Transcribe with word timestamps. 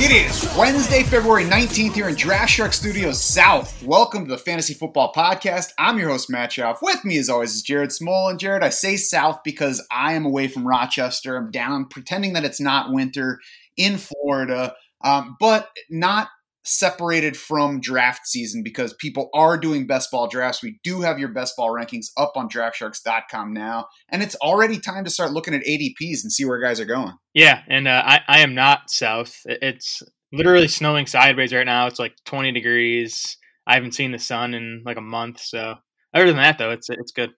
It 0.00 0.10
is 0.10 0.56
Wednesday, 0.56 1.02
February 1.02 1.44
19th 1.44 1.94
here 1.94 2.08
in 2.08 2.14
Draft 2.14 2.50
Shark 2.50 2.72
Studios 2.72 3.22
South. 3.22 3.82
Welcome 3.82 4.24
to 4.24 4.30
the 4.30 4.38
Fantasy 4.38 4.72
Football 4.72 5.12
Podcast. 5.12 5.72
I'm 5.78 5.98
your 5.98 6.08
host, 6.08 6.30
Matt 6.30 6.52
Schauf. 6.52 6.78
With 6.80 7.04
me, 7.04 7.18
as 7.18 7.28
always, 7.28 7.54
is 7.54 7.62
Jared 7.62 7.90
Smola. 7.90 8.30
And 8.30 8.40
Jared, 8.40 8.62
I 8.62 8.70
say 8.70 8.96
South 8.96 9.40
because 9.44 9.86
I 9.90 10.14
am 10.14 10.24
away 10.24 10.48
from 10.48 10.66
Rochester. 10.66 11.36
I'm 11.36 11.50
down 11.50 11.84
pretending 11.84 12.32
that 12.32 12.46
it's 12.46 12.60
not 12.60 12.94
winter 12.94 13.40
in 13.76 13.98
Florida, 13.98 14.74
um, 15.04 15.36
but 15.38 15.68
not 15.90 16.28
separated 16.64 17.36
from 17.36 17.80
draft 17.80 18.26
season 18.26 18.62
because 18.62 18.94
people 18.94 19.28
are 19.34 19.58
doing 19.58 19.86
best 19.86 20.10
ball 20.10 20.28
drafts. 20.28 20.62
We 20.62 20.78
do 20.84 21.00
have 21.00 21.18
your 21.18 21.28
best 21.28 21.56
ball 21.56 21.70
rankings 21.70 22.06
up 22.16 22.32
on 22.36 22.48
draftsharks.com 22.48 23.52
now. 23.52 23.86
And 24.08 24.22
it's 24.22 24.36
already 24.36 24.78
time 24.78 25.04
to 25.04 25.10
start 25.10 25.32
looking 25.32 25.54
at 25.54 25.64
ADPs 25.64 26.22
and 26.22 26.32
see 26.32 26.44
where 26.44 26.60
guys 26.60 26.80
are 26.80 26.84
going. 26.84 27.14
Yeah, 27.34 27.62
and 27.68 27.88
uh, 27.88 28.02
I, 28.04 28.20
I 28.28 28.40
am 28.40 28.54
not 28.54 28.90
south. 28.90 29.40
It's 29.46 30.02
literally 30.32 30.68
snowing 30.68 31.06
sideways 31.06 31.52
right 31.52 31.66
now. 31.66 31.86
It's 31.86 31.98
like 31.98 32.14
20 32.26 32.52
degrees. 32.52 33.36
I 33.66 33.74
haven't 33.74 33.94
seen 33.94 34.12
the 34.12 34.18
sun 34.18 34.54
in 34.54 34.82
like 34.84 34.96
a 34.96 35.02
month. 35.02 35.40
So 35.40 35.76
other 36.14 36.26
than 36.26 36.36
that, 36.36 36.58
though, 36.58 36.70
it's 36.70 36.90
it's 36.90 37.12
good. 37.12 37.30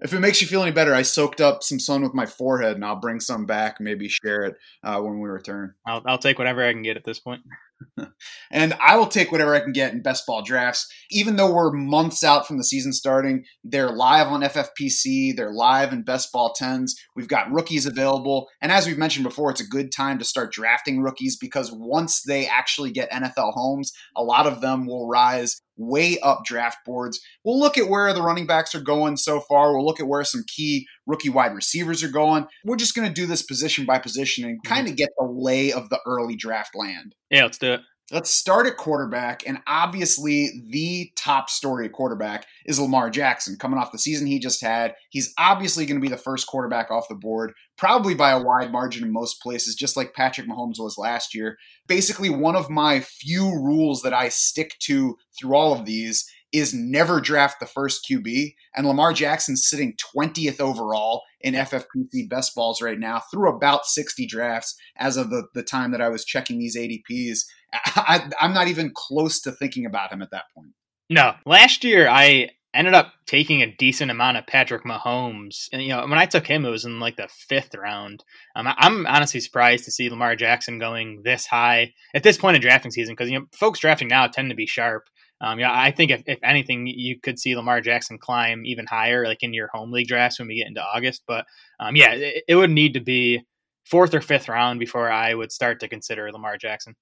If 0.00 0.12
it 0.12 0.20
makes 0.20 0.42
you 0.42 0.46
feel 0.46 0.62
any 0.62 0.72
better, 0.72 0.94
I 0.94 1.02
soaked 1.02 1.40
up 1.40 1.62
some 1.62 1.78
sun 1.78 2.02
with 2.02 2.12
my 2.12 2.26
forehead 2.26 2.74
and 2.74 2.84
I'll 2.84 3.00
bring 3.00 3.18
some 3.18 3.46
back, 3.46 3.80
maybe 3.80 4.08
share 4.08 4.42
it 4.42 4.56
uh, 4.84 5.00
when 5.00 5.20
we 5.20 5.28
return. 5.28 5.74
I'll, 5.86 6.02
I'll 6.04 6.18
take 6.18 6.38
whatever 6.38 6.62
I 6.62 6.72
can 6.72 6.82
get 6.82 6.98
at 6.98 7.04
this 7.04 7.18
point. 7.18 7.40
and 8.50 8.74
I 8.80 8.96
will 8.96 9.06
take 9.06 9.32
whatever 9.32 9.54
I 9.54 9.60
can 9.60 9.72
get 9.72 9.92
in 9.92 10.02
best 10.02 10.26
ball 10.26 10.42
drafts. 10.42 10.86
Even 11.10 11.36
though 11.36 11.52
we're 11.52 11.72
months 11.72 12.24
out 12.24 12.46
from 12.46 12.58
the 12.58 12.64
season 12.64 12.92
starting, 12.92 13.44
they're 13.64 13.90
live 13.90 14.28
on 14.28 14.42
FFPC, 14.42 15.36
they're 15.36 15.52
live 15.52 15.92
in 15.92 16.02
best 16.02 16.32
ball 16.32 16.54
10s. 16.60 16.92
We've 17.14 17.28
got 17.28 17.50
rookies 17.50 17.86
available. 17.86 18.48
And 18.60 18.72
as 18.72 18.86
we've 18.86 18.98
mentioned 18.98 19.24
before, 19.24 19.50
it's 19.50 19.60
a 19.60 19.66
good 19.66 19.92
time 19.92 20.18
to 20.18 20.24
start 20.24 20.52
drafting 20.52 21.00
rookies 21.00 21.36
because 21.36 21.70
once 21.72 22.22
they 22.22 22.46
actually 22.46 22.90
get 22.90 23.10
NFL 23.10 23.52
homes, 23.54 23.92
a 24.16 24.22
lot 24.22 24.46
of 24.46 24.60
them 24.60 24.86
will 24.86 25.08
rise 25.08 25.60
way 25.76 26.18
up 26.20 26.44
draft 26.44 26.78
boards. 26.86 27.20
We'll 27.44 27.58
look 27.58 27.76
at 27.78 27.88
where 27.88 28.12
the 28.12 28.22
running 28.22 28.46
backs 28.46 28.74
are 28.74 28.80
going 28.80 29.16
so 29.16 29.40
far. 29.40 29.74
We'll 29.74 29.84
look 29.84 30.00
at 30.00 30.08
where 30.08 30.24
some 30.24 30.44
key 30.46 30.86
rookie 31.06 31.30
wide 31.30 31.54
receivers 31.54 32.02
are 32.02 32.08
going. 32.08 32.46
We're 32.64 32.76
just 32.76 32.94
going 32.94 33.08
to 33.08 33.14
do 33.14 33.26
this 33.26 33.42
position 33.42 33.84
by 33.84 33.98
position 33.98 34.44
and 34.44 34.58
mm-hmm. 34.58 34.74
kind 34.74 34.88
of 34.88 34.96
get 34.96 35.10
the 35.18 35.26
lay 35.26 35.72
of 35.72 35.88
the 35.88 36.00
early 36.06 36.36
draft 36.36 36.74
land. 36.74 37.14
Yeah, 37.30 37.44
let's 37.44 37.58
do 37.58 37.74
it. 37.74 37.80
Let's 38.12 38.30
start 38.30 38.68
at 38.68 38.76
quarterback. 38.76 39.42
And 39.48 39.58
obviously, 39.66 40.62
the 40.68 41.10
top 41.16 41.50
story 41.50 41.86
at 41.86 41.92
quarterback 41.92 42.46
is 42.64 42.78
Lamar 42.78 43.10
Jackson 43.10 43.56
coming 43.58 43.80
off 43.80 43.90
the 43.90 43.98
season 43.98 44.28
he 44.28 44.38
just 44.38 44.62
had. 44.62 44.94
He's 45.10 45.34
obviously 45.38 45.86
going 45.86 46.00
to 46.00 46.04
be 46.04 46.08
the 46.08 46.16
first 46.16 46.46
quarterback 46.46 46.92
off 46.92 47.08
the 47.08 47.16
board, 47.16 47.52
probably 47.76 48.14
by 48.14 48.30
a 48.30 48.40
wide 48.40 48.70
margin 48.70 49.02
in 49.02 49.12
most 49.12 49.42
places, 49.42 49.74
just 49.74 49.96
like 49.96 50.14
Patrick 50.14 50.46
Mahomes 50.46 50.78
was 50.78 50.96
last 50.96 51.34
year. 51.34 51.58
Basically, 51.88 52.30
one 52.30 52.54
of 52.54 52.70
my 52.70 53.00
few 53.00 53.46
rules 53.46 54.02
that 54.02 54.14
I 54.14 54.28
stick 54.28 54.76
to 54.82 55.16
through 55.36 55.56
all 55.56 55.72
of 55.72 55.84
these 55.84 56.30
is 56.52 56.72
never 56.72 57.20
draft 57.20 57.60
the 57.60 57.66
first 57.66 58.06
QB. 58.08 58.54
And 58.74 58.86
Lamar 58.86 59.12
Jackson's 59.12 59.66
sitting 59.66 59.96
20th 60.16 60.60
overall 60.60 61.22
in 61.40 61.54
FFPC 61.54 62.28
best 62.28 62.54
balls 62.54 62.80
right 62.80 62.98
now 62.98 63.20
through 63.30 63.48
about 63.48 63.86
60 63.86 64.26
drafts 64.26 64.76
as 64.96 65.16
of 65.16 65.30
the, 65.30 65.48
the 65.54 65.62
time 65.62 65.90
that 65.92 66.00
I 66.00 66.08
was 66.08 66.24
checking 66.24 66.58
these 66.58 66.76
ADPs. 66.76 67.40
I, 67.74 68.30
I'm 68.40 68.54
not 68.54 68.68
even 68.68 68.92
close 68.94 69.40
to 69.42 69.52
thinking 69.52 69.86
about 69.86 70.12
him 70.12 70.22
at 70.22 70.30
that 70.30 70.44
point. 70.54 70.72
No, 71.08 71.34
last 71.44 71.84
year 71.84 72.08
I 72.08 72.50
ended 72.76 72.94
up 72.94 73.12
taking 73.26 73.62
a 73.62 73.74
decent 73.74 74.10
amount 74.10 74.36
of 74.36 74.46
Patrick 74.46 74.84
Mahomes. 74.84 75.68
And, 75.72 75.82
you 75.82 75.88
know, 75.88 76.06
when 76.06 76.18
I 76.18 76.26
took 76.26 76.46
him, 76.46 76.64
it 76.64 76.70
was 76.70 76.84
in 76.84 77.00
like 77.00 77.16
the 77.16 77.28
fifth 77.28 77.74
round. 77.74 78.22
Um, 78.54 78.68
I'm 78.76 79.06
honestly 79.06 79.40
surprised 79.40 79.84
to 79.86 79.90
see 79.90 80.10
Lamar 80.10 80.36
Jackson 80.36 80.78
going 80.78 81.22
this 81.24 81.46
high 81.46 81.94
at 82.14 82.22
this 82.22 82.36
point 82.36 82.56
in 82.56 82.62
drafting 82.62 82.90
season 82.90 83.14
because, 83.14 83.30
you 83.30 83.38
know, 83.38 83.46
folks 83.52 83.80
drafting 83.80 84.08
now 84.08 84.26
tend 84.26 84.50
to 84.50 84.56
be 84.56 84.66
sharp. 84.66 85.08
Um, 85.40 85.58
yeah, 85.58 85.70
I 85.72 85.90
think 85.90 86.10
if, 86.10 86.22
if 86.26 86.38
anything, 86.42 86.86
you 86.86 87.20
could 87.20 87.38
see 87.38 87.54
Lamar 87.56 87.80
Jackson 87.80 88.18
climb 88.18 88.64
even 88.64 88.86
higher, 88.86 89.26
like 89.26 89.42
in 89.42 89.52
your 89.52 89.68
home 89.68 89.92
league 89.92 90.08
drafts 90.08 90.38
when 90.38 90.48
we 90.48 90.56
get 90.56 90.66
into 90.66 90.82
August. 90.82 91.22
But 91.26 91.46
um, 91.78 91.94
yeah, 91.94 92.12
it, 92.12 92.44
it 92.48 92.56
would 92.56 92.70
need 92.70 92.94
to 92.94 93.00
be 93.00 93.42
fourth 93.84 94.14
or 94.14 94.20
fifth 94.20 94.48
round 94.48 94.80
before 94.80 95.10
I 95.10 95.34
would 95.34 95.52
start 95.52 95.80
to 95.80 95.88
consider 95.88 96.30
Lamar 96.32 96.56
Jackson. 96.56 96.94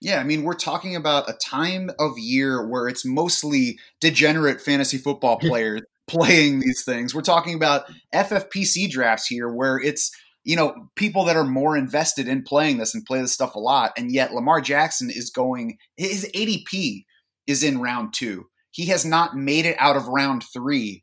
Yeah, 0.00 0.18
I 0.20 0.24
mean, 0.24 0.42
we're 0.42 0.54
talking 0.54 0.96
about 0.96 1.30
a 1.30 1.34
time 1.34 1.90
of 1.98 2.18
year 2.18 2.66
where 2.66 2.88
it's 2.88 3.04
mostly 3.04 3.78
degenerate 4.00 4.60
fantasy 4.60 4.98
football 4.98 5.38
players 5.40 5.82
playing 6.06 6.60
these 6.60 6.84
things. 6.84 7.14
We're 7.14 7.22
talking 7.22 7.54
about 7.54 7.84
FFPC 8.14 8.90
drafts 8.90 9.26
here 9.26 9.48
where 9.48 9.78
it's, 9.78 10.10
you 10.42 10.56
know, 10.56 10.90
people 10.96 11.24
that 11.24 11.36
are 11.36 11.44
more 11.44 11.76
invested 11.76 12.28
in 12.28 12.42
playing 12.42 12.78
this 12.78 12.94
and 12.94 13.04
play 13.04 13.20
this 13.20 13.32
stuff 13.32 13.54
a 13.54 13.58
lot. 13.58 13.92
And 13.96 14.12
yet 14.12 14.34
Lamar 14.34 14.60
Jackson 14.60 15.10
is 15.10 15.30
going, 15.30 15.78
his 15.96 16.30
ADP 16.34 17.04
is 17.46 17.62
in 17.62 17.80
round 17.80 18.14
two. 18.14 18.46
He 18.70 18.86
has 18.86 19.04
not 19.04 19.36
made 19.36 19.66
it 19.66 19.76
out 19.78 19.96
of 19.96 20.08
round 20.08 20.42
three 20.52 21.02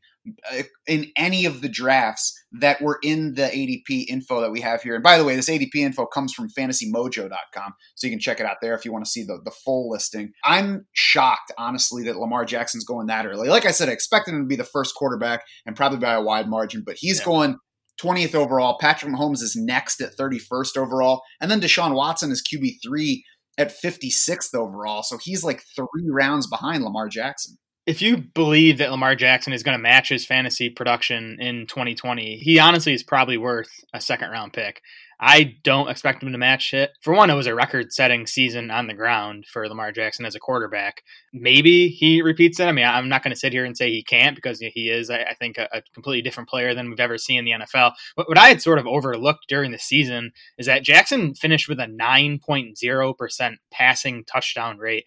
uh, 0.52 0.62
in 0.86 1.10
any 1.16 1.46
of 1.46 1.62
the 1.62 1.68
drafts 1.68 2.32
that 2.52 2.80
were 2.80 2.98
in 3.02 3.34
the 3.34 3.42
ADP 3.42 4.06
info 4.08 4.40
that 4.40 4.52
we 4.52 4.60
have 4.60 4.82
here. 4.82 4.94
And 4.94 5.02
by 5.02 5.18
the 5.18 5.24
way, 5.24 5.34
this 5.34 5.50
ADP 5.50 5.74
info 5.74 6.06
comes 6.06 6.32
from 6.32 6.48
fantasymojo.com, 6.48 7.72
so 7.94 8.06
you 8.06 8.12
can 8.12 8.20
check 8.20 8.38
it 8.38 8.46
out 8.46 8.58
there 8.62 8.74
if 8.74 8.84
you 8.84 8.92
want 8.92 9.04
to 9.04 9.10
see 9.10 9.24
the, 9.24 9.40
the 9.44 9.50
full 9.50 9.90
listing. 9.90 10.32
I'm 10.44 10.86
shocked, 10.92 11.50
honestly, 11.58 12.04
that 12.04 12.18
Lamar 12.18 12.44
Jackson's 12.44 12.84
going 12.84 13.08
that 13.08 13.26
early. 13.26 13.48
Like 13.48 13.66
I 13.66 13.72
said, 13.72 13.88
I 13.88 13.92
expected 13.92 14.34
him 14.34 14.42
to 14.42 14.46
be 14.46 14.54
the 14.54 14.64
first 14.64 14.94
quarterback 14.94 15.42
and 15.66 15.74
probably 15.74 15.98
by 15.98 16.12
a 16.12 16.22
wide 16.22 16.48
margin, 16.48 16.84
but 16.86 16.96
he's 16.98 17.18
yeah. 17.18 17.24
going 17.24 17.58
20th 18.00 18.34
overall. 18.34 18.78
Patrick 18.80 19.12
Mahomes 19.12 19.42
is 19.42 19.56
next 19.56 20.00
at 20.00 20.16
31st 20.16 20.76
overall. 20.76 21.22
And 21.40 21.50
then 21.50 21.60
Deshaun 21.60 21.94
Watson 21.94 22.30
is 22.30 22.42
QB3 22.42 23.22
at 23.58 23.72
56th 23.82 24.54
overall. 24.54 25.02
So 25.02 25.18
he's 25.18 25.44
like 25.44 25.62
three 25.76 26.08
rounds 26.10 26.46
behind 26.46 26.84
Lamar 26.84 27.08
Jackson 27.08 27.56
if 27.86 28.00
you 28.00 28.16
believe 28.16 28.78
that 28.78 28.90
Lamar 28.90 29.16
Jackson 29.16 29.52
is 29.52 29.62
going 29.62 29.76
to 29.76 29.82
match 29.82 30.08
his 30.08 30.24
fantasy 30.24 30.70
production 30.70 31.38
in 31.40 31.66
2020, 31.66 32.36
he 32.36 32.58
honestly 32.58 32.94
is 32.94 33.02
probably 33.02 33.36
worth 33.36 33.70
a 33.92 34.00
second 34.00 34.30
round 34.30 34.52
pick. 34.52 34.82
I 35.24 35.56
don't 35.62 35.88
expect 35.88 36.20
him 36.20 36.32
to 36.32 36.38
match 36.38 36.74
it. 36.74 36.90
For 37.00 37.14
one, 37.14 37.30
it 37.30 37.34
was 37.34 37.46
a 37.46 37.54
record 37.54 37.92
setting 37.92 38.26
season 38.26 38.72
on 38.72 38.88
the 38.88 38.92
ground 38.94 39.46
for 39.46 39.68
Lamar 39.68 39.92
Jackson 39.92 40.24
as 40.24 40.34
a 40.34 40.40
quarterback. 40.40 41.04
Maybe 41.32 41.86
he 41.86 42.22
repeats 42.22 42.58
it. 42.58 42.66
I 42.66 42.72
mean, 42.72 42.84
I'm 42.84 43.08
not 43.08 43.22
going 43.22 43.32
to 43.32 43.38
sit 43.38 43.52
here 43.52 43.64
and 43.64 43.76
say 43.76 43.88
he 43.88 44.02
can't 44.02 44.34
because 44.34 44.58
he 44.58 44.90
is, 44.90 45.10
I 45.10 45.34
think, 45.38 45.58
a, 45.58 45.80
completely 45.94 46.22
different 46.22 46.48
player 46.48 46.74
than 46.74 46.90
we've 46.90 46.98
ever 46.98 47.18
seen 47.18 47.38
in 47.38 47.44
the 47.44 47.52
NFL. 47.52 47.92
But 48.16 48.28
what 48.28 48.36
I 48.36 48.48
had 48.48 48.60
sort 48.60 48.80
of 48.80 48.86
overlooked 48.88 49.46
during 49.46 49.70
the 49.70 49.78
season 49.78 50.32
is 50.58 50.66
that 50.66 50.82
Jackson 50.82 51.34
finished 51.34 51.68
with 51.68 51.78
a 51.78 51.86
9.0% 51.86 53.54
passing 53.70 54.24
touchdown 54.24 54.78
rate. 54.78 55.04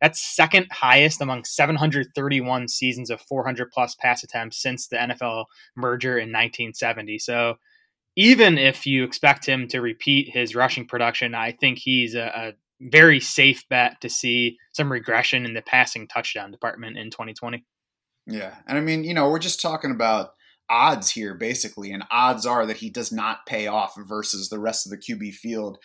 That's 0.00 0.22
second 0.22 0.68
highest 0.70 1.20
among 1.20 1.42
731 1.42 2.68
seasons 2.68 3.10
of 3.10 3.20
400 3.20 3.72
plus 3.72 3.96
pass 3.96 4.22
attempts 4.22 4.62
since 4.62 4.86
the 4.86 4.96
NFL 4.96 5.46
merger 5.74 6.18
in 6.18 6.28
1970. 6.28 7.18
So 7.18 7.56
even 8.16 8.58
if 8.58 8.86
you 8.86 9.04
expect 9.04 9.46
him 9.46 9.68
to 9.68 9.80
repeat 9.80 10.30
his 10.32 10.54
rushing 10.54 10.86
production, 10.86 11.34
I 11.34 11.52
think 11.52 11.78
he's 11.78 12.14
a, 12.14 12.32
a 12.34 12.52
very 12.80 13.20
safe 13.20 13.68
bet 13.68 14.00
to 14.00 14.08
see 14.08 14.58
some 14.72 14.90
regression 14.90 15.44
in 15.44 15.54
the 15.54 15.62
passing 15.62 16.08
touchdown 16.08 16.50
department 16.50 16.98
in 16.98 17.10
2020. 17.10 17.64
Yeah. 18.26 18.54
And 18.66 18.76
I 18.76 18.80
mean, 18.80 19.04
you 19.04 19.14
know, 19.14 19.28
we're 19.30 19.38
just 19.38 19.60
talking 19.60 19.90
about 19.90 20.30
odds 20.68 21.10
here 21.10 21.32
basically 21.32 21.92
and 21.92 22.02
odds 22.10 22.44
are 22.44 22.66
that 22.66 22.78
he 22.78 22.90
does 22.90 23.12
not 23.12 23.46
pay 23.46 23.68
off 23.68 23.94
versus 23.96 24.48
the 24.48 24.58
rest 24.58 24.84
of 24.84 24.90
the 24.90 24.98
QB 24.98 25.32
field 25.34 25.78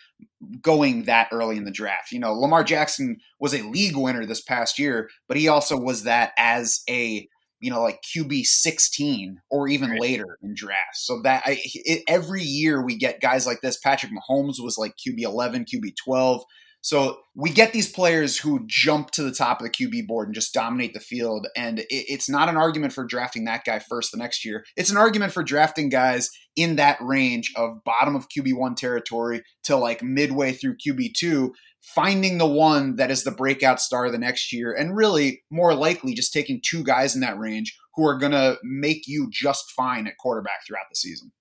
going 0.60 1.04
that 1.04 1.28
early 1.32 1.58
in 1.58 1.66
the 1.66 1.72
draft. 1.72 2.12
You 2.12 2.20
know, 2.20 2.34
Lamar 2.34 2.64
Jackson 2.64 3.18
was 3.40 3.54
a 3.54 3.62
league 3.62 3.96
winner 3.96 4.26
this 4.26 4.42
past 4.42 4.80
year, 4.80 5.10
but 5.28 5.38
he 5.38 5.48
also 5.48 5.78
was 5.78 6.04
that 6.04 6.32
as 6.38 6.82
a 6.90 7.28
you 7.62 7.72
know 7.72 7.82
like 7.82 8.02
QB 8.16 8.44
16 8.44 9.42
or 9.50 9.68
even 9.68 9.92
right. 9.92 10.02
later 10.02 10.38
in 10.44 10.54
drafts. 10.56 11.06
So 11.06 11.22
that 11.22 11.44
I, 11.46 11.60
it, 11.64 12.04
every 12.08 12.44
year 12.44 12.84
we 12.84 12.98
get 12.98 13.22
guys 13.22 13.46
like 13.46 13.62
this. 13.62 13.78
Patrick 13.78 14.12
Mahomes 14.12 14.56
was 14.60 14.78
like 14.78 14.94
QB 14.98 15.22
11, 15.22 15.66
QB 15.66 15.94
12. 16.04 16.44
So 16.84 17.20
we 17.36 17.52
get 17.52 17.74
these 17.74 17.92
players 17.92 18.40
who 18.40 18.66
jump 18.66 19.12
to 19.12 19.24
the 19.24 19.32
top 19.32 19.62
of 19.62 19.66
the 19.66 19.70
QB 19.70 20.08
board 20.08 20.28
and 20.28 20.36
just 20.36 20.54
dominate 20.54 20.96
the 20.96 21.00
field. 21.00 21.48
And 21.56 21.80
it, 21.80 21.86
it's 21.90 22.28
not 22.28 22.50
an 22.50 22.58
argument 22.58 22.92
for 22.92 23.06
drafting 23.06 23.46
that 23.46 23.64
guy 23.64 23.78
first 23.78 24.12
the 24.12 24.18
next 24.18 24.44
year. 24.44 24.66
It's 24.76 24.90
an 24.90 24.98
argument 24.98 25.32
for 25.32 25.44
drafting 25.44 25.90
guys 25.90 26.32
in 26.56 26.78
that 26.78 26.98
range 27.00 27.54
of 27.56 27.84
bottom 27.86 28.16
of 28.16 28.28
QB1 28.30 28.76
territory 28.76 29.44
to 29.64 29.78
like 29.78 30.02
midway 30.02 30.54
through 30.54 30.78
QB2, 30.78 31.52
finding 31.82 32.38
the 32.38 32.48
one 32.48 32.96
that 32.96 33.12
is 33.12 33.24
the 33.24 33.32
breakout 33.32 33.82
star 33.82 34.10
the 34.10 34.18
next 34.18 34.54
year. 34.54 34.74
And 34.74 34.96
really, 34.96 35.44
more 35.50 35.74
likely, 35.74 36.14
just 36.14 36.34
taking 36.34 36.62
two 36.64 36.84
guys 36.84 37.16
in 37.16 37.22
that 37.22 37.38
range 37.38 37.78
who 37.96 38.08
are 38.08 38.18
going 38.18 38.32
to 38.32 38.58
make 38.64 39.08
you 39.08 39.28
just 39.30 39.72
fine 39.72 40.08
at 40.08 40.18
quarterback 40.18 40.66
throughout 40.66 40.86
the 40.90 40.96
season. 40.96 41.32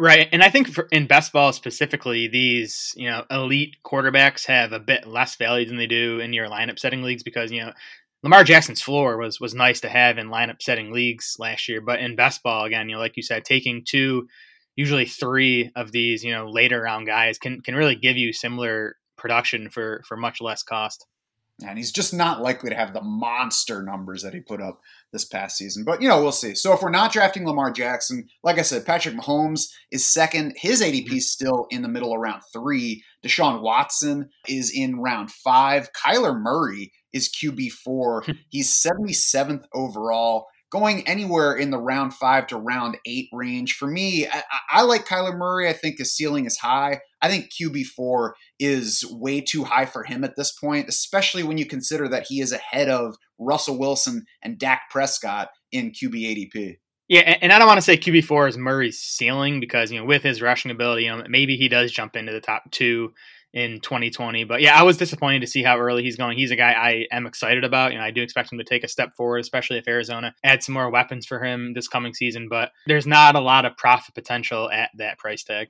Right, 0.00 0.28
and 0.30 0.44
I 0.44 0.50
think 0.50 0.68
for, 0.68 0.86
in 0.92 1.08
best 1.08 1.32
ball 1.32 1.52
specifically, 1.52 2.28
these 2.28 2.94
you 2.96 3.10
know 3.10 3.24
elite 3.30 3.78
quarterbacks 3.84 4.46
have 4.46 4.72
a 4.72 4.78
bit 4.78 5.08
less 5.08 5.34
value 5.34 5.66
than 5.66 5.76
they 5.76 5.88
do 5.88 6.20
in 6.20 6.32
your 6.32 6.48
lineup 6.48 6.78
setting 6.78 7.02
leagues 7.02 7.24
because 7.24 7.50
you 7.50 7.60
know 7.60 7.72
Lamar 8.22 8.44
Jackson's 8.44 8.80
floor 8.80 9.16
was 9.16 9.40
was 9.40 9.54
nice 9.54 9.80
to 9.80 9.88
have 9.88 10.16
in 10.16 10.28
lineup 10.28 10.62
setting 10.62 10.92
leagues 10.92 11.34
last 11.40 11.68
year, 11.68 11.80
but 11.80 11.98
in 11.98 12.14
best 12.14 12.44
ball 12.44 12.64
again, 12.64 12.88
you 12.88 12.94
know, 12.94 13.00
like 13.00 13.16
you 13.16 13.24
said, 13.24 13.44
taking 13.44 13.84
two, 13.84 14.28
usually 14.76 15.04
three 15.04 15.72
of 15.74 15.90
these, 15.90 16.22
you 16.22 16.32
know, 16.32 16.48
later 16.48 16.80
round 16.80 17.06
guys 17.06 17.38
can 17.38 17.60
can 17.60 17.74
really 17.74 17.96
give 17.96 18.16
you 18.16 18.32
similar 18.32 18.96
production 19.18 19.68
for 19.68 20.02
for 20.06 20.16
much 20.16 20.40
less 20.40 20.62
cost. 20.62 21.06
And 21.66 21.76
he's 21.76 21.90
just 21.90 22.14
not 22.14 22.40
likely 22.40 22.70
to 22.70 22.76
have 22.76 22.92
the 22.92 23.00
monster 23.00 23.82
numbers 23.82 24.22
that 24.22 24.32
he 24.32 24.38
put 24.38 24.62
up 24.62 24.80
this 25.12 25.24
past 25.24 25.56
season. 25.56 25.82
But, 25.84 26.00
you 26.00 26.08
know, 26.08 26.22
we'll 26.22 26.30
see. 26.30 26.54
So 26.54 26.72
if 26.72 26.82
we're 26.82 26.90
not 26.90 27.12
drafting 27.12 27.44
Lamar 27.44 27.72
Jackson, 27.72 28.28
like 28.44 28.58
I 28.58 28.62
said, 28.62 28.86
Patrick 28.86 29.16
Mahomes 29.16 29.68
is 29.90 30.06
second. 30.06 30.54
His 30.56 30.80
ADP 30.80 31.06
mm-hmm. 31.06 31.16
is 31.16 31.32
still 31.32 31.66
in 31.70 31.82
the 31.82 31.88
middle 31.88 32.14
of 32.14 32.20
round 32.20 32.42
three. 32.52 33.02
Deshaun 33.24 33.60
Watson 33.60 34.30
is 34.46 34.70
in 34.72 35.00
round 35.00 35.32
five. 35.32 35.90
Kyler 35.92 36.40
Murray 36.40 36.92
is 37.12 37.28
QB4. 37.28 38.26
Hmm. 38.26 38.32
He's 38.50 38.72
77th 38.72 39.64
overall 39.74 40.46
going 40.70 41.06
anywhere 41.06 41.54
in 41.54 41.70
the 41.70 41.78
round 41.78 42.14
five 42.14 42.46
to 42.48 42.56
round 42.56 42.98
eight 43.06 43.28
range. 43.32 43.74
For 43.74 43.86
me, 43.86 44.26
I, 44.26 44.42
I, 44.70 44.82
like 44.82 45.06
Kyler 45.06 45.36
Murray. 45.36 45.68
I 45.68 45.72
think 45.72 45.98
his 45.98 46.14
ceiling 46.14 46.46
is 46.46 46.58
high. 46.58 47.00
I 47.22 47.28
think 47.28 47.50
QB4 47.50 48.32
is 48.58 49.04
way 49.10 49.40
too 49.40 49.64
high 49.64 49.86
for 49.86 50.04
him 50.04 50.24
at 50.24 50.36
this 50.36 50.52
point, 50.52 50.88
especially 50.88 51.42
when 51.42 51.58
you 51.58 51.66
consider 51.66 52.08
that 52.08 52.26
he 52.28 52.40
is 52.40 52.52
ahead 52.52 52.88
of 52.88 53.16
Russell 53.38 53.78
Wilson 53.78 54.26
and 54.42 54.58
Dak 54.58 54.82
Prescott 54.90 55.48
in 55.72 55.92
QB 55.92 56.50
ADP. 56.54 56.76
Yeah, 57.08 57.38
and 57.40 57.54
I 57.54 57.58
don't 57.58 57.68
want 57.68 57.78
to 57.78 57.82
say 57.82 57.96
QB 57.96 58.24
four 58.24 58.48
is 58.48 58.58
Murray's 58.58 59.00
ceiling 59.00 59.60
because 59.60 59.90
you 59.90 59.98
know 59.98 60.04
with 60.04 60.22
his 60.22 60.42
rushing 60.42 60.70
ability, 60.70 61.04
you 61.04 61.16
know 61.16 61.24
maybe 61.26 61.56
he 61.56 61.68
does 61.68 61.90
jump 61.90 62.16
into 62.16 62.32
the 62.32 62.40
top 62.40 62.70
two 62.70 63.14
in 63.52 63.80
2020. 63.80 64.44
But 64.44 64.60
yeah, 64.60 64.78
I 64.78 64.82
was 64.82 64.96
disappointed 64.96 65.40
to 65.40 65.46
see 65.46 65.62
how 65.62 65.78
early 65.78 66.02
he's 66.02 66.16
going. 66.16 66.36
He's 66.36 66.50
a 66.50 66.56
guy 66.56 66.72
I 66.72 67.06
am 67.10 67.26
excited 67.26 67.64
about. 67.64 67.92
You 67.92 67.98
know, 67.98 68.04
I 68.04 68.10
do 68.10 68.22
expect 68.22 68.52
him 68.52 68.58
to 68.58 68.64
take 68.64 68.84
a 68.84 68.88
step 68.88 69.14
forward, 69.16 69.38
especially 69.38 69.78
if 69.78 69.88
Arizona 69.88 70.34
adds 70.44 70.66
some 70.66 70.74
more 70.74 70.90
weapons 70.90 71.26
for 71.26 71.42
him 71.42 71.72
this 71.74 71.88
coming 71.88 72.14
season. 72.14 72.48
But 72.48 72.72
there's 72.86 73.06
not 73.06 73.36
a 73.36 73.40
lot 73.40 73.64
of 73.64 73.76
profit 73.76 74.14
potential 74.14 74.70
at 74.70 74.90
that 74.96 75.18
price 75.18 75.44
tag. 75.44 75.68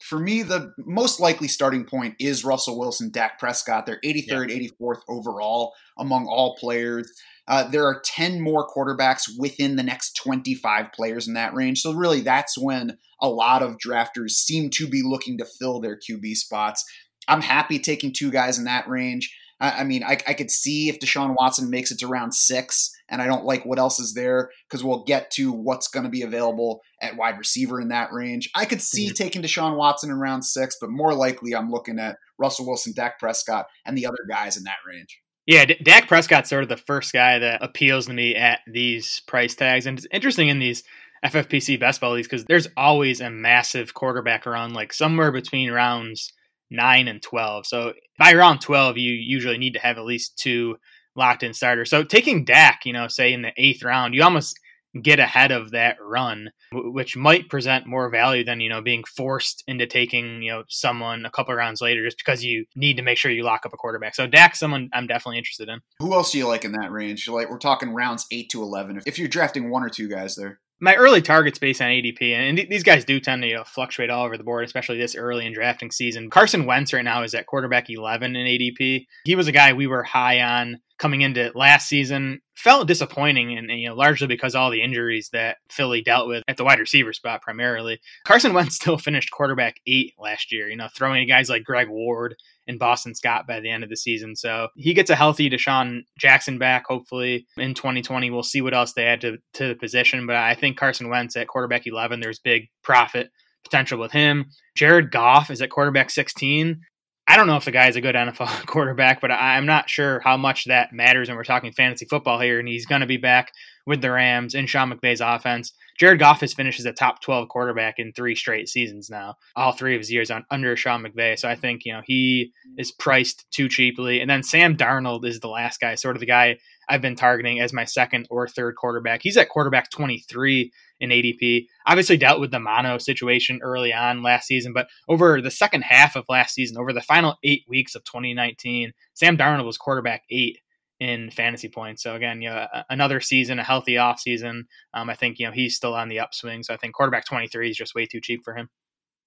For 0.00 0.18
me, 0.18 0.42
the 0.42 0.72
most 0.78 1.20
likely 1.20 1.48
starting 1.48 1.84
point 1.84 2.16
is 2.20 2.44
Russell 2.44 2.78
Wilson, 2.78 3.10
Dak 3.10 3.38
Prescott. 3.38 3.86
They're 3.86 4.00
83rd, 4.04 4.50
yeah. 4.50 4.68
84th 4.80 5.00
overall 5.08 5.72
among 5.96 6.26
all 6.26 6.54
players. 6.56 7.10
Uh, 7.48 7.66
there 7.68 7.86
are 7.86 8.02
10 8.04 8.40
more 8.40 8.68
quarterbacks 8.68 9.22
within 9.38 9.76
the 9.76 9.82
next 9.82 10.14
25 10.16 10.92
players 10.92 11.28
in 11.28 11.34
that 11.34 11.54
range. 11.54 11.80
So, 11.80 11.94
really, 11.94 12.20
that's 12.20 12.58
when 12.58 12.98
a 13.20 13.28
lot 13.28 13.62
of 13.62 13.78
drafters 13.78 14.32
seem 14.32 14.68
to 14.70 14.86
be 14.86 15.02
looking 15.02 15.38
to 15.38 15.46
fill 15.46 15.80
their 15.80 15.96
QB 15.96 16.34
spots. 16.34 16.84
I'm 17.28 17.40
happy 17.40 17.78
taking 17.78 18.12
two 18.12 18.30
guys 18.30 18.58
in 18.58 18.64
that 18.64 18.88
range. 18.88 19.36
I, 19.60 19.80
I 19.80 19.84
mean, 19.84 20.02
I, 20.04 20.18
I, 20.26 20.34
could 20.34 20.50
see 20.50 20.88
if 20.88 21.00
Deshaun 21.00 21.34
Watson 21.34 21.70
makes 21.70 21.90
it 21.90 21.98
to 22.00 22.06
round 22.06 22.34
six, 22.34 22.94
and 23.08 23.22
I 23.22 23.26
don't 23.26 23.44
like 23.44 23.64
what 23.64 23.78
else 23.78 23.98
is 23.98 24.14
there 24.14 24.50
because 24.68 24.84
we'll 24.84 25.04
get 25.04 25.30
to 25.32 25.52
what's 25.52 25.88
going 25.88 26.04
to 26.04 26.10
be 26.10 26.22
available 26.22 26.82
at 27.00 27.16
wide 27.16 27.38
receiver 27.38 27.80
in 27.80 27.88
that 27.88 28.12
range. 28.12 28.50
I 28.54 28.64
could 28.64 28.82
see 28.82 29.06
mm-hmm. 29.06 29.14
taking 29.14 29.42
Deshaun 29.42 29.76
Watson 29.76 30.10
in 30.10 30.18
round 30.18 30.44
six, 30.44 30.76
but 30.80 30.90
more 30.90 31.14
likely 31.14 31.54
I'm 31.54 31.70
looking 31.70 31.98
at 31.98 32.18
Russell 32.38 32.66
Wilson, 32.66 32.92
Dak 32.94 33.18
Prescott, 33.18 33.66
and 33.84 33.96
the 33.96 34.06
other 34.06 34.26
guys 34.28 34.56
in 34.56 34.64
that 34.64 34.76
range. 34.86 35.20
Yeah, 35.46 35.64
D- 35.64 35.78
Dak 35.82 36.08
Prescott's 36.08 36.50
sort 36.50 36.64
of 36.64 36.68
the 36.68 36.76
first 36.76 37.12
guy 37.12 37.38
that 37.38 37.62
appeals 37.62 38.06
to 38.06 38.12
me 38.12 38.34
at 38.34 38.60
these 38.66 39.22
price 39.26 39.54
tags, 39.54 39.86
and 39.86 39.98
it's 39.98 40.08
interesting 40.10 40.48
in 40.48 40.58
these 40.58 40.82
FFPC 41.24 41.80
best 41.80 42.00
ball 42.00 42.12
leagues 42.12 42.28
because 42.28 42.44
there's 42.44 42.68
always 42.76 43.20
a 43.20 43.30
massive 43.30 43.94
quarterback 43.94 44.46
around, 44.46 44.74
like 44.74 44.92
somewhere 44.92 45.32
between 45.32 45.70
rounds 45.70 46.32
9 46.70 47.08
and 47.08 47.22
12. 47.22 47.66
So 47.66 47.92
by 48.18 48.34
round 48.34 48.60
12, 48.60 48.98
you 48.98 49.12
usually 49.12 49.58
need 49.58 49.74
to 49.74 49.80
have 49.80 49.98
at 49.98 50.04
least 50.04 50.36
two 50.38 50.76
locked 51.14 51.42
in 51.42 51.54
starters. 51.54 51.90
So 51.90 52.02
taking 52.04 52.44
Dak, 52.44 52.80
you 52.84 52.92
know, 52.92 53.08
say 53.08 53.32
in 53.32 53.42
the 53.42 53.52
eighth 53.56 53.82
round, 53.82 54.14
you 54.14 54.22
almost 54.22 54.58
get 55.02 55.18
ahead 55.18 55.52
of 55.52 55.72
that 55.72 55.96
run, 56.00 56.50
which 56.72 57.16
might 57.16 57.48
present 57.48 57.86
more 57.86 58.08
value 58.08 58.44
than, 58.44 58.60
you 58.60 58.68
know, 58.68 58.80
being 58.80 59.04
forced 59.04 59.62
into 59.66 59.86
taking, 59.86 60.42
you 60.42 60.50
know, 60.50 60.64
someone 60.68 61.24
a 61.26 61.30
couple 61.30 61.54
rounds 61.54 61.80
later 61.80 62.04
just 62.04 62.18
because 62.18 62.44
you 62.44 62.64
need 62.74 62.96
to 62.96 63.02
make 63.02 63.18
sure 63.18 63.30
you 63.30 63.42
lock 63.42 63.66
up 63.66 63.74
a 63.74 63.76
quarterback. 63.76 64.14
So 64.14 64.26
Dak, 64.26 64.56
someone 64.56 64.88
I'm 64.92 65.06
definitely 65.06 65.38
interested 65.38 65.68
in. 65.68 65.80
Who 66.00 66.14
else 66.14 66.32
do 66.32 66.38
you 66.38 66.48
like 66.48 66.64
in 66.64 66.72
that 66.72 66.90
range? 66.90 67.28
Like 67.28 67.50
we're 67.50 67.58
talking 67.58 67.90
rounds 67.90 68.26
8 68.30 68.48
to 68.50 68.62
11 68.62 69.02
if 69.06 69.18
you're 69.18 69.28
drafting 69.28 69.70
one 69.70 69.82
or 69.82 69.88
two 69.88 70.08
guys 70.08 70.36
there 70.36 70.60
my 70.80 70.94
early 70.94 71.22
targets 71.22 71.58
based 71.58 71.80
on 71.80 71.88
ADP, 71.88 72.32
and 72.32 72.58
these 72.70 72.82
guys 72.82 73.04
do 73.04 73.18
tend 73.18 73.42
to 73.42 73.48
you 73.48 73.54
know, 73.54 73.64
fluctuate 73.64 74.10
all 74.10 74.24
over 74.24 74.36
the 74.36 74.44
board, 74.44 74.64
especially 74.64 74.98
this 74.98 75.16
early 75.16 75.46
in 75.46 75.52
drafting 75.52 75.90
season. 75.90 76.30
Carson 76.30 76.66
Wentz 76.66 76.92
right 76.92 77.04
now 77.04 77.22
is 77.22 77.34
at 77.34 77.46
quarterback 77.46 77.88
11 77.88 78.36
in 78.36 78.46
ADP. 78.46 79.06
He 79.24 79.36
was 79.36 79.48
a 79.48 79.52
guy 79.52 79.72
we 79.72 79.86
were 79.86 80.02
high 80.02 80.40
on 80.40 80.80
coming 80.98 81.20
into 81.22 81.52
last 81.54 81.88
season. 81.88 82.40
Felt 82.54 82.88
disappointing, 82.88 83.56
and, 83.56 83.70
and, 83.70 83.80
you 83.80 83.88
know 83.88 83.94
largely 83.94 84.26
because 84.26 84.54
all 84.54 84.70
the 84.70 84.82
injuries 84.82 85.28
that 85.32 85.58
Philly 85.68 86.00
dealt 86.00 86.26
with 86.26 86.42
at 86.48 86.56
the 86.56 86.64
wide 86.64 86.78
receiver 86.78 87.12
spot 87.12 87.42
primarily. 87.42 88.00
Carson 88.24 88.54
Wentz 88.54 88.76
still 88.76 88.98
finished 88.98 89.30
quarterback 89.30 89.80
eight 89.86 90.14
last 90.18 90.52
year. 90.52 90.68
You 90.68 90.76
know, 90.76 90.88
throwing 90.94 91.20
to 91.20 91.26
guys 91.26 91.48
like 91.48 91.64
Greg 91.64 91.88
Ward 91.88 92.34
and 92.66 92.78
Boston 92.78 93.14
Scott 93.14 93.46
by 93.46 93.60
the 93.60 93.70
end 93.70 93.84
of 93.84 93.90
the 93.90 93.96
season. 93.96 94.34
So 94.34 94.68
he 94.76 94.94
gets 94.94 95.10
a 95.10 95.16
healthy 95.16 95.48
DeSean 95.48 96.02
Jackson 96.18 96.58
back, 96.58 96.84
hopefully 96.86 97.46
in 97.56 97.74
2020. 97.74 98.30
We'll 98.30 98.42
see 98.42 98.62
what 98.62 98.74
else 98.74 98.92
they 98.92 99.04
add 99.04 99.20
to, 99.20 99.38
to 99.54 99.68
the 99.68 99.74
position. 99.74 100.26
But 100.26 100.36
I 100.36 100.54
think 100.54 100.76
Carson 100.76 101.08
Wentz 101.08 101.36
at 101.36 101.48
quarterback 101.48 101.86
11, 101.86 102.20
there's 102.20 102.38
big 102.38 102.68
profit 102.82 103.30
potential 103.64 103.98
with 103.98 104.12
him. 104.12 104.46
Jared 104.74 105.10
Goff 105.10 105.50
is 105.50 105.60
at 105.60 105.70
quarterback 105.70 106.10
16. 106.10 106.80
I 107.28 107.36
don't 107.36 107.48
know 107.48 107.56
if 107.56 107.64
the 107.64 107.72
guy 107.72 107.88
is 107.88 107.96
a 107.96 108.00
good 108.00 108.14
NFL 108.14 108.66
quarterback, 108.66 109.20
but 109.20 109.32
I'm 109.32 109.66
not 109.66 109.90
sure 109.90 110.20
how 110.20 110.36
much 110.36 110.66
that 110.66 110.92
matters 110.92 111.28
when 111.28 111.36
we're 111.36 111.44
talking 111.44 111.72
fantasy 111.72 112.04
football 112.04 112.38
here. 112.38 112.60
And 112.60 112.68
he's 112.68 112.86
going 112.86 113.00
to 113.00 113.06
be 113.06 113.16
back 113.16 113.52
with 113.84 114.00
the 114.00 114.12
Rams 114.12 114.54
in 114.54 114.66
Sean 114.66 114.92
McVay's 114.92 115.20
offense. 115.20 115.72
Jared 115.98 116.20
Goff 116.20 116.40
has 116.40 116.54
finished 116.54 116.78
as 116.78 116.86
a 116.86 116.92
top 116.92 117.20
12 117.22 117.48
quarterback 117.48 117.98
in 117.98 118.12
three 118.12 118.36
straight 118.36 118.68
seasons 118.68 119.10
now, 119.10 119.36
all 119.56 119.72
three 119.72 119.94
of 119.94 120.00
his 120.00 120.12
years 120.12 120.30
on 120.30 120.44
under 120.50 120.76
Sean 120.76 121.02
McVay. 121.02 121.36
So 121.38 121.48
I 121.48 121.56
think, 121.56 121.84
you 121.84 121.92
know, 121.92 122.02
he 122.04 122.52
is 122.78 122.92
priced 122.92 123.50
too 123.50 123.68
cheaply. 123.68 124.20
And 124.20 124.30
then 124.30 124.42
Sam 124.42 124.76
Darnold 124.76 125.24
is 125.26 125.40
the 125.40 125.48
last 125.48 125.80
guy, 125.80 125.96
sort 125.96 126.14
of 126.14 126.20
the 126.20 126.26
guy 126.26 126.58
I've 126.88 127.02
been 127.02 127.16
targeting 127.16 127.60
as 127.60 127.72
my 127.72 127.84
second 127.84 128.28
or 128.30 128.46
third 128.46 128.76
quarterback. 128.76 129.22
He's 129.22 129.36
at 129.36 129.48
quarterback 129.48 129.90
23 129.90 130.70
in 131.00 131.10
ADP. 131.10 131.66
Obviously 131.86 132.16
dealt 132.16 132.40
with 132.40 132.50
the 132.50 132.60
mono 132.60 132.98
situation 132.98 133.60
early 133.62 133.92
on 133.92 134.22
last 134.22 134.46
season, 134.46 134.72
but 134.72 134.88
over 135.08 135.40
the 135.40 135.50
second 135.50 135.82
half 135.82 136.16
of 136.16 136.24
last 136.28 136.54
season, 136.54 136.78
over 136.78 136.92
the 136.92 137.00
final 137.00 137.36
eight 137.44 137.64
weeks 137.68 137.94
of 137.94 138.04
2019, 138.04 138.92
Sam 139.14 139.36
Darnold 139.36 139.66
was 139.66 139.78
quarterback 139.78 140.22
eight 140.30 140.58
in 140.98 141.30
fantasy 141.30 141.68
points. 141.68 142.02
So 142.02 142.14
again, 142.14 142.40
you 142.40 142.48
know, 142.48 142.66
another 142.88 143.20
season, 143.20 143.58
a 143.58 143.64
healthy 143.64 143.98
off 143.98 144.20
season. 144.20 144.66
Um, 144.94 145.10
I 145.10 145.14
think 145.14 145.38
you 145.38 145.46
know 145.46 145.52
he's 145.52 145.76
still 145.76 145.94
on 145.94 146.08
the 146.08 146.20
upswing. 146.20 146.62
So 146.62 146.72
I 146.74 146.76
think 146.76 146.94
quarterback 146.94 147.26
twenty 147.26 147.48
three 147.48 147.70
is 147.70 147.76
just 147.76 147.94
way 147.94 148.06
too 148.06 148.20
cheap 148.20 148.40
for 148.44 148.54
him. 148.54 148.70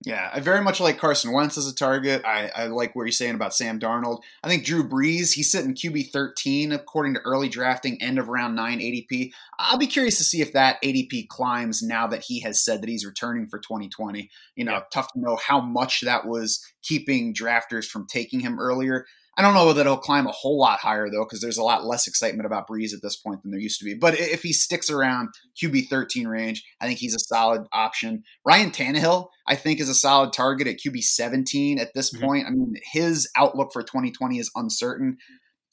Yeah, 0.05 0.29
I 0.31 0.39
very 0.39 0.61
much 0.61 0.79
like 0.79 0.97
Carson 0.97 1.33
Wentz 1.33 1.57
as 1.57 1.67
a 1.67 1.75
target. 1.75 2.23
I, 2.23 2.49
I 2.55 2.67
like 2.67 2.95
what 2.95 3.03
you're 3.03 3.11
saying 3.11 3.35
about 3.35 3.53
Sam 3.53 3.81
Darnold. 3.81 4.21
I 4.41 4.47
think 4.47 4.63
Drew 4.63 4.87
Brees, 4.87 5.33
he's 5.33 5.51
sitting 5.51 5.73
QB 5.73 6.11
13 6.11 6.71
according 6.71 7.15
to 7.15 7.19
early 7.21 7.49
drafting, 7.49 8.01
end 8.01 8.17
of 8.17 8.29
round 8.29 8.55
9 8.55 8.79
ADP. 8.79 9.31
I'll 9.59 9.77
be 9.77 9.87
curious 9.87 10.17
to 10.17 10.23
see 10.23 10.41
if 10.41 10.53
that 10.53 10.81
ADP 10.81 11.27
climbs 11.27 11.83
now 11.83 12.07
that 12.07 12.23
he 12.23 12.39
has 12.41 12.63
said 12.63 12.81
that 12.81 12.87
he's 12.87 13.05
returning 13.05 13.47
for 13.47 13.59
2020. 13.59 14.29
You 14.55 14.63
know, 14.63 14.71
yeah. 14.71 14.83
tough 14.93 15.11
to 15.11 15.19
know 15.19 15.37
how 15.45 15.59
much 15.59 15.99
that 16.01 16.25
was 16.25 16.65
keeping 16.81 17.33
drafters 17.33 17.85
from 17.85 18.07
taking 18.07 18.39
him 18.39 18.57
earlier. 18.57 19.05
I 19.39 19.41
don't 19.41 19.53
know 19.53 19.71
that 19.71 19.85
he'll 19.85 19.95
climb 19.95 20.27
a 20.27 20.33
whole 20.33 20.59
lot 20.59 20.79
higher 20.79 21.09
though, 21.09 21.23
because 21.23 21.39
there's 21.39 21.57
a 21.57 21.63
lot 21.63 21.85
less 21.85 22.07
excitement 22.07 22.45
about 22.45 22.67
Brees 22.67 22.93
at 22.93 23.01
this 23.01 23.15
point 23.15 23.41
than 23.41 23.51
there 23.51 23.59
used 23.61 23.79
to 23.79 23.85
be. 23.85 23.93
But 23.93 24.19
if 24.19 24.43
he 24.43 24.51
sticks 24.51 24.89
around 24.89 25.29
QB 25.63 25.87
13 25.87 26.27
range, 26.27 26.65
I 26.81 26.87
think 26.87 26.99
he's 26.99 27.15
a 27.15 27.19
solid 27.19 27.65
option. 27.71 28.23
Ryan 28.43 28.71
Tannehill, 28.71 29.29
I 29.47 29.55
think, 29.55 29.79
is 29.79 29.87
a 29.87 29.95
solid 29.95 30.33
target 30.33 30.67
at 30.67 30.79
QB 30.85 31.01
17 31.01 31.79
at 31.79 31.93
this 31.93 32.13
mm-hmm. 32.13 32.25
point. 32.25 32.47
I 32.47 32.49
mean, 32.49 32.75
his 32.91 33.29
outlook 33.37 33.69
for 33.71 33.81
2020 33.81 34.39
is 34.39 34.51
uncertain. 34.57 35.19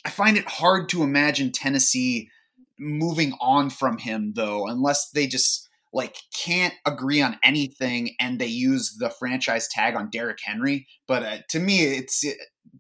I 0.05 0.11
find 0.11 0.37
it 0.37 0.47
hard 0.47 0.89
to 0.91 1.03
imagine 1.03 1.51
Tennessee 1.51 2.31
moving 2.79 3.33
on 3.41 3.71
from 3.71 3.99
him 3.99 4.35
though, 4.37 4.69
unless 4.69 5.11
they 5.11 5.27
just 5.27 5.66
like 5.97 6.15
can't 6.45 6.75
agree 6.85 7.23
on 7.23 7.39
anything 7.43 8.15
and 8.21 8.39
they 8.39 8.47
use 8.47 8.97
the 8.99 9.09
franchise 9.09 9.67
tag 9.67 9.97
on 9.97 10.11
Derrick 10.11 10.39
Henry. 10.45 10.87
But 11.09 11.23
uh, 11.23 11.39
to 11.49 11.59
me, 11.59 11.85
it's 11.85 12.23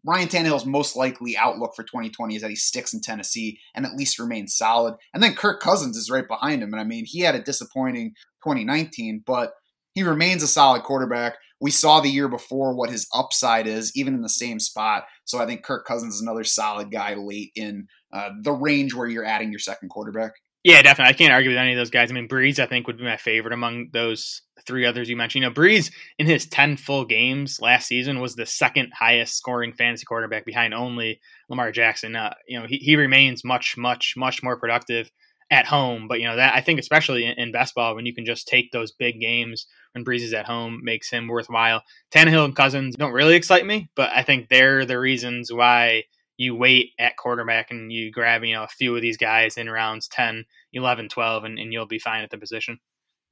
Ryan 0.04 0.28
Tannehill's 0.28 0.66
most 0.66 0.96
likely 0.96 1.34
outlook 1.34 1.74
for 1.74 1.82
2020 1.82 2.36
is 2.36 2.42
that 2.42 2.50
he 2.50 2.56
sticks 2.56 2.92
in 2.92 3.00
Tennessee 3.00 3.58
and 3.74 3.86
at 3.86 3.96
least 3.96 4.18
remains 4.18 4.54
solid. 4.54 4.96
And 5.14 5.22
then 5.22 5.34
Kirk 5.34 5.62
Cousins 5.62 5.96
is 5.96 6.10
right 6.10 6.28
behind 6.28 6.62
him. 6.62 6.74
And 6.74 6.80
I 6.80 6.84
mean, 6.84 7.06
he 7.06 7.20
had 7.20 7.34
a 7.34 7.42
disappointing 7.42 8.12
2019, 8.44 9.22
but 9.26 9.52
he 9.94 10.02
remains 10.02 10.42
a 10.42 10.48
solid 10.48 10.82
quarterback. 10.82 11.36
We 11.58 11.70
saw 11.70 12.00
the 12.00 12.10
year 12.10 12.28
before 12.28 12.76
what 12.76 12.90
his 12.90 13.08
upside 13.14 13.66
is, 13.66 13.92
even 13.96 14.12
in 14.12 14.20
the 14.20 14.28
same 14.28 14.60
spot. 14.60 15.04
So 15.24 15.38
I 15.38 15.46
think 15.46 15.64
Kirk 15.64 15.86
Cousins 15.86 16.16
is 16.16 16.20
another 16.20 16.44
solid 16.44 16.90
guy 16.90 17.14
late 17.14 17.52
in 17.56 17.86
uh, 18.12 18.28
the 18.42 18.52
range 18.52 18.92
where 18.92 19.08
you're 19.08 19.24
adding 19.24 19.50
your 19.50 19.58
second 19.58 19.88
quarterback. 19.88 20.32
Yeah, 20.66 20.82
definitely. 20.82 21.10
I 21.10 21.16
can't 21.16 21.32
argue 21.32 21.50
with 21.50 21.58
any 21.58 21.74
of 21.74 21.76
those 21.76 21.90
guys. 21.90 22.10
I 22.10 22.14
mean, 22.14 22.26
Brees, 22.26 22.58
I 22.58 22.66
think, 22.66 22.88
would 22.88 22.98
be 22.98 23.04
my 23.04 23.16
favorite 23.16 23.54
among 23.54 23.90
those 23.92 24.42
three 24.66 24.84
others 24.84 25.08
you 25.08 25.14
mentioned. 25.16 25.44
You 25.44 25.48
know, 25.48 25.54
Brees 25.54 25.92
in 26.18 26.26
his 26.26 26.46
10 26.46 26.76
full 26.76 27.04
games 27.04 27.60
last 27.60 27.86
season 27.86 28.18
was 28.18 28.34
the 28.34 28.46
second 28.46 28.90
highest 28.92 29.36
scoring 29.36 29.72
fantasy 29.72 30.04
quarterback 30.06 30.44
behind 30.44 30.74
only 30.74 31.20
Lamar 31.48 31.70
Jackson. 31.70 32.16
Uh, 32.16 32.34
you 32.48 32.58
know, 32.58 32.66
he, 32.66 32.78
he 32.78 32.96
remains 32.96 33.44
much, 33.44 33.76
much, 33.76 34.14
much 34.16 34.42
more 34.42 34.58
productive 34.58 35.08
at 35.52 35.66
home. 35.66 36.08
But, 36.08 36.18
you 36.18 36.26
know, 36.26 36.34
that 36.34 36.56
I 36.56 36.62
think, 36.62 36.80
especially 36.80 37.26
in, 37.26 37.38
in 37.38 37.52
best 37.52 37.72
ball, 37.76 37.94
when 37.94 38.04
you 38.04 38.12
can 38.12 38.26
just 38.26 38.48
take 38.48 38.72
those 38.72 38.90
big 38.90 39.20
games 39.20 39.68
when 39.92 40.04
Brees 40.04 40.22
is 40.22 40.34
at 40.34 40.46
home, 40.46 40.80
makes 40.82 41.08
him 41.08 41.28
worthwhile. 41.28 41.84
Tannehill 42.12 42.44
and 42.44 42.56
Cousins 42.56 42.96
don't 42.96 43.12
really 43.12 43.36
excite 43.36 43.64
me, 43.66 43.88
but 43.94 44.10
I 44.12 44.24
think 44.24 44.48
they're 44.48 44.84
the 44.84 44.98
reasons 44.98 45.52
why 45.52 46.02
you 46.36 46.54
wait 46.54 46.92
at 46.98 47.16
quarterback 47.16 47.70
and 47.70 47.92
you 47.92 48.10
grab, 48.10 48.44
you 48.44 48.54
know, 48.54 48.64
a 48.64 48.68
few 48.68 48.94
of 48.94 49.02
these 49.02 49.16
guys 49.16 49.56
in 49.56 49.70
rounds 49.70 50.08
10, 50.08 50.44
11, 50.72 51.08
12, 51.08 51.44
and, 51.44 51.58
and 51.58 51.72
you'll 51.72 51.86
be 51.86 51.98
fine 51.98 52.22
at 52.22 52.30
the 52.30 52.38
position. 52.38 52.78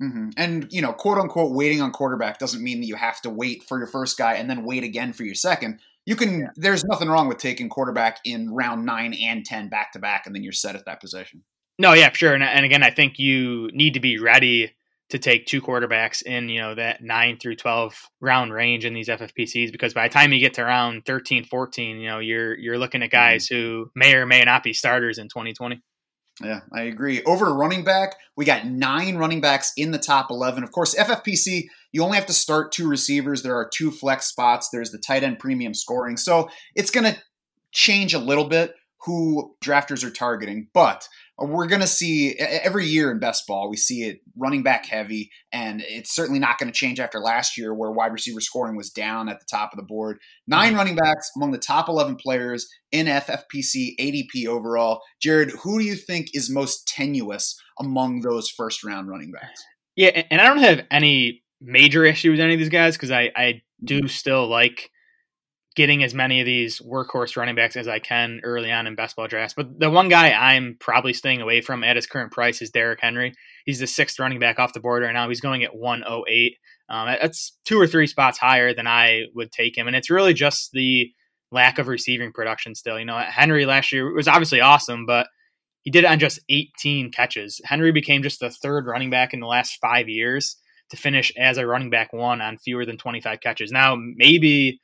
Mm-hmm. 0.03 0.31
And, 0.37 0.73
you 0.73 0.83
know, 0.83 0.93
quote 0.93 1.19
unquote, 1.19 1.53
waiting 1.53 1.81
on 1.81 1.93
quarterback 1.93 2.39
doesn't 2.39 2.63
mean 2.63 2.81
that 2.81 2.87
you 2.87 2.97
have 2.97 3.21
to 3.23 3.31
wait 3.31 3.63
for 3.63 3.79
your 3.79 3.87
first 3.87 4.19
guy 4.19 4.35
and 4.35 4.51
then 4.51 4.65
wait 4.65 4.83
again 4.83 5.13
for 5.13 5.25
your 5.25 5.35
second. 5.35 5.81
You 6.07 6.17
can, 6.17 6.41
yeah. 6.41 6.47
there's 6.57 6.85
nothing 6.85 7.09
wrong 7.09 7.29
with 7.29 7.39
taking 7.39 7.69
quarterback 7.69 8.19
in 8.25 8.53
round 8.53 8.85
nine 8.85 9.15
and 9.15 9.45
10 9.45 9.69
back 9.69 9.93
to 9.93 9.99
back, 9.99 10.27
and 10.27 10.35
then 10.35 10.43
you're 10.43 10.53
set 10.53 10.77
at 10.77 10.85
that 10.87 11.01
position. 11.01 11.45
No, 11.79 11.93
yeah, 11.93 12.13
sure. 12.13 12.35
And, 12.35 12.43
and 12.43 12.65
again, 12.65 12.83
I 12.83 12.91
think 12.91 13.19
you 13.19 13.71
need 13.73 13.95
to 13.95 14.01
be 14.01 14.19
ready 14.19 14.73
to 15.15 15.19
take 15.21 15.47
two 15.47 15.63
quarterbacks 15.63 16.25
in 16.25 16.49
you 16.49 16.61
know 16.61 16.75
that 16.75 17.01
9 17.01 17.39
through 17.39 17.55
12 17.55 17.95
round 18.21 18.53
range 18.53 18.85
in 18.85 18.95
these 18.95 19.07
FFPCs 19.07 19.71
because 19.71 19.95
by 19.95 20.09
the 20.09 20.13
time 20.13 20.33
you 20.33 20.41
get 20.41 20.55
to 20.55 20.65
round 20.65 21.07
13 21.07 21.45
14 21.45 21.99
you 21.99 22.09
know 22.09 22.19
you're 22.19 22.59
you're 22.59 22.79
looking 22.79 23.01
at 23.01 23.13
guys 23.13 23.47
mm-hmm. 23.47 23.55
who 23.55 23.91
may 23.95 24.17
or 24.17 24.27
may 24.27 24.43
not 24.43 24.65
be 24.65 24.73
starters 24.73 25.19
in 25.19 25.29
2020 25.29 25.81
yeah, 26.43 26.63
I 26.73 26.83
agree. 26.83 27.23
Over 27.23 27.45
to 27.45 27.53
running 27.53 27.85
back, 27.85 28.17
we 28.37 28.45
got 28.45 28.67
nine 28.67 29.15
running 29.15 29.41
backs 29.41 29.73
in 29.77 29.93
the 29.93 30.01
top 30.01 30.33
11. 30.33 30.65
Of 30.65 30.73
course, 30.73 30.93
FFPC, 30.97 31.67
you 31.93 32.03
only 32.03 32.17
have 32.17 32.27
to 32.27 32.33
start 32.33 32.73
two 32.73 32.89
receivers. 32.89 33.45
There 33.45 33.55
are 33.55 33.71
two 33.73 33.93
flex 33.93 34.27
spots. 34.27 34.69
There's 34.69 34.91
the 34.91 34.99
tight 34.99 35.23
end 35.23 35.39
premium 35.39 35.75
scoring. 35.75 36.17
So 36.17 36.51
it's 36.75 36.91
going 36.91 37.05
to 37.05 37.17
change 37.71 38.15
a 38.15 38.19
little 38.19 38.49
bit 38.49 38.75
who 39.05 39.55
drafters 39.63 40.03
are 40.03 40.11
targeting. 40.11 40.67
But 40.75 41.09
we're 41.39 41.67
going 41.67 41.81
to 41.81 41.87
see 41.87 42.37
every 42.39 42.87
year 42.87 43.11
in 43.11 43.19
best 43.19 43.47
ball, 43.47 43.69
we 43.69 43.77
see 43.77 44.05
it 44.05 44.21
running 44.37 44.63
back 44.63 44.87
heavy, 44.87 45.31
and 45.53 45.83
it's 45.83 46.15
certainly 46.15 46.39
not 46.39 46.59
going 46.59 46.71
to 46.71 46.79
change 46.79 47.01
after 47.01 47.19
last 47.19 47.59
year 47.59 47.75
where 47.75 47.91
wide 47.91 48.13
receiver 48.13 48.41
scoring 48.41 48.77
was 48.77 48.91
down 48.91 49.29
at 49.29 49.41
the 49.41 49.47
top 49.51 49.73
of 49.73 49.77
the 49.77 49.85
board. 49.85 50.19
9 50.47 50.69
mm-hmm. 50.69 50.77
running 50.77 50.97
backs 50.97 51.31
among 51.35 51.51
the 51.51 51.59
top 51.59 51.89
11 51.89 52.17
players 52.17 52.69
in 52.93 53.07
FFPC 53.07 53.97
ADP 53.99 54.47
overall. 54.47 55.03
Jared, 55.21 55.51
who 55.63 55.81
do 55.81 55.85
you 55.85 55.97
think 55.97 56.29
is 56.35 56.49
most 56.49 56.87
tenuous 56.87 57.61
among 57.81 58.21
those 58.21 58.49
first 58.49 58.85
round 58.85 59.09
running 59.09 59.33
backs? 59.33 59.65
Yeah, 59.97 60.23
and 60.31 60.41
I 60.41 60.47
don't 60.47 60.59
have 60.59 60.87
any 60.91 61.43
major 61.61 62.05
issue 62.05 62.31
with 62.31 62.41
any 62.41 62.55
of 62.55 62.61
these 62.61 62.69
guys 62.69 62.97
because 62.97 63.11
I, 63.11 63.33
I 63.35 63.63
do 63.83 64.07
still 64.07 64.49
like 64.49 64.91
getting 65.75 66.05
as 66.05 66.15
many 66.15 66.41
of 66.41 66.47
these 66.47 66.81
workhorse 66.81 67.37
running 67.37 67.57
backs 67.57 67.77
as 67.77 67.89
I 67.89 67.99
can 67.99 68.41
early 68.45 68.71
on 68.71 68.87
in 68.87 68.95
best 68.95 69.17
ball 69.17 69.27
drafts. 69.27 69.55
But 69.55 69.79
the 69.79 69.91
one 69.91 70.09
guy 70.09 70.31
I'm 70.31 70.77
probably 70.79 71.13
staying 71.13 71.41
away 71.41 71.61
from 71.61 71.83
at 71.83 71.97
his 71.97 72.07
current 72.07 72.33
price 72.33 72.63
is 72.63 72.71
Derrick 72.71 73.01
Henry. 73.01 73.35
He's 73.65 73.81
the 73.81 73.87
sixth 73.87 74.19
running 74.19 74.39
back 74.39 74.59
off 74.59 74.73
the 74.73 74.81
board 74.81 75.03
right 75.03 75.13
now. 75.13 75.29
He's 75.29 75.41
going 75.41 75.65
at 75.65 75.75
108. 75.75 76.57
Um, 76.89 77.07
that's 77.21 77.57
two 77.65 77.81
or 77.81 77.87
three 77.87 78.07
spots 78.07 78.39
higher 78.39 78.73
than 78.73 78.87
I 78.87 79.25
would 79.35 79.51
take 79.51 79.77
him. 79.77 79.89
And 79.89 79.97
it's 79.97 80.11
really 80.11 80.35
just 80.35 80.71
the 80.73 81.11
lack 81.51 81.79
of 81.79 81.89
receiving 81.89 82.33
production 82.33 82.75
still. 82.75 82.99
You 82.99 83.07
know, 83.07 83.19
Henry 83.19 83.67
last 83.67 83.91
year 83.91 84.13
was 84.13 84.29
obviously 84.29 84.61
awesome, 84.61 85.07
but 85.07 85.27
he 85.83 85.91
did 85.91 86.05
it 86.05 86.11
on 86.11 86.21
just 86.21 86.39
18 86.49 87.11
catches. 87.11 87.61
Henry 87.65 87.91
became 87.91 88.23
just 88.23 88.41
the 88.41 88.51
third 88.51 88.87
running 88.87 89.11
back 89.11 89.35
in 89.35 89.41
the 89.41 89.47
last 89.47 89.81
five 89.81 90.09
years 90.09 90.57
to 90.91 90.97
finish 90.97 91.33
as 91.37 91.59
a 91.59 91.67
running 91.67 91.91
back 91.91 92.13
one 92.13 92.41
on 92.41 92.59
fewer 92.59 92.87
than 92.87 92.97
25 92.97 93.41
catches. 93.41 93.73
Now, 93.73 93.97
maybe 93.99 94.81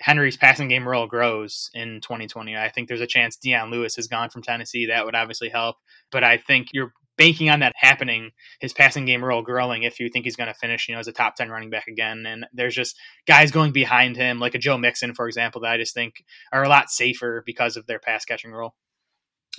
Henry's 0.00 0.36
passing 0.36 0.68
game 0.68 0.86
role 0.86 1.06
grows 1.06 1.70
in 1.74 2.00
2020. 2.00 2.56
I 2.56 2.68
think 2.68 2.88
there's 2.88 3.00
a 3.00 3.06
chance 3.06 3.36
Dion 3.36 3.70
Lewis 3.70 3.96
has 3.96 4.06
gone 4.06 4.30
from 4.30 4.42
Tennessee. 4.42 4.86
That 4.86 5.04
would 5.04 5.14
obviously 5.14 5.48
help. 5.48 5.76
But 6.10 6.24
I 6.24 6.36
think 6.36 6.68
you're 6.72 6.92
banking 7.16 7.50
on 7.50 7.60
that 7.60 7.72
happening, 7.76 8.30
his 8.60 8.72
passing 8.72 9.04
game 9.04 9.24
role 9.24 9.42
growing 9.42 9.82
if 9.82 9.98
you 9.98 10.08
think 10.08 10.24
he's 10.24 10.36
going 10.36 10.46
to 10.46 10.54
finish, 10.54 10.88
you 10.88 10.94
know, 10.94 11.00
as 11.00 11.08
a 11.08 11.12
top 11.12 11.34
10 11.34 11.50
running 11.50 11.68
back 11.68 11.88
again. 11.88 12.24
And 12.26 12.46
there's 12.52 12.74
just 12.74 12.96
guys 13.26 13.50
going 13.50 13.72
behind 13.72 14.16
him, 14.16 14.38
like 14.38 14.54
a 14.54 14.58
Joe 14.58 14.78
Mixon, 14.78 15.14
for 15.14 15.26
example, 15.26 15.60
that 15.62 15.72
I 15.72 15.76
just 15.76 15.94
think 15.94 16.24
are 16.52 16.62
a 16.62 16.68
lot 16.68 16.90
safer 16.90 17.42
because 17.44 17.76
of 17.76 17.86
their 17.86 17.98
pass 17.98 18.24
catching 18.24 18.52
role. 18.52 18.74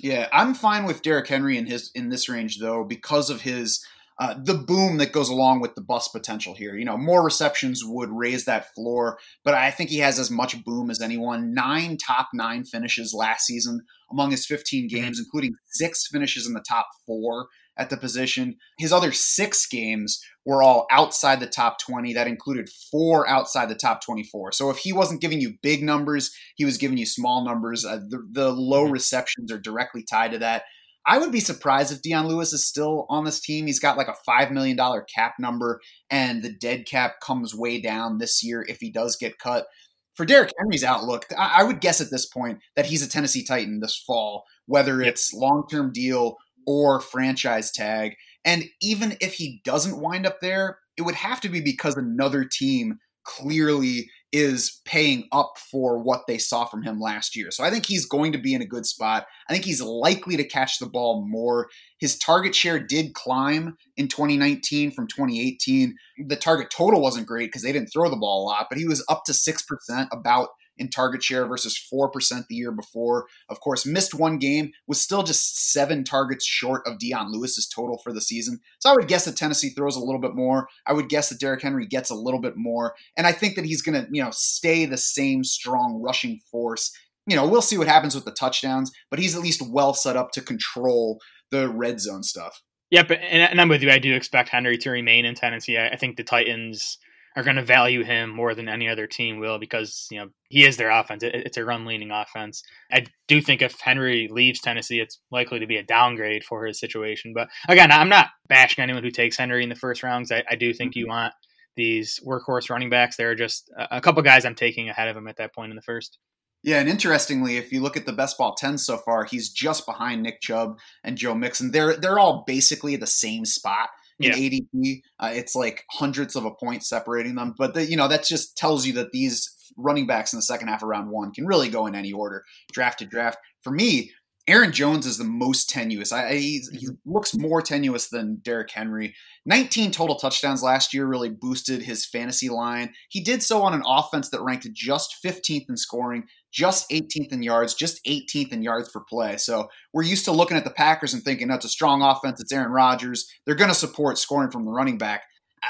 Yeah, 0.00 0.28
I'm 0.32 0.54
fine 0.54 0.84
with 0.84 1.02
Derrick 1.02 1.28
Henry 1.28 1.58
in 1.58 1.66
his 1.66 1.90
in 1.94 2.08
this 2.08 2.28
range 2.28 2.58
though 2.58 2.84
because 2.84 3.28
of 3.28 3.42
his 3.42 3.84
uh, 4.20 4.34
the 4.44 4.54
boom 4.54 4.98
that 4.98 5.12
goes 5.12 5.30
along 5.30 5.60
with 5.60 5.74
the 5.74 5.80
bust 5.80 6.12
potential 6.12 6.54
here. 6.54 6.76
You 6.76 6.84
know, 6.84 6.98
more 6.98 7.24
receptions 7.24 7.82
would 7.82 8.10
raise 8.12 8.44
that 8.44 8.66
floor, 8.74 9.18
but 9.44 9.54
I 9.54 9.70
think 9.70 9.88
he 9.88 9.98
has 10.00 10.18
as 10.18 10.30
much 10.30 10.62
boom 10.62 10.90
as 10.90 11.00
anyone. 11.00 11.54
Nine 11.54 11.96
top 11.96 12.28
nine 12.34 12.64
finishes 12.64 13.14
last 13.14 13.46
season 13.46 13.80
among 14.12 14.30
his 14.30 14.44
15 14.44 14.84
mm-hmm. 14.84 14.94
games, 14.94 15.18
including 15.18 15.54
six 15.70 16.06
finishes 16.06 16.46
in 16.46 16.52
the 16.52 16.62
top 16.68 16.86
four 17.06 17.46
at 17.78 17.88
the 17.88 17.96
position. 17.96 18.56
His 18.78 18.92
other 18.92 19.10
six 19.10 19.66
games 19.66 20.22
were 20.44 20.62
all 20.62 20.86
outside 20.90 21.40
the 21.40 21.46
top 21.46 21.78
20. 21.78 22.12
That 22.12 22.26
included 22.26 22.68
four 22.90 23.26
outside 23.26 23.70
the 23.70 23.74
top 23.74 24.04
24. 24.04 24.52
So 24.52 24.68
if 24.68 24.78
he 24.78 24.92
wasn't 24.92 25.22
giving 25.22 25.40
you 25.40 25.54
big 25.62 25.82
numbers, 25.82 26.30
he 26.56 26.66
was 26.66 26.76
giving 26.76 26.98
you 26.98 27.06
small 27.06 27.42
numbers. 27.42 27.86
Uh, 27.86 28.00
the, 28.06 28.22
the 28.30 28.52
low 28.52 28.84
mm-hmm. 28.84 28.92
receptions 28.92 29.50
are 29.50 29.58
directly 29.58 30.04
tied 30.08 30.32
to 30.32 30.38
that. 30.40 30.64
I 31.10 31.18
would 31.18 31.32
be 31.32 31.40
surprised 31.40 31.90
if 31.90 32.02
Dion 32.02 32.28
Lewis 32.28 32.52
is 32.52 32.64
still 32.64 33.04
on 33.08 33.24
this 33.24 33.40
team. 33.40 33.66
He's 33.66 33.80
got 33.80 33.96
like 33.96 34.06
a 34.06 34.14
$5 34.30 34.52
million 34.52 34.78
cap 35.12 35.34
number, 35.40 35.80
and 36.08 36.40
the 36.40 36.52
dead 36.52 36.86
cap 36.86 37.14
comes 37.20 37.52
way 37.52 37.80
down 37.80 38.18
this 38.18 38.44
year 38.44 38.64
if 38.68 38.78
he 38.78 38.92
does 38.92 39.16
get 39.16 39.40
cut. 39.40 39.66
For 40.14 40.24
Derrick 40.24 40.52
Henry's 40.56 40.84
outlook, 40.84 41.26
I 41.36 41.64
would 41.64 41.80
guess 41.80 42.00
at 42.00 42.12
this 42.12 42.26
point 42.26 42.60
that 42.76 42.86
he's 42.86 43.04
a 43.04 43.08
Tennessee 43.08 43.44
Titan 43.44 43.80
this 43.80 43.96
fall, 43.96 44.44
whether 44.66 45.02
it's 45.02 45.34
long 45.34 45.64
term 45.68 45.92
deal 45.92 46.36
or 46.64 47.00
franchise 47.00 47.72
tag. 47.72 48.14
And 48.44 48.66
even 48.80 49.16
if 49.20 49.34
he 49.34 49.62
doesn't 49.64 50.00
wind 50.00 50.26
up 50.26 50.38
there, 50.40 50.78
it 50.96 51.02
would 51.02 51.16
have 51.16 51.40
to 51.40 51.48
be 51.48 51.60
because 51.60 51.96
another 51.96 52.44
team 52.44 53.00
clearly 53.24 54.08
is 54.32 54.80
paying 54.84 55.26
up 55.32 55.54
for 55.58 55.98
what 55.98 56.22
they 56.28 56.38
saw 56.38 56.64
from 56.64 56.82
him 56.82 57.00
last 57.00 57.34
year. 57.34 57.50
So 57.50 57.64
I 57.64 57.70
think 57.70 57.86
he's 57.86 58.06
going 58.06 58.32
to 58.32 58.38
be 58.38 58.54
in 58.54 58.62
a 58.62 58.66
good 58.66 58.86
spot. 58.86 59.26
I 59.48 59.52
think 59.52 59.64
he's 59.64 59.82
likely 59.82 60.36
to 60.36 60.44
catch 60.44 60.78
the 60.78 60.86
ball 60.86 61.26
more. 61.26 61.68
His 61.98 62.16
target 62.16 62.54
share 62.54 62.78
did 62.78 63.14
climb 63.14 63.76
in 63.96 64.08
2019 64.08 64.92
from 64.92 65.06
2018. 65.08 65.96
The 66.28 66.36
target 66.36 66.70
total 66.70 67.00
wasn't 67.00 67.26
great 67.26 67.46
because 67.46 67.62
they 67.62 67.72
didn't 67.72 67.90
throw 67.92 68.08
the 68.08 68.16
ball 68.16 68.44
a 68.44 68.46
lot, 68.46 68.66
but 68.68 68.78
he 68.78 68.86
was 68.86 69.04
up 69.08 69.24
to 69.26 69.32
6%, 69.32 70.08
about 70.12 70.48
in 70.80 70.88
target 70.88 71.22
share 71.22 71.46
versus 71.46 71.78
4% 71.92 72.10
the 72.48 72.54
year 72.54 72.72
before. 72.72 73.26
Of 73.48 73.60
course, 73.60 73.86
missed 73.86 74.14
one 74.14 74.38
game, 74.38 74.72
was 74.88 75.00
still 75.00 75.22
just 75.22 75.72
seven 75.72 76.02
targets 76.02 76.44
short 76.44 76.82
of 76.86 76.98
Dion 76.98 77.30
Lewis's 77.30 77.68
total 77.68 77.98
for 77.98 78.12
the 78.12 78.20
season. 78.20 78.60
So 78.78 78.90
I 78.90 78.94
would 78.94 79.06
guess 79.06 79.26
that 79.26 79.36
Tennessee 79.36 79.70
throws 79.70 79.94
a 79.94 80.00
little 80.00 80.20
bit 80.20 80.34
more. 80.34 80.68
I 80.86 80.94
would 80.94 81.08
guess 81.08 81.28
that 81.28 81.38
Derrick 81.38 81.62
Henry 81.62 81.86
gets 81.86 82.10
a 82.10 82.14
little 82.14 82.40
bit 82.40 82.54
more. 82.56 82.94
And 83.16 83.26
I 83.26 83.32
think 83.32 83.54
that 83.56 83.66
he's 83.66 83.82
going 83.82 84.02
to, 84.02 84.08
you 84.10 84.24
know, 84.24 84.30
stay 84.32 84.86
the 84.86 84.96
same 84.96 85.44
strong 85.44 86.00
rushing 86.02 86.40
force. 86.50 86.90
You 87.26 87.36
know, 87.36 87.46
we'll 87.46 87.62
see 87.62 87.78
what 87.78 87.86
happens 87.86 88.14
with 88.14 88.24
the 88.24 88.32
touchdowns, 88.32 88.90
but 89.10 89.20
he's 89.20 89.36
at 89.36 89.42
least 89.42 89.62
well 89.62 89.92
set 89.92 90.16
up 90.16 90.32
to 90.32 90.40
control 90.40 91.20
the 91.50 91.68
red 91.68 92.00
zone 92.00 92.22
stuff. 92.22 92.62
Yep, 92.90 93.12
and, 93.12 93.60
I'm 93.60 93.68
with 93.68 93.82
you. 93.82 93.90
I 93.90 94.00
do 94.00 94.16
expect 94.16 94.48
Henry 94.48 94.76
to 94.78 94.90
remain 94.90 95.24
in 95.24 95.36
Tennessee. 95.36 95.78
I 95.78 95.94
think 95.94 96.16
the 96.16 96.24
Titans 96.24 96.98
are 97.36 97.42
going 97.44 97.56
to 97.56 97.64
value 97.64 98.02
him 98.02 98.30
more 98.30 98.54
than 98.54 98.68
any 98.68 98.88
other 98.88 99.06
team 99.06 99.38
will 99.38 99.58
because 99.58 100.08
you 100.10 100.18
know 100.18 100.28
he 100.48 100.64
is 100.64 100.76
their 100.76 100.90
offense. 100.90 101.22
It, 101.22 101.34
it's 101.34 101.56
a 101.56 101.64
run 101.64 101.84
leaning 101.84 102.10
offense. 102.10 102.62
I 102.90 103.06
do 103.28 103.40
think 103.40 103.62
if 103.62 103.78
Henry 103.80 104.28
leaves 104.30 104.60
Tennessee, 104.60 105.00
it's 105.00 105.20
likely 105.30 105.60
to 105.60 105.66
be 105.66 105.76
a 105.76 105.84
downgrade 105.84 106.44
for 106.44 106.66
his 106.66 106.80
situation. 106.80 107.32
But 107.34 107.48
again, 107.68 107.92
I'm 107.92 108.08
not 108.08 108.28
bashing 108.48 108.82
anyone 108.82 109.04
who 109.04 109.10
takes 109.10 109.36
Henry 109.36 109.62
in 109.62 109.68
the 109.68 109.74
first 109.74 110.02
rounds. 110.02 110.32
I, 110.32 110.42
I 110.50 110.56
do 110.56 110.72
think 110.72 110.96
you 110.96 111.04
mm-hmm. 111.04 111.12
want 111.12 111.34
these 111.76 112.20
workhorse 112.26 112.68
running 112.68 112.90
backs. 112.90 113.16
There 113.16 113.30
are 113.30 113.36
just 113.36 113.70
a, 113.78 113.96
a 113.96 114.00
couple 114.00 114.22
guys 114.22 114.44
I'm 114.44 114.54
taking 114.54 114.88
ahead 114.88 115.08
of 115.08 115.16
him 115.16 115.28
at 115.28 115.36
that 115.36 115.54
point 115.54 115.70
in 115.70 115.76
the 115.76 115.82
first. 115.82 116.18
Yeah, 116.62 116.78
and 116.78 116.90
interestingly, 116.90 117.56
if 117.56 117.72
you 117.72 117.80
look 117.80 117.96
at 117.96 118.04
the 118.04 118.12
best 118.12 118.36
ball 118.36 118.54
10 118.54 118.76
so 118.76 118.98
far, 118.98 119.24
he's 119.24 119.48
just 119.48 119.86
behind 119.86 120.22
Nick 120.22 120.42
Chubb 120.42 120.78
and 121.02 121.16
Joe 121.16 121.34
Mixon. 121.34 121.70
They're 121.70 121.96
they're 121.96 122.18
all 122.18 122.44
basically 122.46 122.96
the 122.96 123.06
same 123.06 123.46
spot 123.46 123.88
in 124.20 124.32
yeah. 124.32 124.60
ADP. 124.60 125.00
Uh, 125.18 125.30
it's 125.32 125.54
like 125.54 125.84
hundreds 125.90 126.36
of 126.36 126.44
a 126.44 126.50
point 126.50 126.84
separating 126.84 127.34
them, 127.34 127.54
but 127.56 127.74
the, 127.74 127.84
you 127.84 127.96
know 127.96 128.08
that 128.08 128.24
just 128.24 128.56
tells 128.56 128.86
you 128.86 128.92
that 128.94 129.12
these 129.12 129.56
running 129.76 130.06
backs 130.06 130.32
in 130.32 130.38
the 130.38 130.42
second 130.42 130.68
half 130.68 130.82
of 130.82 130.88
round 130.88 131.10
one 131.10 131.32
can 131.32 131.46
really 131.46 131.68
go 131.68 131.86
in 131.86 131.94
any 131.94 132.12
order, 132.12 132.44
draft 132.72 132.98
to 133.00 133.06
draft. 133.06 133.38
For 133.62 133.70
me, 133.70 134.12
Aaron 134.46 134.72
Jones 134.72 135.06
is 135.06 135.16
the 135.16 135.24
most 135.24 135.68
tenuous. 135.70 136.12
I, 136.12 136.34
he, 136.34 136.62
he 136.72 136.88
looks 137.04 137.36
more 137.36 137.62
tenuous 137.62 138.08
than 138.08 138.40
Derrick 138.42 138.70
Henry. 138.72 139.14
19 139.46 139.92
total 139.92 140.16
touchdowns 140.16 140.62
last 140.62 140.92
year 140.92 141.06
really 141.06 141.28
boosted 141.28 141.82
his 141.82 142.06
fantasy 142.06 142.48
line. 142.48 142.92
He 143.10 143.22
did 143.22 143.42
so 143.42 143.62
on 143.62 143.74
an 143.74 143.82
offense 143.86 144.28
that 144.30 144.42
ranked 144.42 144.68
just 144.72 145.14
15th 145.24 145.66
in 145.68 145.76
scoring, 145.76 146.24
just 146.52 146.90
18th 146.90 147.32
in 147.32 147.42
yards, 147.42 147.74
just 147.74 148.04
18th 148.04 148.52
in 148.52 148.62
yards 148.62 148.90
per 148.90 149.00
play. 149.00 149.36
So 149.36 149.68
we're 149.92 150.02
used 150.02 150.24
to 150.24 150.32
looking 150.32 150.56
at 150.56 150.64
the 150.64 150.70
Packers 150.70 151.14
and 151.14 151.22
thinking 151.22 151.48
that's 151.48 151.64
a 151.64 151.68
strong 151.68 152.02
offense. 152.02 152.40
It's 152.40 152.52
Aaron 152.52 152.72
Rodgers. 152.72 153.30
They're 153.46 153.54
going 153.54 153.70
to 153.70 153.74
support 153.74 154.18
scoring 154.18 154.50
from 154.50 154.64
the 154.64 154.72
running 154.72 154.98
back. 154.98 155.22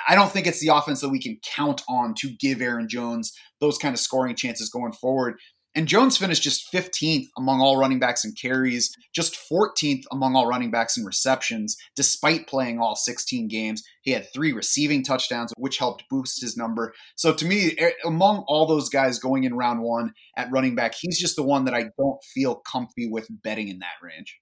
I 0.09 0.15
don't 0.15 0.31
think 0.31 0.47
it's 0.47 0.61
the 0.61 0.75
offense 0.75 1.01
that 1.01 1.09
we 1.09 1.21
can 1.21 1.39
count 1.55 1.83
on 1.89 2.15
to 2.19 2.31
give 2.39 2.61
Aaron 2.61 2.89
Jones 2.89 3.33
those 3.61 3.77
kind 3.77 3.93
of 3.93 4.01
scoring 4.01 4.37
chances 4.37 4.71
going 4.71 4.93
forward. 4.93 5.35
And 5.75 5.87
Jones 5.87 6.17
finished 6.17 6.43
just 6.43 6.73
15th 6.73 7.27
among 7.39 7.61
all 7.61 7.77
running 7.77 8.01
backs 8.01 8.25
in 8.25 8.33
carries, 8.33 8.93
just 9.15 9.39
14th 9.51 10.03
among 10.11 10.35
all 10.35 10.49
running 10.49 10.73
backs 10.73 10.97
in 10.97 11.05
receptions, 11.05 11.77
despite 11.95 12.49
playing 12.49 12.81
all 12.81 12.97
16 12.97 13.47
games. 13.47 13.85
He 14.03 14.11
had 14.11 14.27
three 14.33 14.53
receiving 14.53 15.05
touchdowns, 15.05 15.53
which 15.57 15.79
helped 15.79 16.09
boost 16.11 16.41
his 16.41 16.57
number. 16.57 16.93
So 17.15 17.33
to 17.33 17.45
me, 17.45 17.79
among 18.05 18.45
all 18.49 18.67
those 18.67 18.89
guys 18.89 19.21
going 19.21 19.45
in 19.45 19.55
round 19.55 19.83
one 19.83 20.13
at 20.37 20.51
running 20.51 20.75
back, 20.75 20.95
he's 21.01 21.21
just 21.21 21.37
the 21.37 21.45
one 21.45 21.65
that 21.67 21.75
I 21.75 21.85
don't 21.97 22.23
feel 22.35 22.57
comfy 22.57 23.09
with 23.09 23.29
betting 23.31 23.69
in 23.69 23.79
that 23.79 24.03
range. 24.03 24.41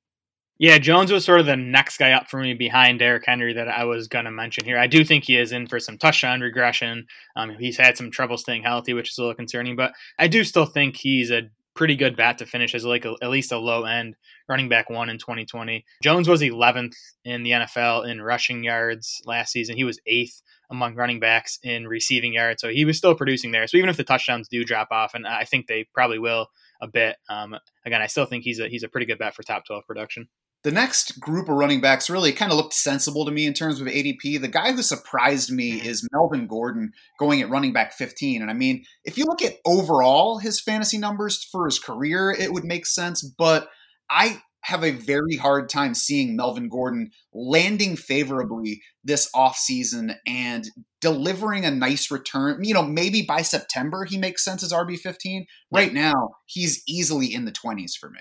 Yeah, 0.58 0.78
Jones 0.78 1.12
was 1.12 1.24
sort 1.24 1.38
of 1.38 1.46
the 1.46 1.56
next 1.56 1.98
guy 1.98 2.12
up 2.12 2.28
for 2.28 2.40
me 2.40 2.52
behind 2.52 2.98
Derrick 2.98 3.24
Henry 3.24 3.52
that 3.52 3.68
I 3.68 3.84
was 3.84 4.08
going 4.08 4.24
to 4.24 4.32
mention 4.32 4.64
here. 4.64 4.76
I 4.76 4.88
do 4.88 5.04
think 5.04 5.22
he 5.22 5.36
is 5.36 5.52
in 5.52 5.68
for 5.68 5.78
some 5.78 5.98
touchdown 5.98 6.40
regression. 6.40 7.06
Um, 7.36 7.50
he's 7.58 7.76
had 7.76 7.96
some 7.96 8.10
trouble 8.10 8.36
staying 8.36 8.64
healthy, 8.64 8.92
which 8.92 9.10
is 9.10 9.18
a 9.18 9.22
little 9.22 9.36
concerning, 9.36 9.76
but 9.76 9.92
I 10.18 10.26
do 10.26 10.42
still 10.42 10.66
think 10.66 10.96
he's 10.96 11.30
a 11.30 11.42
pretty 11.76 11.94
good 11.94 12.16
bat 12.16 12.38
to 12.38 12.44
finish 12.44 12.74
as 12.74 12.84
like 12.84 13.04
a, 13.04 13.14
at 13.22 13.30
least 13.30 13.52
a 13.52 13.58
low 13.58 13.84
end 13.84 14.16
running 14.48 14.68
back 14.68 14.90
one 14.90 15.08
in 15.08 15.16
2020. 15.16 15.84
Jones 16.02 16.28
was 16.28 16.42
11th 16.42 16.96
in 17.24 17.44
the 17.44 17.52
NFL 17.52 18.10
in 18.10 18.20
rushing 18.20 18.64
yards 18.64 19.22
last 19.26 19.52
season. 19.52 19.76
He 19.76 19.84
was 19.84 20.00
eighth 20.06 20.42
among 20.70 20.96
running 20.96 21.20
backs 21.20 21.60
in 21.62 21.86
receiving 21.86 22.32
yards, 22.32 22.60
so 22.60 22.68
he 22.68 22.84
was 22.84 22.98
still 22.98 23.14
producing 23.14 23.52
there. 23.52 23.68
So 23.68 23.76
even 23.76 23.88
if 23.90 23.96
the 23.96 24.02
touchdowns 24.02 24.48
do 24.48 24.64
drop 24.64 24.88
off, 24.90 25.14
and 25.14 25.24
I 25.24 25.44
think 25.44 25.68
they 25.68 25.86
probably 25.94 26.18
will 26.18 26.48
a 26.80 26.88
bit, 26.88 27.16
um, 27.28 27.54
again, 27.86 28.02
I 28.02 28.08
still 28.08 28.26
think 28.26 28.42
he's 28.42 28.58
a 28.58 28.68
he's 28.68 28.82
a 28.82 28.88
pretty 28.88 29.06
good 29.06 29.18
bet 29.18 29.34
for 29.34 29.44
top 29.44 29.64
12 29.64 29.86
production. 29.86 30.28
The 30.64 30.72
next 30.72 31.20
group 31.20 31.48
of 31.48 31.54
running 31.54 31.80
backs 31.80 32.10
really 32.10 32.32
kind 32.32 32.50
of 32.50 32.58
looked 32.58 32.74
sensible 32.74 33.24
to 33.24 33.30
me 33.30 33.46
in 33.46 33.54
terms 33.54 33.80
of 33.80 33.86
ADP. 33.86 34.40
The 34.40 34.48
guy 34.48 34.72
who 34.72 34.82
surprised 34.82 35.52
me 35.52 35.78
mm-hmm. 35.78 35.86
is 35.86 36.06
Melvin 36.12 36.46
Gordon 36.48 36.92
going 37.18 37.40
at 37.40 37.48
running 37.48 37.72
back 37.72 37.92
15. 37.92 38.42
And 38.42 38.50
I 38.50 38.54
mean, 38.54 38.84
if 39.04 39.16
you 39.16 39.24
look 39.24 39.40
at 39.40 39.58
overall 39.64 40.38
his 40.38 40.60
fantasy 40.60 40.98
numbers 40.98 41.44
for 41.44 41.64
his 41.66 41.78
career, 41.78 42.30
it 42.30 42.52
would 42.52 42.64
make 42.64 42.86
sense. 42.86 43.22
But 43.22 43.68
I 44.10 44.42
have 44.62 44.84
a 44.84 44.90
very 44.90 45.36
hard 45.36 45.68
time 45.68 45.94
seeing 45.94 46.36
Melvin 46.36 46.68
Gordon 46.68 47.10
landing 47.32 47.96
favorably 47.96 48.82
this 49.04 49.30
offseason 49.34 50.16
and 50.26 50.68
delivering 51.00 51.64
a 51.64 51.70
nice 51.70 52.10
return. 52.10 52.64
You 52.64 52.74
know, 52.74 52.82
maybe 52.82 53.22
by 53.22 53.42
September 53.42 54.04
he 54.04 54.18
makes 54.18 54.44
sense 54.44 54.62
as 54.62 54.72
RB15. 54.72 55.46
Right 55.70 55.92
now, 55.92 56.30
he's 56.46 56.82
easily 56.88 57.32
in 57.32 57.44
the 57.44 57.52
20s 57.52 57.96
for 57.98 58.10
me. 58.10 58.20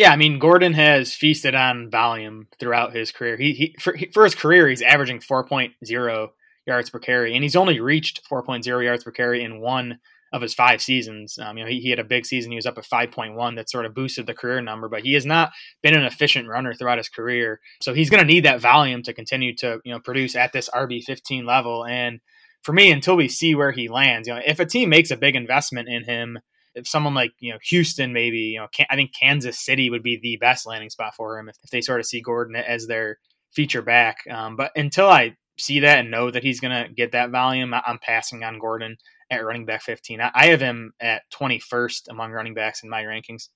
Yeah, 0.00 0.12
I 0.12 0.16
mean 0.16 0.38
Gordon 0.38 0.72
has 0.72 1.12
feasted 1.12 1.54
on 1.54 1.90
volume 1.90 2.48
throughout 2.58 2.96
his 2.96 3.12
career. 3.12 3.36
He, 3.36 3.52
he 3.52 3.76
for, 3.78 3.94
for 4.14 4.24
his 4.24 4.34
career 4.34 4.66
he's 4.66 4.80
averaging 4.80 5.18
4.0 5.18 6.30
yards 6.66 6.88
per 6.88 6.98
carry, 6.98 7.34
and 7.34 7.42
he's 7.42 7.54
only 7.54 7.80
reached 7.80 8.26
4.0 8.26 8.82
yards 8.82 9.04
per 9.04 9.10
carry 9.10 9.44
in 9.44 9.60
one 9.60 9.98
of 10.32 10.40
his 10.40 10.54
five 10.54 10.80
seasons. 10.80 11.38
Um, 11.38 11.58
you 11.58 11.64
know, 11.64 11.70
he, 11.70 11.80
he, 11.80 11.90
had 11.90 11.98
a 11.98 12.04
big 12.04 12.24
season. 12.24 12.50
He 12.50 12.56
was 12.56 12.64
up 12.64 12.78
at 12.78 12.84
5.1 12.84 13.56
that 13.56 13.68
sort 13.68 13.84
of 13.84 13.94
boosted 13.94 14.26
the 14.26 14.32
career 14.32 14.62
number, 14.62 14.88
but 14.88 15.02
he 15.02 15.12
has 15.12 15.26
not 15.26 15.52
been 15.82 15.92
an 15.92 16.06
efficient 16.06 16.48
runner 16.48 16.72
throughout 16.72 16.96
his 16.96 17.10
career. 17.10 17.60
So 17.82 17.92
he's 17.92 18.08
going 18.08 18.26
to 18.26 18.32
need 18.32 18.46
that 18.46 18.62
volume 18.62 19.02
to 19.02 19.12
continue 19.12 19.54
to, 19.56 19.80
you 19.84 19.92
know, 19.92 20.00
produce 20.00 20.34
at 20.34 20.54
this 20.54 20.70
RB 20.70 21.02
15 21.02 21.44
level. 21.44 21.84
And 21.84 22.20
for 22.62 22.72
me, 22.72 22.90
until 22.90 23.16
we 23.16 23.28
see 23.28 23.54
where 23.54 23.72
he 23.72 23.88
lands, 23.88 24.28
you 24.28 24.34
know, 24.34 24.40
if 24.46 24.60
a 24.60 24.64
team 24.64 24.88
makes 24.88 25.10
a 25.10 25.16
big 25.16 25.36
investment 25.36 25.90
in 25.90 26.04
him, 26.04 26.38
if 26.74 26.86
someone 26.86 27.14
like 27.14 27.32
you 27.38 27.52
know 27.52 27.58
Houston, 27.64 28.12
maybe 28.12 28.38
you 28.38 28.60
know, 28.60 28.68
I 28.88 28.96
think 28.96 29.12
Kansas 29.18 29.58
City 29.58 29.90
would 29.90 30.02
be 30.02 30.18
the 30.20 30.36
best 30.36 30.66
landing 30.66 30.90
spot 30.90 31.14
for 31.16 31.38
him 31.38 31.48
if, 31.48 31.56
if 31.62 31.70
they 31.70 31.80
sort 31.80 32.00
of 32.00 32.06
see 32.06 32.20
Gordon 32.20 32.56
as 32.56 32.86
their 32.86 33.18
feature 33.52 33.82
back. 33.82 34.18
Um, 34.30 34.56
but 34.56 34.72
until 34.76 35.08
I 35.08 35.36
see 35.58 35.80
that 35.80 36.00
and 36.00 36.10
know 36.10 36.30
that 36.30 36.42
he's 36.42 36.60
going 36.60 36.84
to 36.84 36.92
get 36.92 37.12
that 37.12 37.30
volume, 37.30 37.74
I'm 37.74 37.98
passing 37.98 38.44
on 38.44 38.58
Gordon 38.58 38.96
at 39.30 39.44
running 39.44 39.66
back 39.66 39.82
15. 39.82 40.20
I 40.20 40.46
have 40.46 40.60
him 40.60 40.92
at 41.00 41.22
21st 41.32 42.08
among 42.08 42.32
running 42.32 42.54
backs 42.54 42.82
in 42.82 42.88
my 42.88 43.02
rankings. 43.02 43.48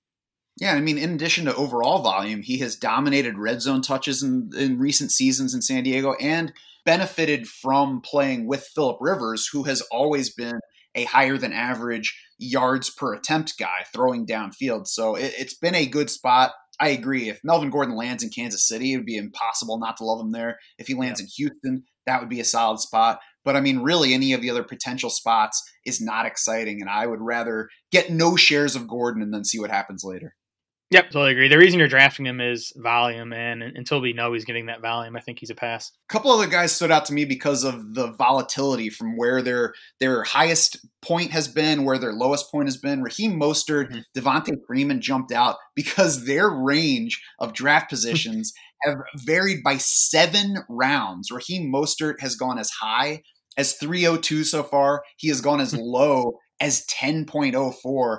Yeah, 0.57 0.75
I 0.75 0.81
mean, 0.81 0.99
in 0.99 1.15
addition 1.15 1.47
to 1.47 1.57
overall 1.57 2.03
volume, 2.03 2.43
he 2.43 2.59
has 2.59 2.77
dominated 2.77 3.39
red 3.39 3.61
zone 3.61 3.83
touches 3.83 4.23
in, 4.23 4.51
in 4.57 4.79
recent 4.79 5.11
seasons 5.11 5.53
in 5.53 5.63
San 5.63 5.83
Diego 5.83 6.15
and 6.15 6.53
benefited 6.85 7.49
from 7.49 8.01
playing 8.01 8.47
with 8.47 8.65
Philip 8.73 8.99
Rivers, 9.01 9.49
who 9.49 9.65
has 9.65 9.81
always 9.91 10.33
been 10.33 10.61
a 10.95 11.05
higher 11.05 11.37
than 11.37 11.53
average 11.53 12.19
yards 12.39 12.91
per 12.91 13.15
attempt 13.15 13.55
guy 13.59 13.85
throwing 13.93 14.27
downfield. 14.27 14.87
So 14.87 15.15
it, 15.15 15.35
has 15.35 15.55
been 15.55 15.75
a 15.75 15.87
good 15.87 16.11
spot. 16.11 16.53
I 16.81 16.89
agree. 16.89 17.29
If 17.29 17.41
Melvin 17.45 17.71
Gordon 17.71 17.97
lands 17.97 18.23
in 18.23 18.31
Kansas 18.31 18.67
City, 18.67 18.93
it 18.93 18.97
would 18.97 19.07
be 19.07 19.17
impossible 19.17 19.79
not 19.79 19.97
to 19.99 20.05
love 20.05 20.21
him 20.21 20.33
there. 20.33 20.59
If 20.79 20.89
he 20.89 20.95
lands 20.95 21.21
yeah. 21.21 21.25
in 21.25 21.31
Houston, 21.37 21.85
that 22.07 22.21
would 22.21 22.29
be 22.29 22.41
a 22.41 22.45
solid 22.45 22.81
spot. 22.81 23.21
But 23.45 23.57
I 23.57 23.61
mean, 23.61 23.81
really, 23.81 24.15
any 24.15 24.33
of 24.33 24.41
the 24.41 24.51
other 24.51 24.65
potential 24.65 25.11
spots 25.11 25.63
is 25.85 26.01
not 26.01 26.27
exciting. 26.27 26.81
And 26.81 26.91
I 26.91 27.07
would 27.07 27.21
rather 27.21 27.69
get 27.93 28.11
no 28.11 28.37
shares 28.37 28.75
of 28.75 28.89
Gordon 28.89 29.23
and 29.23 29.33
then 29.33 29.45
see 29.45 29.61
what 29.61 29.71
happens 29.71 30.03
later. 30.05 30.35
Yep, 30.95 31.11
totally 31.11 31.33
agree. 31.33 31.49
The 31.49 31.59
reason 31.59 31.81
you're 31.81 31.89
drafting 31.89 32.25
him 32.25 32.41
is 32.41 32.73
volume, 32.77 33.33
and 33.33 33.65
until 33.65 34.01
we 34.01 34.13
know 34.13 34.33
he's 34.33 34.45
getting 34.45 34.67
that 34.67 34.81
volume, 34.81 35.17
I 35.17 35.21
think 35.21 35.41
he's 35.41 35.51
a 35.51 35.55
pass. 35.57 35.91
A 36.09 36.13
couple 36.13 36.31
other 36.31 36.47
guys 36.47 36.71
stood 36.71 36.93
out 36.93 37.05
to 37.07 37.13
me 37.13 37.25
because 37.25 37.65
of 37.65 37.95
the 37.95 38.13
volatility 38.13 38.91
from 38.91 39.17
where 39.17 39.43
their 39.43 39.75
their 39.99 40.23
highest 40.23 40.87
point 41.03 41.33
has 41.33 41.49
been, 41.49 41.83
where 41.83 41.99
their 41.99 42.13
lowest 42.13 42.49
point 42.49 42.69
has 42.69 42.77
been. 42.77 43.03
Raheem 43.03 43.41
Mostert, 43.41 43.91
mm-hmm. 43.91 43.99
Devonta 44.17 44.55
Freeman 44.69 45.01
jumped 45.01 45.33
out 45.33 45.57
because 45.75 46.27
their 46.27 46.49
range 46.49 47.21
of 47.41 47.55
draft 47.55 47.91
positions 47.91 48.53
have 48.85 48.99
varied 49.17 49.65
by 49.65 49.79
seven 49.79 50.59
rounds. 50.69 51.33
Raheem 51.33 51.73
Mostert 51.73 52.21
has 52.21 52.37
gone 52.37 52.57
as 52.57 52.71
high 52.71 53.23
as 53.57 53.73
302 53.73 54.45
so 54.45 54.63
far. 54.63 55.03
He 55.17 55.27
has 55.27 55.41
gone 55.41 55.61
as 55.61 55.75
low 55.77 56.39
as 56.61 56.87
10.04. 56.87 58.19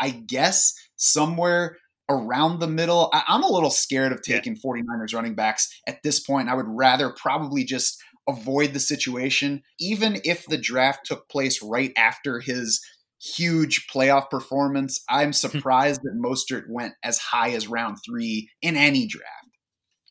I 0.00 0.10
guess 0.10 0.72
somewhere 0.96 1.76
around 2.10 2.58
the 2.58 2.66
middle. 2.66 3.08
I, 3.12 3.22
am 3.28 3.42
a 3.42 3.50
little 3.50 3.70
scared 3.70 4.12
of 4.12 4.20
taking 4.22 4.54
yeah. 4.56 4.70
49ers 4.70 5.14
running 5.14 5.34
backs 5.34 5.68
at 5.86 6.02
this 6.02 6.20
point. 6.20 6.48
I 6.48 6.54
would 6.54 6.68
rather 6.68 7.10
probably 7.10 7.64
just 7.64 8.02
avoid 8.28 8.72
the 8.72 8.80
situation, 8.80 9.62
even 9.78 10.20
if 10.24 10.44
the 10.46 10.58
draft 10.58 11.06
took 11.06 11.28
place 11.28 11.62
right 11.62 11.92
after 11.96 12.40
his 12.40 12.80
huge 13.20 13.86
playoff 13.86 14.28
performance. 14.30 15.02
I'm 15.08 15.28
hmm. 15.28 15.32
surprised 15.32 16.00
that 16.02 16.20
Mostert 16.22 16.64
went 16.68 16.94
as 17.04 17.18
high 17.18 17.50
as 17.50 17.68
round 17.68 17.98
three 18.04 18.50
in 18.60 18.76
any 18.76 19.06
draft. 19.06 19.39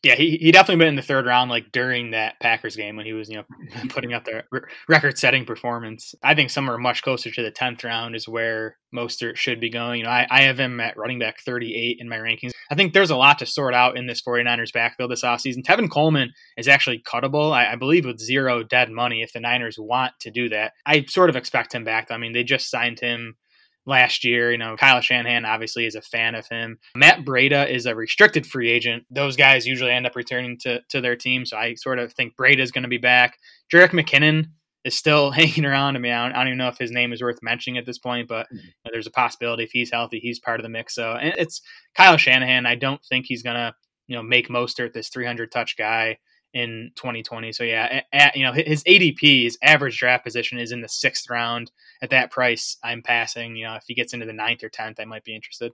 Yeah, 0.02 0.14
he, 0.14 0.38
he 0.38 0.50
definitely 0.50 0.82
been 0.82 0.88
in 0.88 0.96
the 0.96 1.02
third 1.02 1.26
round, 1.26 1.50
like 1.50 1.72
during 1.72 2.12
that 2.12 2.40
Packers 2.40 2.74
game 2.74 2.96
when 2.96 3.04
he 3.04 3.12
was, 3.12 3.28
you 3.28 3.36
know, 3.36 3.44
putting 3.90 4.14
up 4.14 4.24
the 4.24 4.44
record 4.88 5.18
setting 5.18 5.44
performance. 5.44 6.14
I 6.22 6.34
think 6.34 6.48
somewhere 6.48 6.78
much 6.78 7.02
closer 7.02 7.30
to 7.30 7.42
the 7.42 7.52
10th 7.52 7.84
round 7.84 8.16
is 8.16 8.26
where 8.26 8.78
Mostert 8.94 9.36
should 9.36 9.60
be 9.60 9.68
going. 9.68 9.98
You 9.98 10.04
know, 10.04 10.10
I, 10.10 10.26
I 10.30 10.42
have 10.42 10.58
him 10.58 10.80
at 10.80 10.96
running 10.96 11.18
back 11.18 11.40
38 11.40 11.98
in 12.00 12.08
my 12.08 12.16
rankings. 12.16 12.52
I 12.70 12.76
think 12.76 12.94
there's 12.94 13.10
a 13.10 13.16
lot 13.16 13.38
to 13.40 13.46
sort 13.46 13.74
out 13.74 13.98
in 13.98 14.06
this 14.06 14.22
49ers 14.22 14.72
backfield 14.72 15.10
this 15.10 15.22
offseason. 15.22 15.62
Tevin 15.64 15.90
Coleman 15.90 16.32
is 16.56 16.66
actually 16.66 17.00
cuttable, 17.00 17.52
I, 17.52 17.72
I 17.72 17.76
believe, 17.76 18.06
with 18.06 18.20
zero 18.20 18.62
dead 18.62 18.90
money 18.90 19.22
if 19.22 19.34
the 19.34 19.40
Niners 19.40 19.78
want 19.78 20.14
to 20.20 20.30
do 20.30 20.48
that. 20.48 20.72
I 20.86 21.04
sort 21.04 21.28
of 21.28 21.36
expect 21.36 21.74
him 21.74 21.84
back. 21.84 22.10
I 22.10 22.16
mean, 22.16 22.32
they 22.32 22.42
just 22.42 22.70
signed 22.70 23.00
him 23.00 23.36
last 23.90 24.24
year. 24.24 24.50
You 24.50 24.56
know, 24.56 24.76
Kyle 24.76 25.02
Shanahan 25.02 25.44
obviously 25.44 25.84
is 25.84 25.94
a 25.94 26.00
fan 26.00 26.34
of 26.34 26.48
him. 26.48 26.78
Matt 26.96 27.24
Breida 27.24 27.68
is 27.68 27.84
a 27.84 27.94
restricted 27.94 28.46
free 28.46 28.70
agent. 28.70 29.04
Those 29.10 29.36
guys 29.36 29.66
usually 29.66 29.90
end 29.90 30.06
up 30.06 30.16
returning 30.16 30.56
to, 30.60 30.80
to 30.88 31.02
their 31.02 31.16
team. 31.16 31.44
So 31.44 31.58
I 31.58 31.74
sort 31.74 31.98
of 31.98 32.14
think 32.14 32.36
Breida 32.36 32.60
is 32.60 32.72
going 32.72 32.84
to 32.84 32.88
be 32.88 32.98
back. 32.98 33.38
Jerick 33.70 33.90
McKinnon 33.90 34.46
is 34.84 34.94
still 34.94 35.30
hanging 35.32 35.66
around. 35.66 35.96
I 35.96 35.98
mean, 35.98 36.12
I 36.12 36.24
don't, 36.24 36.34
I 36.34 36.38
don't, 36.38 36.48
even 36.48 36.58
know 36.58 36.68
if 36.68 36.78
his 36.78 36.92
name 36.92 37.12
is 37.12 37.20
worth 37.20 37.42
mentioning 37.42 37.76
at 37.76 37.84
this 37.84 37.98
point, 37.98 38.28
but 38.28 38.46
mm-hmm. 38.46 38.56
you 38.56 38.72
know, 38.84 38.90
there's 38.92 39.06
a 39.06 39.12
possibility 39.12 39.64
if 39.64 39.72
he's 39.72 39.90
healthy, 39.90 40.20
he's 40.20 40.38
part 40.38 40.60
of 40.60 40.64
the 40.64 40.70
mix. 40.70 40.94
So 40.94 41.12
and 41.12 41.34
it's 41.36 41.60
Kyle 41.94 42.16
Shanahan. 42.16 42.64
I 42.64 42.76
don't 42.76 43.04
think 43.04 43.26
he's 43.26 43.42
going 43.42 43.56
to, 43.56 43.74
you 44.06 44.16
know, 44.16 44.22
make 44.22 44.48
Mostert 44.48 44.94
this 44.94 45.10
300 45.10 45.52
touch 45.52 45.76
guy 45.76 46.18
in 46.52 46.90
2020. 46.96 47.52
So 47.52 47.64
yeah, 47.64 48.02
at, 48.12 48.36
you 48.36 48.44
know 48.44 48.52
his 48.52 48.82
ADP, 48.84 49.44
his 49.44 49.58
average 49.62 49.98
draft 49.98 50.24
position 50.24 50.58
is 50.58 50.72
in 50.72 50.80
the 50.80 50.88
sixth 50.88 51.28
round. 51.30 51.70
At 52.02 52.10
that 52.10 52.30
price, 52.30 52.78
I'm 52.82 53.02
passing. 53.02 53.56
You 53.56 53.66
know, 53.66 53.74
if 53.74 53.84
he 53.86 53.94
gets 53.94 54.14
into 54.14 54.26
the 54.26 54.32
ninth 54.32 54.64
or 54.64 54.68
tenth, 54.68 54.98
I 55.00 55.04
might 55.04 55.24
be 55.24 55.34
interested. 55.34 55.72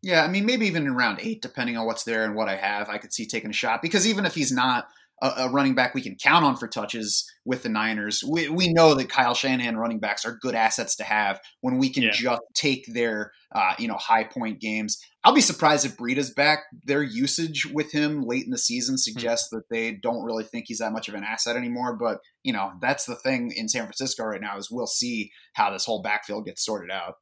Yeah, 0.00 0.24
I 0.24 0.28
mean 0.28 0.46
maybe 0.46 0.66
even 0.66 0.86
in 0.86 0.94
round 0.94 1.18
eight, 1.20 1.42
depending 1.42 1.76
on 1.76 1.84
what's 1.84 2.04
there 2.04 2.24
and 2.24 2.34
what 2.34 2.48
I 2.48 2.56
have, 2.56 2.88
I 2.88 2.98
could 2.98 3.12
see 3.12 3.26
taking 3.26 3.50
a 3.50 3.54
shot. 3.54 3.82
Because 3.82 4.06
even 4.06 4.24
if 4.24 4.34
he's 4.34 4.52
not 4.52 4.88
a, 5.22 5.48
running 5.50 5.74
back 5.74 5.94
we 5.94 6.02
can 6.02 6.16
count 6.16 6.44
on 6.44 6.56
for 6.56 6.68
touches 6.68 7.28
with 7.44 7.62
the 7.62 7.68
Niners. 7.68 8.22
We, 8.28 8.48
we 8.48 8.72
know 8.72 8.94
that 8.94 9.08
Kyle 9.08 9.34
Shanahan 9.34 9.76
running 9.76 9.98
backs 9.98 10.24
are 10.24 10.38
good 10.40 10.54
assets 10.54 10.96
to 10.96 11.04
have 11.04 11.40
when 11.60 11.78
we 11.78 11.90
can 11.90 12.04
yeah. 12.04 12.10
just 12.12 12.42
take 12.54 12.84
their 12.92 13.32
uh, 13.54 13.74
you 13.78 13.88
know 13.88 13.96
high 13.96 14.24
point 14.24 14.60
games. 14.60 14.98
I'll 15.24 15.34
be 15.34 15.40
surprised 15.40 15.84
if 15.84 15.96
Breida's 15.96 16.32
back. 16.32 16.60
Their 16.84 17.02
usage 17.02 17.66
with 17.66 17.92
him 17.92 18.22
late 18.22 18.44
in 18.44 18.50
the 18.50 18.58
season 18.58 18.94
hmm. 18.94 18.98
suggests 18.98 19.48
mm-hmm. 19.48 19.58
that 19.58 19.64
they 19.70 19.98
don't 20.02 20.24
really 20.24 20.44
think 20.44 20.66
he's 20.68 20.78
that 20.78 20.92
much 20.92 21.08
of 21.08 21.14
an 21.14 21.24
asset 21.24 21.56
anymore. 21.56 21.96
But 21.96 22.18
you 22.42 22.52
know 22.52 22.72
that's 22.80 23.04
the 23.04 23.16
thing 23.16 23.52
in 23.56 23.68
San 23.68 23.82
Francisco 23.82 24.24
right 24.24 24.40
now 24.40 24.56
is 24.56 24.70
we'll 24.70 24.86
see 24.86 25.30
how 25.54 25.70
this 25.70 25.84
whole 25.84 26.02
backfield 26.02 26.46
gets 26.46 26.64
sorted 26.64 26.90
out. 26.90 27.14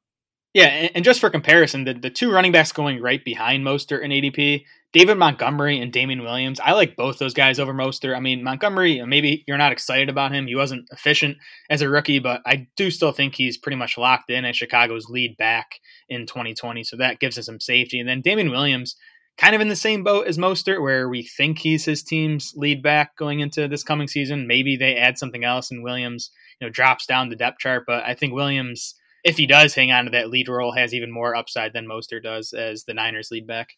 Yeah, 0.56 0.88
and 0.94 1.04
just 1.04 1.20
for 1.20 1.28
comparison, 1.28 1.84
the, 1.84 1.92
the 1.92 2.08
two 2.08 2.32
running 2.32 2.50
backs 2.50 2.72
going 2.72 3.02
right 3.02 3.22
behind 3.22 3.62
Mostert 3.62 4.02
and 4.02 4.10
ADP, 4.10 4.64
David 4.90 5.18
Montgomery 5.18 5.78
and 5.78 5.92
Damien 5.92 6.22
Williams. 6.22 6.60
I 6.60 6.72
like 6.72 6.96
both 6.96 7.18
those 7.18 7.34
guys 7.34 7.58
over 7.60 7.74
Mostert. 7.74 8.16
I 8.16 8.20
mean, 8.20 8.42
Montgomery, 8.42 9.04
maybe 9.04 9.44
you're 9.46 9.58
not 9.58 9.72
excited 9.72 10.08
about 10.08 10.32
him. 10.32 10.46
He 10.46 10.56
wasn't 10.56 10.88
efficient 10.90 11.36
as 11.68 11.82
a 11.82 11.90
rookie, 11.90 12.20
but 12.20 12.40
I 12.46 12.68
do 12.74 12.90
still 12.90 13.12
think 13.12 13.34
he's 13.34 13.58
pretty 13.58 13.76
much 13.76 13.98
locked 13.98 14.30
in 14.30 14.46
as 14.46 14.56
Chicago's 14.56 15.10
lead 15.10 15.36
back 15.36 15.78
in 16.08 16.24
2020. 16.24 16.84
So 16.84 16.96
that 16.96 17.20
gives 17.20 17.36
us 17.36 17.44
some 17.44 17.60
safety. 17.60 18.00
And 18.00 18.08
then 18.08 18.22
Damien 18.22 18.50
Williams, 18.50 18.96
kind 19.36 19.54
of 19.54 19.60
in 19.60 19.68
the 19.68 19.76
same 19.76 20.04
boat 20.04 20.26
as 20.26 20.38
Mostert, 20.38 20.80
where 20.80 21.06
we 21.06 21.22
think 21.22 21.58
he's 21.58 21.84
his 21.84 22.02
team's 22.02 22.54
lead 22.56 22.82
back 22.82 23.14
going 23.18 23.40
into 23.40 23.68
this 23.68 23.82
coming 23.82 24.08
season. 24.08 24.46
Maybe 24.46 24.78
they 24.78 24.96
add 24.96 25.18
something 25.18 25.44
else 25.44 25.70
and 25.70 25.84
Williams, 25.84 26.30
you 26.58 26.66
know, 26.66 26.72
drops 26.72 27.04
down 27.04 27.28
the 27.28 27.36
depth 27.36 27.58
chart. 27.58 27.84
But 27.86 28.04
I 28.04 28.14
think 28.14 28.32
Williams– 28.32 28.94
if 29.26 29.36
he 29.36 29.46
does 29.46 29.74
hang 29.74 29.90
on 29.90 30.04
to 30.04 30.10
that 30.12 30.30
lead 30.30 30.48
role, 30.48 30.72
has 30.72 30.94
even 30.94 31.10
more 31.10 31.34
upside 31.34 31.72
than 31.72 31.88
Mostert 31.88 32.22
does 32.22 32.52
as 32.52 32.84
the 32.84 32.94
Niners 32.94 33.28
lead 33.32 33.44
back. 33.44 33.70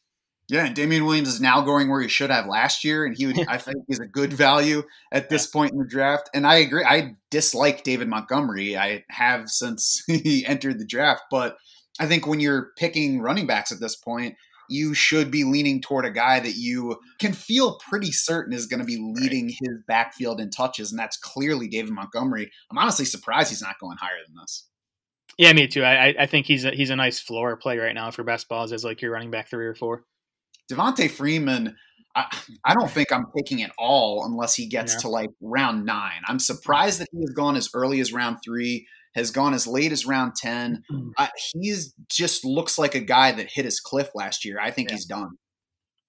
Yeah, 0.51 0.67
and 0.67 0.77
Damien 0.77 1.07
Williams 1.07 1.29
is 1.29 1.41
now 1.41 1.63
going 1.63 1.89
where 1.89 2.03
he 2.03 2.09
should 2.09 2.31
have 2.31 2.47
last 2.47 2.85
year, 2.85 3.07
and 3.07 3.17
he 3.17 3.27
would 3.27 3.39
I 3.49 3.57
think 3.57 3.79
he's 3.89 3.99
a 3.99 4.07
good 4.07 4.33
value 4.33 4.83
at 5.11 5.31
this 5.31 5.47
yeah. 5.47 5.59
point 5.59 5.73
in 5.73 5.79
the 5.79 5.87
draft. 5.87 6.29
And 6.35 6.47
I 6.47 6.57
agree. 6.57 6.85
I 6.85 7.17
dislike 7.31 7.83
David 7.83 8.09
Montgomery. 8.09 8.77
I 8.77 9.05
have 9.09 9.49
since 9.49 10.03
he 10.07 10.45
entered 10.45 10.79
the 10.79 10.87
draft, 10.87 11.23
but 11.31 11.57
I 11.99 12.07
think 12.07 12.27
when 12.27 12.41
you're 12.41 12.73
picking 12.77 13.21
running 13.21 13.47
backs 13.47 13.73
at 13.73 13.81
this 13.81 13.97
point, 13.97 14.37
you 14.69 14.93
should 14.93 15.31
be 15.31 15.45
leaning 15.45 15.81
toward 15.81 16.05
a 16.05 16.11
guy 16.11 16.41
that 16.41 16.57
you 16.57 16.99
can 17.19 17.33
feel 17.33 17.79
pretty 17.89 18.13
certain 18.13 18.53
is 18.53 18.67
going 18.67 18.81
to 18.81 18.87
be 18.87 18.99
leading 18.99 19.47
right. 19.47 19.55
his 19.63 19.79
backfield 19.89 20.43
in 20.43 20.51
touches, 20.51 20.93
and 20.93 20.99
that's 20.99 21.17
clearly 21.17 21.69
David 21.69 21.93
Montgomery. 21.93 22.51
I'm 22.71 22.77
honestly 22.77 23.07
surprised 23.07 23.49
he's 23.49 23.63
not 23.63 23.79
going 23.81 23.97
higher 23.97 24.21
than 24.27 24.37
this. 24.37 24.69
Yeah, 25.37 25.53
me 25.53 25.67
too. 25.69 25.85
I 25.85 26.14
I 26.19 26.27
think 26.27 26.47
he's 26.47 26.64
a, 26.64 26.71
he's 26.71 26.91
a 26.91 26.97
nice 26.97 27.21
floor 27.21 27.57
play 27.57 27.79
right 27.79 27.95
now 27.95 28.11
for 28.11 28.25
best 28.25 28.49
balls 28.49 28.73
as 28.73 28.85
like 28.85 29.03
your 29.03 29.12
running 29.12 29.31
back 29.31 29.49
three 29.49 29.67
or 29.67 29.75
four. 29.75 30.05
Devonta 30.71 31.11
Freeman, 31.11 31.77
I, 32.14 32.37
I 32.64 32.75
don't 32.75 32.91
think 32.91 33.12
I'm 33.12 33.27
picking 33.37 33.62
at 33.62 33.73
all 33.79 34.25
unless 34.25 34.55
he 34.55 34.67
gets 34.67 34.95
yeah. 34.95 35.01
to 35.01 35.09
like 35.09 35.31
round 35.41 35.85
nine. 35.85 36.23
I'm 36.27 36.38
surprised 36.38 37.01
that 37.01 37.09
he 37.12 37.21
has 37.21 37.31
gone 37.31 37.57
as 37.57 37.71
early 37.75 38.01
as 38.01 38.12
round 38.12 38.38
three, 38.45 38.87
has 39.14 39.31
gone 39.31 39.55
as 39.55 39.67
late 39.67 39.93
as 39.93 40.05
round 40.05 40.33
10. 40.37 40.83
Mm-hmm. 40.91 41.09
Uh, 41.17 41.29
he's 41.55 41.95
just 42.11 42.45
looks 42.45 42.79
like 42.79 42.95
a 42.95 43.01
guy 43.01 43.33
that 43.33 43.51
hit 43.51 43.64
his 43.64 43.81
cliff 43.81 44.11
last 44.14 44.45
year. 44.45 44.59
I 44.61 44.71
think 44.71 44.88
yeah. 44.88 44.97
he's 44.97 45.07
done. 45.07 45.31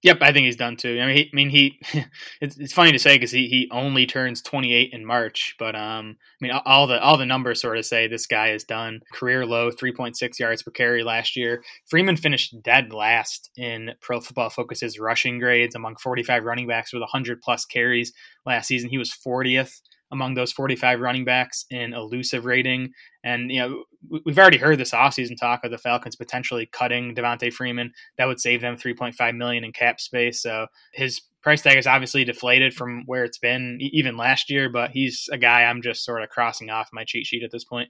Yep, 0.01 0.19
I 0.21 0.31
think 0.31 0.45
he's 0.45 0.55
done 0.55 0.77
too. 0.77 0.97
I 1.01 1.05
mean, 1.05 1.15
he, 1.15 1.23
I 1.23 1.35
mean, 1.35 1.49
he. 1.49 1.79
It's, 2.41 2.57
it's 2.57 2.71
funny 2.71 2.93
to 2.93 2.99
say 2.99 3.15
because 3.15 3.31
he, 3.31 3.47
he 3.47 3.69
only 3.69 4.05
turns 4.05 4.41
28 4.41 4.93
in 4.93 5.05
March, 5.05 5.55
but 5.59 5.75
um, 5.75 6.15
I 6.21 6.45
mean, 6.45 6.51
all 6.65 6.87
the 6.87 7.01
all 7.01 7.17
the 7.17 7.25
numbers 7.25 7.59
sort 7.59 7.77
of 7.77 7.85
say 7.85 8.07
this 8.07 8.25
guy 8.27 8.51
is 8.51 8.63
done. 8.63 9.01
Career 9.11 9.45
low, 9.45 9.71
3.6 9.71 10.39
yards 10.39 10.63
per 10.63 10.71
carry 10.71 11.03
last 11.03 11.35
year. 11.35 11.61
Freeman 11.85 12.15
finished 12.15 12.55
dead 12.63 12.93
last 12.93 13.49
in 13.57 13.91
Pro 13.99 14.21
Football 14.21 14.49
Focus's 14.49 14.99
rushing 14.99 15.37
grades 15.37 15.75
among 15.75 15.97
45 15.97 16.45
running 16.45 16.67
backs 16.67 16.93
with 16.93 17.01
100 17.01 17.41
plus 17.41 17.65
carries 17.65 18.13
last 18.45 18.67
season. 18.67 18.89
He 18.89 18.97
was 18.97 19.11
40th 19.11 19.81
among 20.11 20.33
those 20.33 20.51
45 20.51 21.01
running 21.01 21.25
backs 21.25 21.65
in 21.69 21.93
elusive 21.93 22.45
rating. 22.45 22.93
And, 23.23 23.51
you 23.51 23.59
know, 23.59 23.83
we've 24.25 24.39
already 24.39 24.57
heard 24.57 24.77
this 24.77 24.91
offseason 24.91 25.37
talk 25.37 25.63
of 25.63 25.71
the 25.71 25.77
Falcons 25.77 26.15
potentially 26.15 26.65
cutting 26.65 27.15
Devonta 27.15 27.51
Freeman. 27.51 27.91
That 28.17 28.25
would 28.25 28.39
save 28.39 28.61
them 28.61 28.77
3.5 28.77 29.35
million 29.35 29.63
in 29.63 29.71
cap 29.71 29.99
space. 29.99 30.41
So 30.41 30.67
his 30.93 31.21
price 31.41 31.61
tag 31.61 31.77
is 31.77 31.87
obviously 31.87 32.23
deflated 32.23 32.73
from 32.73 33.03
where 33.05 33.23
it's 33.23 33.37
been 33.37 33.77
even 33.79 34.17
last 34.17 34.49
year, 34.49 34.69
but 34.69 34.91
he's 34.91 35.27
a 35.31 35.37
guy 35.37 35.63
I'm 35.63 35.81
just 35.81 36.05
sort 36.05 36.23
of 36.23 36.29
crossing 36.29 36.69
off 36.69 36.89
my 36.93 37.03
cheat 37.03 37.25
sheet 37.25 37.43
at 37.43 37.51
this 37.51 37.65
point. 37.65 37.89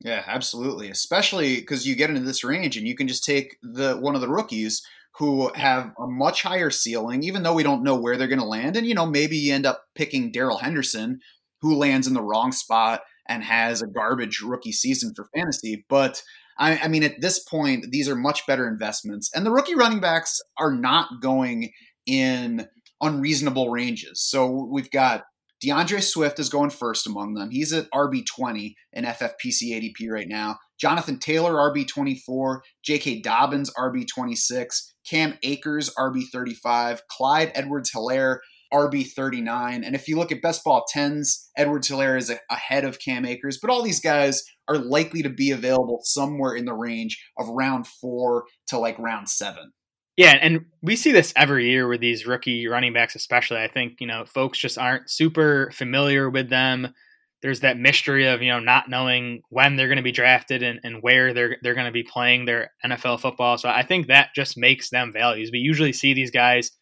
Yeah, 0.00 0.22
absolutely. 0.26 0.90
Especially 0.90 1.56
because 1.56 1.86
you 1.86 1.96
get 1.96 2.10
into 2.10 2.22
this 2.22 2.44
range 2.44 2.76
and 2.76 2.86
you 2.86 2.94
can 2.94 3.08
just 3.08 3.24
take 3.24 3.56
the 3.62 3.96
one 3.96 4.14
of 4.14 4.20
the 4.20 4.28
rookies 4.28 4.82
who 5.16 5.52
have 5.54 5.92
a 5.98 6.06
much 6.06 6.42
higher 6.42 6.70
ceiling, 6.70 7.24
even 7.24 7.42
though 7.42 7.54
we 7.54 7.64
don't 7.64 7.82
know 7.82 7.96
where 7.96 8.16
they're 8.16 8.28
going 8.28 8.38
to 8.38 8.44
land. 8.44 8.76
And, 8.76 8.86
you 8.86 8.94
know, 8.94 9.06
maybe 9.06 9.36
you 9.36 9.52
end 9.52 9.66
up 9.66 9.82
picking 9.96 10.30
Darrell 10.30 10.58
Henderson, 10.58 11.18
who 11.60 11.74
lands 11.74 12.06
in 12.06 12.14
the 12.14 12.22
wrong 12.22 12.52
spot 12.52 13.00
and 13.28 13.44
has 13.44 13.82
a 13.82 13.86
garbage 13.86 14.40
rookie 14.40 14.72
season 14.72 15.12
for 15.14 15.28
fantasy. 15.34 15.84
But 15.88 16.22
I, 16.58 16.78
I, 16.78 16.88
mean, 16.88 17.02
at 17.02 17.20
this 17.20 17.38
point, 17.38 17.86
these 17.90 18.08
are 18.08 18.16
much 18.16 18.46
better 18.46 18.66
investments. 18.66 19.30
And 19.34 19.46
the 19.46 19.50
rookie 19.50 19.74
running 19.74 20.00
backs 20.00 20.40
are 20.58 20.72
not 20.72 21.20
going 21.20 21.70
in 22.06 22.66
unreasonable 23.00 23.70
ranges. 23.70 24.20
So 24.22 24.68
we've 24.70 24.90
got 24.90 25.24
DeAndre 25.64 26.02
Swift 26.02 26.38
is 26.38 26.48
going 26.48 26.70
first 26.70 27.06
among 27.06 27.34
them. 27.34 27.50
He's 27.50 27.72
at 27.72 27.90
RB20 27.90 28.74
in 28.92 29.04
FFPC 29.04 29.72
ADP 29.72 30.10
right 30.10 30.28
now. 30.28 30.56
Jonathan 30.80 31.18
Taylor, 31.18 31.54
RB24. 31.54 32.60
J.K. 32.84 33.20
Dobbins, 33.22 33.70
RB26. 33.76 34.92
Cam 35.08 35.36
Akers, 35.42 35.92
RB35. 35.98 37.00
Clyde 37.10 37.50
Edwards 37.54 37.90
Helaire, 37.92 38.38
RB39. 38.72 39.84
And 39.84 39.94
if 39.94 40.08
you 40.08 40.16
look 40.16 40.32
at 40.32 40.42
best 40.42 40.64
ball 40.64 40.84
10s, 40.94 41.48
Edward 41.56 41.82
Helaire 41.82 42.18
is 42.18 42.32
ahead 42.50 42.84
of 42.84 42.98
Cam 42.98 43.24
Akers, 43.24 43.58
but 43.60 43.70
all 43.70 43.82
these 43.82 44.00
guys 44.00 44.42
are 44.68 44.78
likely 44.78 45.22
to 45.22 45.30
be 45.30 45.50
available 45.50 46.00
somewhere 46.02 46.54
in 46.54 46.64
the 46.64 46.74
range 46.74 47.22
of 47.38 47.48
round 47.48 47.86
four 47.86 48.44
to 48.68 48.78
like 48.78 48.98
round 48.98 49.28
seven. 49.28 49.72
Yeah, 50.18 50.36
and 50.40 50.66
we 50.82 50.96
see 50.96 51.12
this 51.12 51.32
every 51.36 51.70
year 51.70 51.86
with 51.86 52.00
these 52.00 52.26
rookie 52.26 52.66
running 52.66 52.92
backs, 52.92 53.14
especially. 53.14 53.58
I 53.58 53.68
think, 53.68 54.00
you 54.00 54.06
know, 54.08 54.24
folks 54.24 54.58
just 54.58 54.76
aren't 54.76 55.08
super 55.08 55.70
familiar 55.72 56.28
with 56.28 56.50
them. 56.50 56.92
There's 57.40 57.60
that 57.60 57.78
mystery 57.78 58.26
of, 58.26 58.42
you 58.42 58.50
know, 58.50 58.58
not 58.58 58.90
knowing 58.90 59.42
when 59.48 59.76
they're 59.76 59.86
going 59.86 59.98
to 59.98 60.02
be 60.02 60.10
drafted 60.10 60.64
and, 60.64 60.80
and 60.82 61.04
where 61.04 61.32
they're 61.32 61.58
they're 61.62 61.74
going 61.74 61.86
to 61.86 61.92
be 61.92 62.02
playing 62.02 62.46
their 62.46 62.72
NFL 62.84 63.20
football. 63.20 63.58
So 63.58 63.68
I 63.68 63.84
think 63.84 64.08
that 64.08 64.30
just 64.34 64.58
makes 64.58 64.90
them 64.90 65.12
values. 65.12 65.50
We 65.52 65.60
usually 65.60 65.92
see 65.92 66.14
these 66.14 66.32
guys 66.32 66.72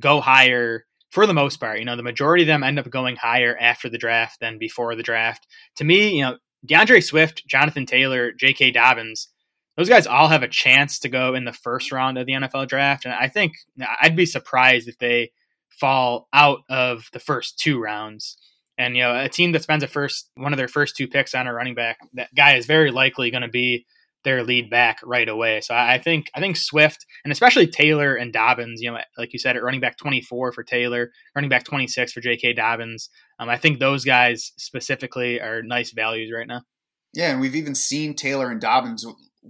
go 0.00 0.20
higher 0.20 0.86
for 1.14 1.28
the 1.28 1.32
most 1.32 1.58
part. 1.58 1.78
You 1.78 1.84
know, 1.84 1.94
the 1.94 2.02
majority 2.02 2.42
of 2.42 2.48
them 2.48 2.64
end 2.64 2.76
up 2.76 2.90
going 2.90 3.14
higher 3.14 3.56
after 3.56 3.88
the 3.88 3.98
draft 3.98 4.40
than 4.40 4.58
before 4.58 4.96
the 4.96 5.02
draft. 5.04 5.46
To 5.76 5.84
me, 5.84 6.16
you 6.16 6.22
know, 6.24 6.38
DeAndre 6.66 7.04
Swift, 7.04 7.46
Jonathan 7.46 7.86
Taylor, 7.86 8.32
J.K. 8.32 8.72
Dobbins, 8.72 9.28
those 9.76 9.88
guys 9.88 10.08
all 10.08 10.26
have 10.26 10.42
a 10.42 10.48
chance 10.48 10.98
to 10.98 11.08
go 11.08 11.36
in 11.36 11.44
the 11.44 11.52
first 11.52 11.92
round 11.92 12.18
of 12.18 12.26
the 12.26 12.32
NFL 12.32 12.66
draft. 12.66 13.04
And 13.04 13.14
I 13.14 13.28
think 13.28 13.52
I'd 14.00 14.16
be 14.16 14.26
surprised 14.26 14.88
if 14.88 14.98
they 14.98 15.30
fall 15.70 16.28
out 16.32 16.62
of 16.68 17.08
the 17.12 17.20
first 17.20 17.60
two 17.60 17.80
rounds. 17.80 18.36
And, 18.76 18.96
you 18.96 19.04
know, 19.04 19.16
a 19.16 19.28
team 19.28 19.52
that 19.52 19.62
spends 19.62 19.84
a 19.84 19.88
first 19.88 20.30
one 20.34 20.52
of 20.52 20.56
their 20.56 20.66
first 20.66 20.96
two 20.96 21.06
picks 21.06 21.32
on 21.32 21.46
a 21.46 21.54
running 21.54 21.76
back, 21.76 21.98
that 22.14 22.34
guy 22.34 22.56
is 22.56 22.66
very 22.66 22.90
likely 22.90 23.30
going 23.30 23.42
to 23.42 23.48
be 23.48 23.86
their 24.24 24.42
lead 24.42 24.70
back 24.70 24.98
right 25.04 25.28
away. 25.28 25.60
So 25.60 25.74
I 25.74 25.98
think 25.98 26.30
I 26.34 26.40
think 26.40 26.56
Swift 26.56 27.06
and 27.24 27.32
especially 27.32 27.66
Taylor 27.66 28.14
and 28.14 28.32
Dobbins, 28.32 28.80
you 28.80 28.90
know, 28.90 28.98
like 29.16 29.32
you 29.32 29.38
said, 29.38 29.56
at 29.56 29.62
running 29.62 29.80
back 29.80 29.96
24 29.96 30.52
for 30.52 30.64
Taylor, 30.64 31.12
running 31.34 31.50
back 31.50 31.64
26 31.64 32.12
for 32.12 32.20
J.K. 32.20 32.54
Dobbins. 32.54 33.10
Um, 33.38 33.48
I 33.48 33.56
think 33.56 33.78
those 33.78 34.04
guys 34.04 34.52
specifically 34.56 35.40
are 35.40 35.62
nice 35.62 35.92
values 35.92 36.32
right 36.34 36.48
now. 36.48 36.62
Yeah, 37.12 37.30
and 37.30 37.40
we've 37.40 37.54
even 37.54 37.76
seen 37.76 38.14
Taylor 38.14 38.50
and 38.50 38.60
Dobbins 38.60 39.06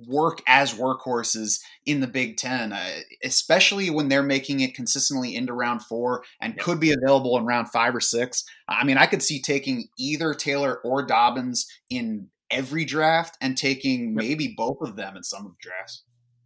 work 0.06 0.42
as 0.46 0.74
workhorses 0.74 1.60
in 1.86 2.00
the 2.00 2.06
Big 2.06 2.36
Ten, 2.36 2.72
uh, 2.72 3.00
especially 3.22 3.90
when 3.90 4.08
they're 4.08 4.22
making 4.22 4.60
it 4.60 4.74
consistently 4.74 5.34
into 5.34 5.52
round 5.52 5.82
four 5.82 6.24
and 6.40 6.58
could 6.58 6.80
be 6.80 6.92
available 6.92 7.38
in 7.38 7.46
round 7.46 7.70
five 7.70 7.94
or 7.94 8.00
six. 8.00 8.44
I 8.68 8.84
mean, 8.84 8.98
I 8.98 9.06
could 9.06 9.22
see 9.22 9.40
taking 9.40 9.86
either 9.98 10.34
Taylor 10.34 10.80
or 10.84 11.06
Dobbins 11.06 11.66
in 11.88 12.28
every 12.50 12.84
draft 12.84 13.36
and 13.40 13.56
taking 13.56 14.14
maybe 14.14 14.54
both 14.56 14.78
of 14.80 14.96
them 14.96 15.16
in 15.16 15.22
some 15.22 15.46
of 15.46 15.52
the 15.52 15.58
drafts. 15.60 16.02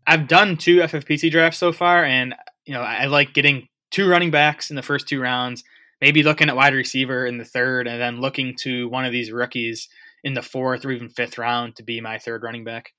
I've 0.06 0.26
done 0.26 0.56
two 0.56 0.78
FFPC 0.78 1.30
drafts 1.30 1.58
so 1.58 1.72
far, 1.72 2.04
and 2.04 2.34
you 2.64 2.72
know 2.72 2.80
I 2.80 3.06
like 3.06 3.34
getting 3.34 3.68
two 3.90 4.08
running 4.08 4.30
backs 4.30 4.70
in 4.70 4.76
the 4.76 4.82
first 4.82 5.08
two 5.08 5.20
rounds, 5.20 5.62
maybe 6.00 6.22
looking 6.22 6.48
at 6.48 6.56
wide 6.56 6.74
receiver 6.74 7.26
in 7.26 7.38
the 7.38 7.44
third, 7.44 7.86
and 7.86 8.00
then 8.00 8.20
looking 8.20 8.54
to 8.60 8.88
one 8.88 9.04
of 9.04 9.12
these 9.12 9.30
rookies 9.30 9.88
in 10.24 10.34
the 10.34 10.42
fourth 10.42 10.84
or 10.84 10.90
even 10.90 11.08
fifth 11.08 11.38
round 11.38 11.76
to 11.76 11.82
be 11.82 12.00
my 12.00 12.18
third 12.18 12.42
running 12.42 12.64
back. 12.64 12.92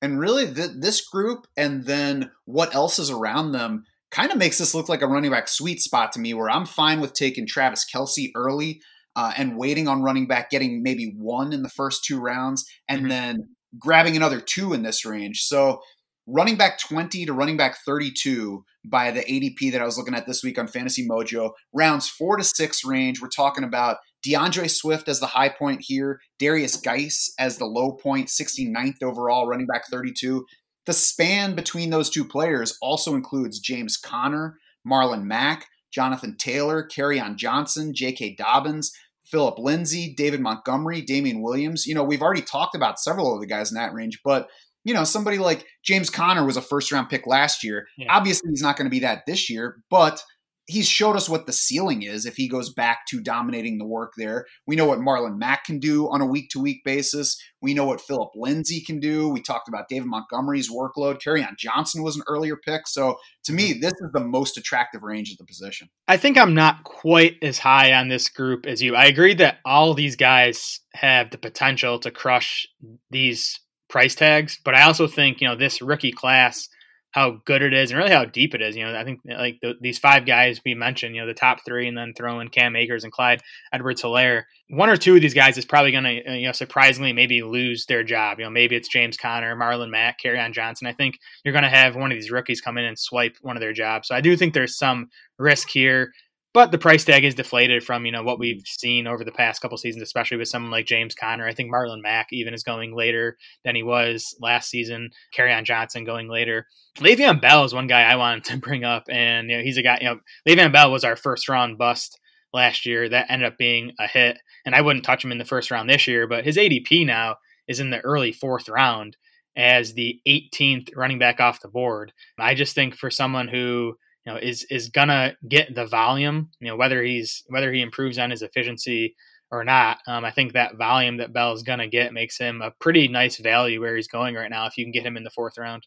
And 0.00 0.18
really, 0.18 0.52
th- 0.52 0.72
this 0.78 1.06
group 1.06 1.46
and 1.56 1.84
then 1.84 2.30
what 2.44 2.74
else 2.74 2.98
is 2.98 3.10
around 3.10 3.52
them 3.52 3.84
kind 4.10 4.30
of 4.30 4.38
makes 4.38 4.58
this 4.58 4.74
look 4.74 4.88
like 4.88 5.02
a 5.02 5.06
running 5.06 5.30
back 5.30 5.48
sweet 5.48 5.80
spot 5.80 6.12
to 6.12 6.20
me, 6.20 6.32
where 6.32 6.50
I'm 6.50 6.66
fine 6.66 7.00
with 7.00 7.12
taking 7.12 7.46
Travis 7.46 7.84
Kelce 7.84 8.30
early 8.34 8.80
uh, 9.16 9.32
and 9.36 9.56
waiting 9.56 9.88
on 9.88 10.02
running 10.02 10.28
back, 10.28 10.50
getting 10.50 10.82
maybe 10.82 11.14
one 11.18 11.52
in 11.52 11.62
the 11.62 11.68
first 11.68 12.04
two 12.04 12.20
rounds, 12.20 12.64
and 12.88 13.00
mm-hmm. 13.00 13.08
then 13.08 13.48
grabbing 13.78 14.16
another 14.16 14.40
two 14.40 14.72
in 14.72 14.82
this 14.82 15.04
range. 15.04 15.42
So 15.42 15.80
running 16.26 16.56
back 16.56 16.78
20 16.78 17.26
to 17.26 17.32
running 17.32 17.56
back 17.56 17.78
32 17.84 18.64
by 18.84 19.10
the 19.10 19.22
ADP 19.22 19.72
that 19.72 19.80
I 19.80 19.84
was 19.84 19.96
looking 19.96 20.14
at 20.14 20.26
this 20.26 20.42
week 20.44 20.58
on 20.58 20.68
Fantasy 20.68 21.08
Mojo, 21.08 21.52
rounds 21.72 22.08
four 22.08 22.36
to 22.36 22.44
six 22.44 22.84
range. 22.84 23.20
We're 23.20 23.28
talking 23.28 23.64
about 23.64 23.96
DeAndre 24.24 24.70
Swift 24.70 25.08
as 25.08 25.20
the 25.20 25.26
high 25.26 25.48
point 25.48 25.82
here, 25.82 26.20
Derrius 26.40 26.82
Guice 26.82 27.32
as 27.38 27.58
the 27.58 27.64
low 27.64 27.92
point, 27.92 28.28
69th 28.28 29.02
overall, 29.02 29.46
running 29.46 29.66
back 29.66 29.88
32. 29.90 30.44
The 30.84 30.92
span 30.92 31.54
between 31.54 31.90
those 31.90 32.10
two 32.10 32.24
players 32.24 32.76
also 32.80 33.14
includes 33.14 33.58
James 33.58 33.96
Conner, 33.96 34.58
Marlon 34.86 35.24
Mack, 35.24 35.66
Jonathan 35.92 36.36
Taylor, 36.36 36.86
Kerryon 36.86 37.36
Johnson, 37.36 37.94
J.K. 37.94 38.36
Dobbins, 38.36 38.92
Philip 39.26 39.58
Lindsay, 39.58 40.14
David 40.16 40.40
Montgomery, 40.40 41.02
Damien 41.02 41.42
Williams. 41.42 41.86
You 41.86 41.94
know, 41.94 42.04
we've 42.04 42.22
already 42.22 42.42
talked 42.42 42.74
about 42.74 43.00
several 43.00 43.34
of 43.34 43.40
the 43.40 43.46
guys 43.46 43.70
in 43.70 43.76
that 43.76 43.92
range, 43.92 44.20
but 44.24 44.48
you 44.84 44.94
know, 44.94 45.02
somebody 45.02 45.38
like 45.38 45.66
James 45.84 46.10
Conner 46.10 46.44
was 46.44 46.56
a 46.56 46.62
first 46.62 46.92
round 46.92 47.08
pick 47.08 47.26
last 47.26 47.64
year. 47.64 47.88
Yeah. 47.98 48.06
Obviously, 48.08 48.50
he's 48.50 48.62
not 48.62 48.76
going 48.76 48.86
to 48.86 48.90
be 48.90 49.00
that 49.00 49.24
this 49.26 49.50
year, 49.50 49.78
but 49.90 50.22
he's 50.66 50.88
showed 50.88 51.16
us 51.16 51.28
what 51.28 51.46
the 51.46 51.52
ceiling 51.52 52.02
is 52.02 52.26
if 52.26 52.36
he 52.36 52.48
goes 52.48 52.72
back 52.72 53.06
to 53.06 53.20
dominating 53.20 53.78
the 53.78 53.86
work 53.86 54.12
there. 54.16 54.46
We 54.66 54.76
know 54.76 54.86
what 54.86 54.98
Marlon 54.98 55.38
Mack 55.38 55.64
can 55.64 55.78
do 55.78 56.08
on 56.10 56.20
a 56.20 56.26
week 56.26 56.50
to 56.50 56.60
week 56.60 56.82
basis. 56.84 57.40
We 57.62 57.72
know 57.72 57.84
what 57.86 58.00
Philip 58.00 58.30
Lindsay 58.34 58.80
can 58.80 58.98
do. 58.98 59.28
We 59.28 59.40
talked 59.40 59.68
about 59.68 59.88
David 59.88 60.08
Montgomery's 60.08 60.70
workload. 60.70 61.22
Kerryon 61.22 61.56
Johnson 61.56 62.02
was 62.02 62.16
an 62.16 62.22
earlier 62.28 62.56
pick. 62.56 62.88
So 62.88 63.16
to 63.44 63.52
me, 63.52 63.72
mm-hmm. 63.72 63.80
this 63.80 63.92
is 63.92 64.10
the 64.12 64.20
most 64.20 64.58
attractive 64.58 65.02
range 65.02 65.30
of 65.30 65.38
the 65.38 65.44
position. 65.44 65.88
I 66.08 66.16
think 66.16 66.36
I'm 66.36 66.54
not 66.54 66.84
quite 66.84 67.36
as 67.42 67.58
high 67.58 67.92
on 67.92 68.08
this 68.08 68.28
group 68.28 68.66
as 68.66 68.82
you. 68.82 68.96
I 68.96 69.06
agree 69.06 69.34
that 69.34 69.58
all 69.64 69.94
these 69.94 70.16
guys 70.16 70.80
have 70.94 71.30
the 71.30 71.38
potential 71.38 71.98
to 72.00 72.10
crush 72.10 72.66
these 73.10 73.60
price 73.88 74.16
tags, 74.16 74.58
but 74.64 74.74
I 74.74 74.82
also 74.82 75.06
think, 75.06 75.40
you 75.40 75.46
know, 75.46 75.56
this 75.56 75.80
rookie 75.80 76.12
class 76.12 76.68
how 77.16 77.40
good 77.46 77.62
it 77.62 77.72
is 77.72 77.90
and 77.90 77.96
really 77.96 78.12
how 78.12 78.26
deep 78.26 78.54
it 78.54 78.60
is. 78.60 78.76
You 78.76 78.84
know, 78.84 78.94
I 78.94 79.02
think 79.02 79.20
like 79.24 79.56
the, 79.62 79.72
these 79.80 79.98
five 79.98 80.26
guys 80.26 80.60
we 80.66 80.74
mentioned, 80.74 81.14
you 81.14 81.22
know, 81.22 81.26
the 81.26 81.32
top 81.32 81.64
three, 81.64 81.88
and 81.88 81.96
then 81.96 82.12
throw 82.12 82.40
in 82.40 82.48
Cam 82.48 82.76
Akers 82.76 83.04
and 83.04 83.12
Clyde 83.12 83.42
Edwards 83.72 84.02
Helaire. 84.02 84.42
One 84.68 84.90
or 84.90 84.98
two 84.98 85.16
of 85.16 85.22
these 85.22 85.32
guys 85.32 85.56
is 85.56 85.64
probably 85.64 85.92
going 85.92 86.04
to, 86.04 86.30
uh, 86.30 86.34
you 86.34 86.44
know, 86.44 86.52
surprisingly 86.52 87.14
maybe 87.14 87.40
lose 87.40 87.86
their 87.86 88.04
job. 88.04 88.38
You 88.38 88.44
know, 88.44 88.50
maybe 88.50 88.76
it's 88.76 88.90
James 88.90 89.16
Conner, 89.16 89.56
Marlon 89.56 89.88
Mack, 89.88 90.18
Kerryon 90.22 90.52
Johnson. 90.52 90.88
I 90.88 90.92
think 90.92 91.18
you're 91.42 91.52
going 91.52 91.64
to 91.64 91.70
have 91.70 91.96
one 91.96 92.12
of 92.12 92.18
these 92.18 92.30
rookies 92.30 92.60
come 92.60 92.76
in 92.76 92.84
and 92.84 92.98
swipe 92.98 93.38
one 93.40 93.56
of 93.56 93.62
their 93.62 93.72
jobs. 93.72 94.08
So 94.08 94.14
I 94.14 94.20
do 94.20 94.36
think 94.36 94.52
there's 94.52 94.76
some 94.76 95.08
risk 95.38 95.70
here 95.70 96.12
but 96.56 96.70
the 96.70 96.78
price 96.78 97.04
tag 97.04 97.22
is 97.22 97.34
deflated 97.34 97.84
from 97.84 98.06
you 98.06 98.12
know 98.12 98.22
what 98.22 98.38
we've 98.38 98.62
seen 98.64 99.06
over 99.06 99.24
the 99.24 99.30
past 99.30 99.60
couple 99.60 99.76
seasons, 99.76 100.02
especially 100.02 100.38
with 100.38 100.48
someone 100.48 100.70
like 100.70 100.86
James 100.86 101.14
Conner. 101.14 101.46
I 101.46 101.52
think 101.52 101.70
Marlon 101.70 102.00
Mack 102.00 102.28
even 102.32 102.54
is 102.54 102.62
going 102.62 102.96
later 102.96 103.36
than 103.62 103.76
he 103.76 103.82
was 103.82 104.34
last 104.40 104.70
season. 104.70 105.10
Kerryon 105.36 105.64
Johnson 105.64 106.04
going 106.04 106.30
later. 106.30 106.66
Le'Veon 106.96 107.42
Bell 107.42 107.64
is 107.64 107.74
one 107.74 107.88
guy 107.88 108.04
I 108.04 108.16
wanted 108.16 108.44
to 108.44 108.56
bring 108.66 108.84
up, 108.84 109.04
and 109.10 109.50
you 109.50 109.58
know 109.58 109.62
he's 109.62 109.76
a 109.76 109.82
guy. 109.82 109.98
You 110.00 110.06
know 110.06 110.20
Le'Veon 110.48 110.72
Bell 110.72 110.90
was 110.90 111.04
our 111.04 111.14
first 111.14 111.46
round 111.46 111.76
bust 111.76 112.18
last 112.54 112.86
year. 112.86 113.06
That 113.06 113.30
ended 113.30 113.52
up 113.52 113.58
being 113.58 113.92
a 113.98 114.06
hit, 114.06 114.38
and 114.64 114.74
I 114.74 114.80
wouldn't 114.80 115.04
touch 115.04 115.22
him 115.22 115.32
in 115.32 115.38
the 115.38 115.44
first 115.44 115.70
round 115.70 115.90
this 115.90 116.06
year. 116.06 116.26
But 116.26 116.44
his 116.44 116.56
ADP 116.56 117.04
now 117.04 117.36
is 117.68 117.80
in 117.80 117.90
the 117.90 118.00
early 118.00 118.32
fourth 118.32 118.70
round 118.70 119.18
as 119.56 119.92
the 119.92 120.22
18th 120.26 120.96
running 120.96 121.18
back 121.18 121.38
off 121.38 121.60
the 121.60 121.68
board. 121.68 122.14
I 122.38 122.54
just 122.54 122.74
think 122.74 122.96
for 122.96 123.10
someone 123.10 123.48
who 123.48 123.98
you 124.26 124.32
know 124.32 124.38
is 124.38 124.64
is 124.64 124.88
gonna 124.88 125.36
get 125.48 125.74
the 125.74 125.86
volume. 125.86 126.50
You 126.60 126.68
know 126.68 126.76
whether 126.76 127.02
he's 127.02 127.44
whether 127.48 127.72
he 127.72 127.80
improves 127.80 128.18
on 128.18 128.30
his 128.30 128.42
efficiency 128.42 129.14
or 129.50 129.64
not. 129.64 129.98
Um, 130.06 130.24
I 130.24 130.32
think 130.32 130.52
that 130.52 130.76
volume 130.76 131.18
that 131.18 131.32
Bell 131.32 131.52
is 131.52 131.62
gonna 131.62 131.88
get 131.88 132.12
makes 132.12 132.36
him 132.36 132.60
a 132.60 132.72
pretty 132.72 133.08
nice 133.08 133.36
value 133.36 133.80
where 133.80 133.96
he's 133.96 134.08
going 134.08 134.34
right 134.34 134.50
now. 134.50 134.66
If 134.66 134.76
you 134.76 134.84
can 134.84 134.92
get 134.92 135.06
him 135.06 135.16
in 135.16 135.24
the 135.24 135.30
fourth 135.30 135.56
round. 135.56 135.86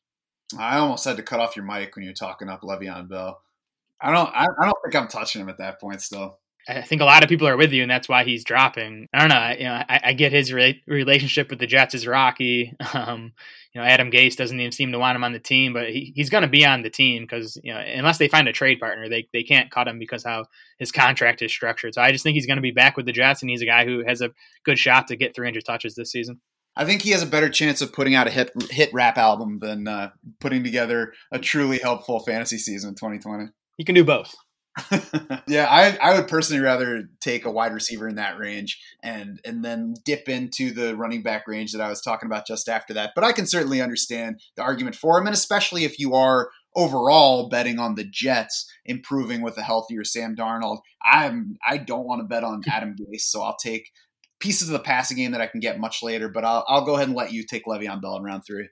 I 0.58 0.78
almost 0.78 1.06
had 1.06 1.18
to 1.18 1.24
cut 1.24 1.40
off 1.40 1.56
your 1.56 1.66
mic 1.66 1.96
when 1.96 2.04
you're 2.04 2.14
talking 2.14 2.50
up 2.50 2.62
Le'Veon 2.62 3.08
Bell. 3.08 3.40
I 4.02 4.12
don't. 4.12 4.30
I, 4.34 4.46
I 4.46 4.66
don't 4.66 4.78
think 4.84 4.96
I'm 4.96 5.10
touching 5.10 5.42
him 5.42 5.50
at 5.50 5.58
that 5.58 5.80
point 5.80 6.02
still. 6.02 6.40
I 6.68 6.82
think 6.82 7.02
a 7.02 7.06
lot 7.06 7.24
of 7.24 7.30
people 7.30 7.48
are 7.48 7.58
with 7.58 7.72
you, 7.72 7.82
and 7.82 7.90
that's 7.90 8.10
why 8.10 8.24
he's 8.24 8.44
dropping. 8.44 9.08
I 9.14 9.20
don't 9.20 9.30
know. 9.30 9.56
You 9.58 9.64
know, 9.64 9.84
I, 9.90 10.00
I 10.06 10.14
get 10.14 10.32
his 10.32 10.54
re- 10.54 10.84
relationship 10.88 11.50
with 11.50 11.60
the 11.60 11.68
Jets 11.68 11.96
is 11.96 12.08
rocky. 12.08 12.74
Um, 12.94 13.34
you 13.74 13.80
know, 13.80 13.88
Adam 13.88 14.10
Gase 14.10 14.36
doesn't 14.36 14.60
even 14.60 14.72
seem 14.72 14.92
to 14.94 15.00
want 15.00 15.16
him 15.16 15.24
on 15.24 15.32
the 15.32 15.40
team, 15.40 15.74
but 15.74 15.90
he, 15.90 16.12
he's 16.16 16.32
going 16.32 16.42
to 16.42 16.48
be 16.48 16.66
on 16.66 16.82
the 16.82 16.90
team 16.90 17.22
because 17.22 17.56
you 17.64 17.72
know, 17.72 17.80
unless 17.80 18.18
they 18.18 18.28
find 18.28 18.48
a 18.48 18.52
trade 18.52 18.80
partner, 18.80 19.08
they 19.08 19.28
they 19.32 19.44
can't 19.44 19.70
cut 19.70 19.88
him 19.88 20.00
because 20.00 20.24
how 20.24 20.46
his 20.80 20.92
contract 20.92 21.44
is 21.44 21.52
structured. 21.52 21.94
So 21.94 22.02
I 22.02 22.12
just 22.12 22.24
think 22.24 22.34
he's 22.34 22.48
going 22.48 22.58
to 22.58 22.64
be 22.64 22.72
back 22.72 22.98
with 22.98 23.06
the 23.06 23.12
Jets, 23.12 23.42
and 23.42 23.50
he's 23.50 23.62
a 23.62 23.68
guy 23.68 23.86
who 23.86 24.04
has 24.08 24.22
a 24.22 24.32
good 24.66 24.80
shot 24.80 25.08
to 25.08 25.16
get 25.16 25.36
300 25.36 25.64
touches 25.64 25.94
this 25.94 26.12
season. 26.12 26.42
I 26.76 26.86
think 26.86 27.04
he 27.04 27.12
has 27.12 27.22
a 27.22 27.28
better 27.28 27.50
chance 27.50 27.82
of 27.82 27.94
putting 27.94 28.16
out 28.16 28.28
a 28.28 28.32
hit 28.32 28.52
hit 28.72 28.90
rap 28.92 29.18
album 29.18 29.60
than 29.60 29.88
uh, 29.88 30.10
putting 30.40 30.64
together 30.64 31.14
a 31.32 31.38
truly 31.38 31.78
helpful 31.78 32.20
fantasy 32.20 32.58
season 32.58 32.90
in 32.90 32.96
2020. 32.96 33.50
He 33.78 33.86
can 33.86 33.96
do 33.96 34.04
both. 34.04 34.34
yeah, 35.48 35.68
I, 35.70 35.98
I 36.02 36.16
would 36.16 36.28
personally 36.28 36.62
rather 36.62 37.10
take 37.22 37.46
a 37.46 37.52
wide 37.52 37.74
receiver 37.74 38.08
in 38.08 38.16
that 38.16 38.38
range 38.38 38.80
and 39.04 39.40
and 39.46 39.64
then 39.64 39.96
dip 40.06 40.30
into 40.30 40.72
the 40.72 40.96
running 40.96 41.24
back 41.24 41.48
range 41.48 41.72
that 41.72 41.82
I 41.82 41.90
was 41.90 42.02
talking 42.02 42.28
about 42.28 42.48
just 42.48 42.68
after 42.68 42.94
that. 42.94 43.12
But 43.16 43.24
I 43.24 43.32
can 43.32 43.46
certainly 43.46 43.82
understand 43.82 44.42
the 44.56 44.64
argument 44.64 44.96
for 44.96 45.18
him, 45.18 45.28
and 45.28 45.34
especially 45.34 45.84
if 45.84 46.00
you 46.00 46.14
are 46.14 46.50
overall 46.76 47.50
betting 47.50 47.80
on 47.80 47.96
the 47.96 48.04
Jets 48.04 48.72
improving 48.86 49.42
with 49.42 49.58
a 49.58 49.64
healthier 49.64 50.04
Sam 50.04 50.36
Darnold. 50.36 50.80
I'm 51.04 51.58
I 51.68 51.78
don't 51.78 52.06
want 52.06 52.22
to 52.22 52.28
bet 52.28 52.44
on 52.44 52.62
Adam 52.72 52.96
Gase, 52.96 53.22
so 53.22 53.42
I'll 53.42 53.58
take 53.58 53.92
pieces 54.40 54.70
of 54.70 54.74
the 54.74 54.80
passing 54.80 55.18
game 55.18 55.32
that 55.32 55.42
I 55.42 55.48
can 55.48 55.60
get 55.60 55.80
much 55.80 56.02
later. 56.04 56.30
But 56.30 56.46
I'll 56.46 56.66
I'll 56.68 56.86
go 56.86 56.96
ahead 56.96 57.08
and 57.08 57.18
let 57.18 57.34
you 57.34 57.46
take 57.46 57.66
Le'Veon 57.66 58.02
Bell 58.02 58.18
in 58.18 58.24
round 58.24 58.44
three. 58.46 58.70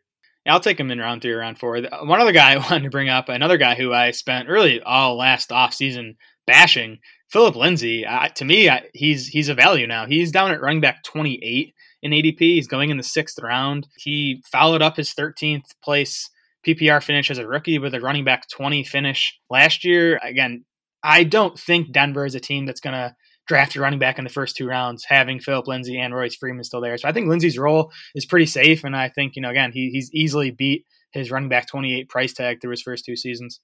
I'll 0.47 0.59
take 0.59 0.79
him 0.79 0.91
in 0.91 0.99
round 0.99 1.21
three 1.21 1.31
or 1.31 1.39
round 1.39 1.59
four. 1.59 1.79
One 2.03 2.21
other 2.21 2.31
guy 2.31 2.53
I 2.53 2.57
wanted 2.57 2.83
to 2.83 2.89
bring 2.89 3.09
up, 3.09 3.29
another 3.29 3.57
guy 3.57 3.75
who 3.75 3.93
I 3.93 4.11
spent 4.11 4.49
really 4.49 4.81
all 4.81 5.17
last 5.17 5.51
off 5.51 5.73
season 5.73 6.15
bashing, 6.45 6.99
Philip 7.29 7.55
Lindsay. 7.55 8.05
to 8.35 8.45
me, 8.45 8.69
I, 8.69 8.83
he's 8.93 9.27
he's 9.27 9.49
a 9.49 9.53
value 9.53 9.87
now. 9.87 10.05
He's 10.05 10.31
down 10.31 10.51
at 10.51 10.61
running 10.61 10.81
back 10.81 11.03
28 11.03 11.73
in 12.01 12.11
ADP. 12.11 12.39
He's 12.39 12.67
going 12.67 12.89
in 12.89 12.97
the 12.97 13.03
sixth 13.03 13.39
round. 13.41 13.87
He 13.97 14.41
followed 14.49 14.81
up 14.81 14.95
his 14.95 15.13
13th 15.13 15.65
place 15.83 16.29
PPR 16.65 17.01
finish 17.01 17.31
as 17.31 17.37
a 17.37 17.47
rookie 17.47 17.79
with 17.79 17.93
a 17.93 18.01
running 18.01 18.25
back 18.25 18.47
20 18.49 18.83
finish 18.83 19.39
last 19.49 19.83
year. 19.85 20.19
Again, 20.23 20.65
I 21.03 21.23
don't 21.23 21.57
think 21.57 21.91
Denver 21.91 22.25
is 22.25 22.35
a 22.35 22.39
team 22.39 22.65
that's 22.65 22.81
going 22.81 22.95
to 22.95 23.15
draft 23.47 23.75
your 23.75 23.83
running 23.83 23.99
back 23.99 24.17
in 24.17 24.23
the 24.23 24.29
first 24.29 24.55
two 24.55 24.67
rounds, 24.67 25.05
having 25.07 25.39
Philip 25.39 25.67
Lindsay 25.67 25.99
and 25.99 26.13
Royce 26.13 26.35
Freeman 26.35 26.63
still 26.63 26.81
there. 26.81 26.97
So 26.97 27.07
I 27.07 27.11
think 27.11 27.27
Lindsay's 27.27 27.57
role 27.57 27.91
is 28.15 28.25
pretty 28.25 28.45
safe, 28.45 28.83
and 28.83 28.95
I 28.95 29.09
think 29.09 29.35
you 29.35 29.41
know 29.41 29.49
again 29.49 29.71
he, 29.71 29.89
he's 29.89 30.09
easily 30.13 30.51
beat 30.51 30.85
his 31.11 31.31
running 31.31 31.49
back 31.49 31.67
28 31.67 32.09
price 32.09 32.33
tag 32.33 32.61
through 32.61 32.71
his 32.71 32.81
first 32.81 33.05
two 33.05 33.15
seasons. 33.15 33.59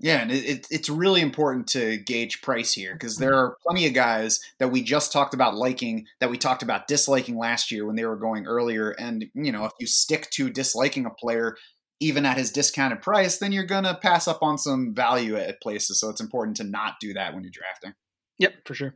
Yeah, 0.00 0.22
and 0.22 0.30
it, 0.30 0.66
it's 0.70 0.88
really 0.88 1.20
important 1.20 1.66
to 1.68 1.96
gauge 1.96 2.40
price 2.40 2.72
here 2.72 2.92
because 2.92 3.16
there 3.16 3.34
are 3.34 3.56
plenty 3.66 3.84
of 3.86 3.94
guys 3.94 4.38
that 4.60 4.68
we 4.68 4.80
just 4.80 5.12
talked 5.12 5.34
about 5.34 5.56
liking 5.56 6.06
that 6.20 6.30
we 6.30 6.38
talked 6.38 6.62
about 6.62 6.86
disliking 6.86 7.36
last 7.36 7.72
year 7.72 7.84
when 7.84 7.96
they 7.96 8.04
were 8.04 8.16
going 8.16 8.46
earlier. 8.46 8.90
And, 8.90 9.26
you 9.34 9.50
know, 9.50 9.64
if 9.64 9.72
you 9.80 9.88
stick 9.88 10.30
to 10.32 10.50
disliking 10.50 11.04
a 11.04 11.10
player 11.10 11.56
even 11.98 12.24
at 12.24 12.36
his 12.36 12.52
discounted 12.52 13.02
price, 13.02 13.38
then 13.38 13.50
you're 13.50 13.64
going 13.64 13.82
to 13.82 13.98
pass 14.00 14.28
up 14.28 14.38
on 14.40 14.56
some 14.56 14.94
value 14.94 15.34
at 15.34 15.60
places. 15.60 15.98
So 15.98 16.10
it's 16.10 16.20
important 16.20 16.56
to 16.58 16.64
not 16.64 16.94
do 17.00 17.12
that 17.14 17.34
when 17.34 17.42
you're 17.42 17.50
drafting. 17.52 17.94
Yep, 18.38 18.52
for 18.66 18.74
sure. 18.74 18.94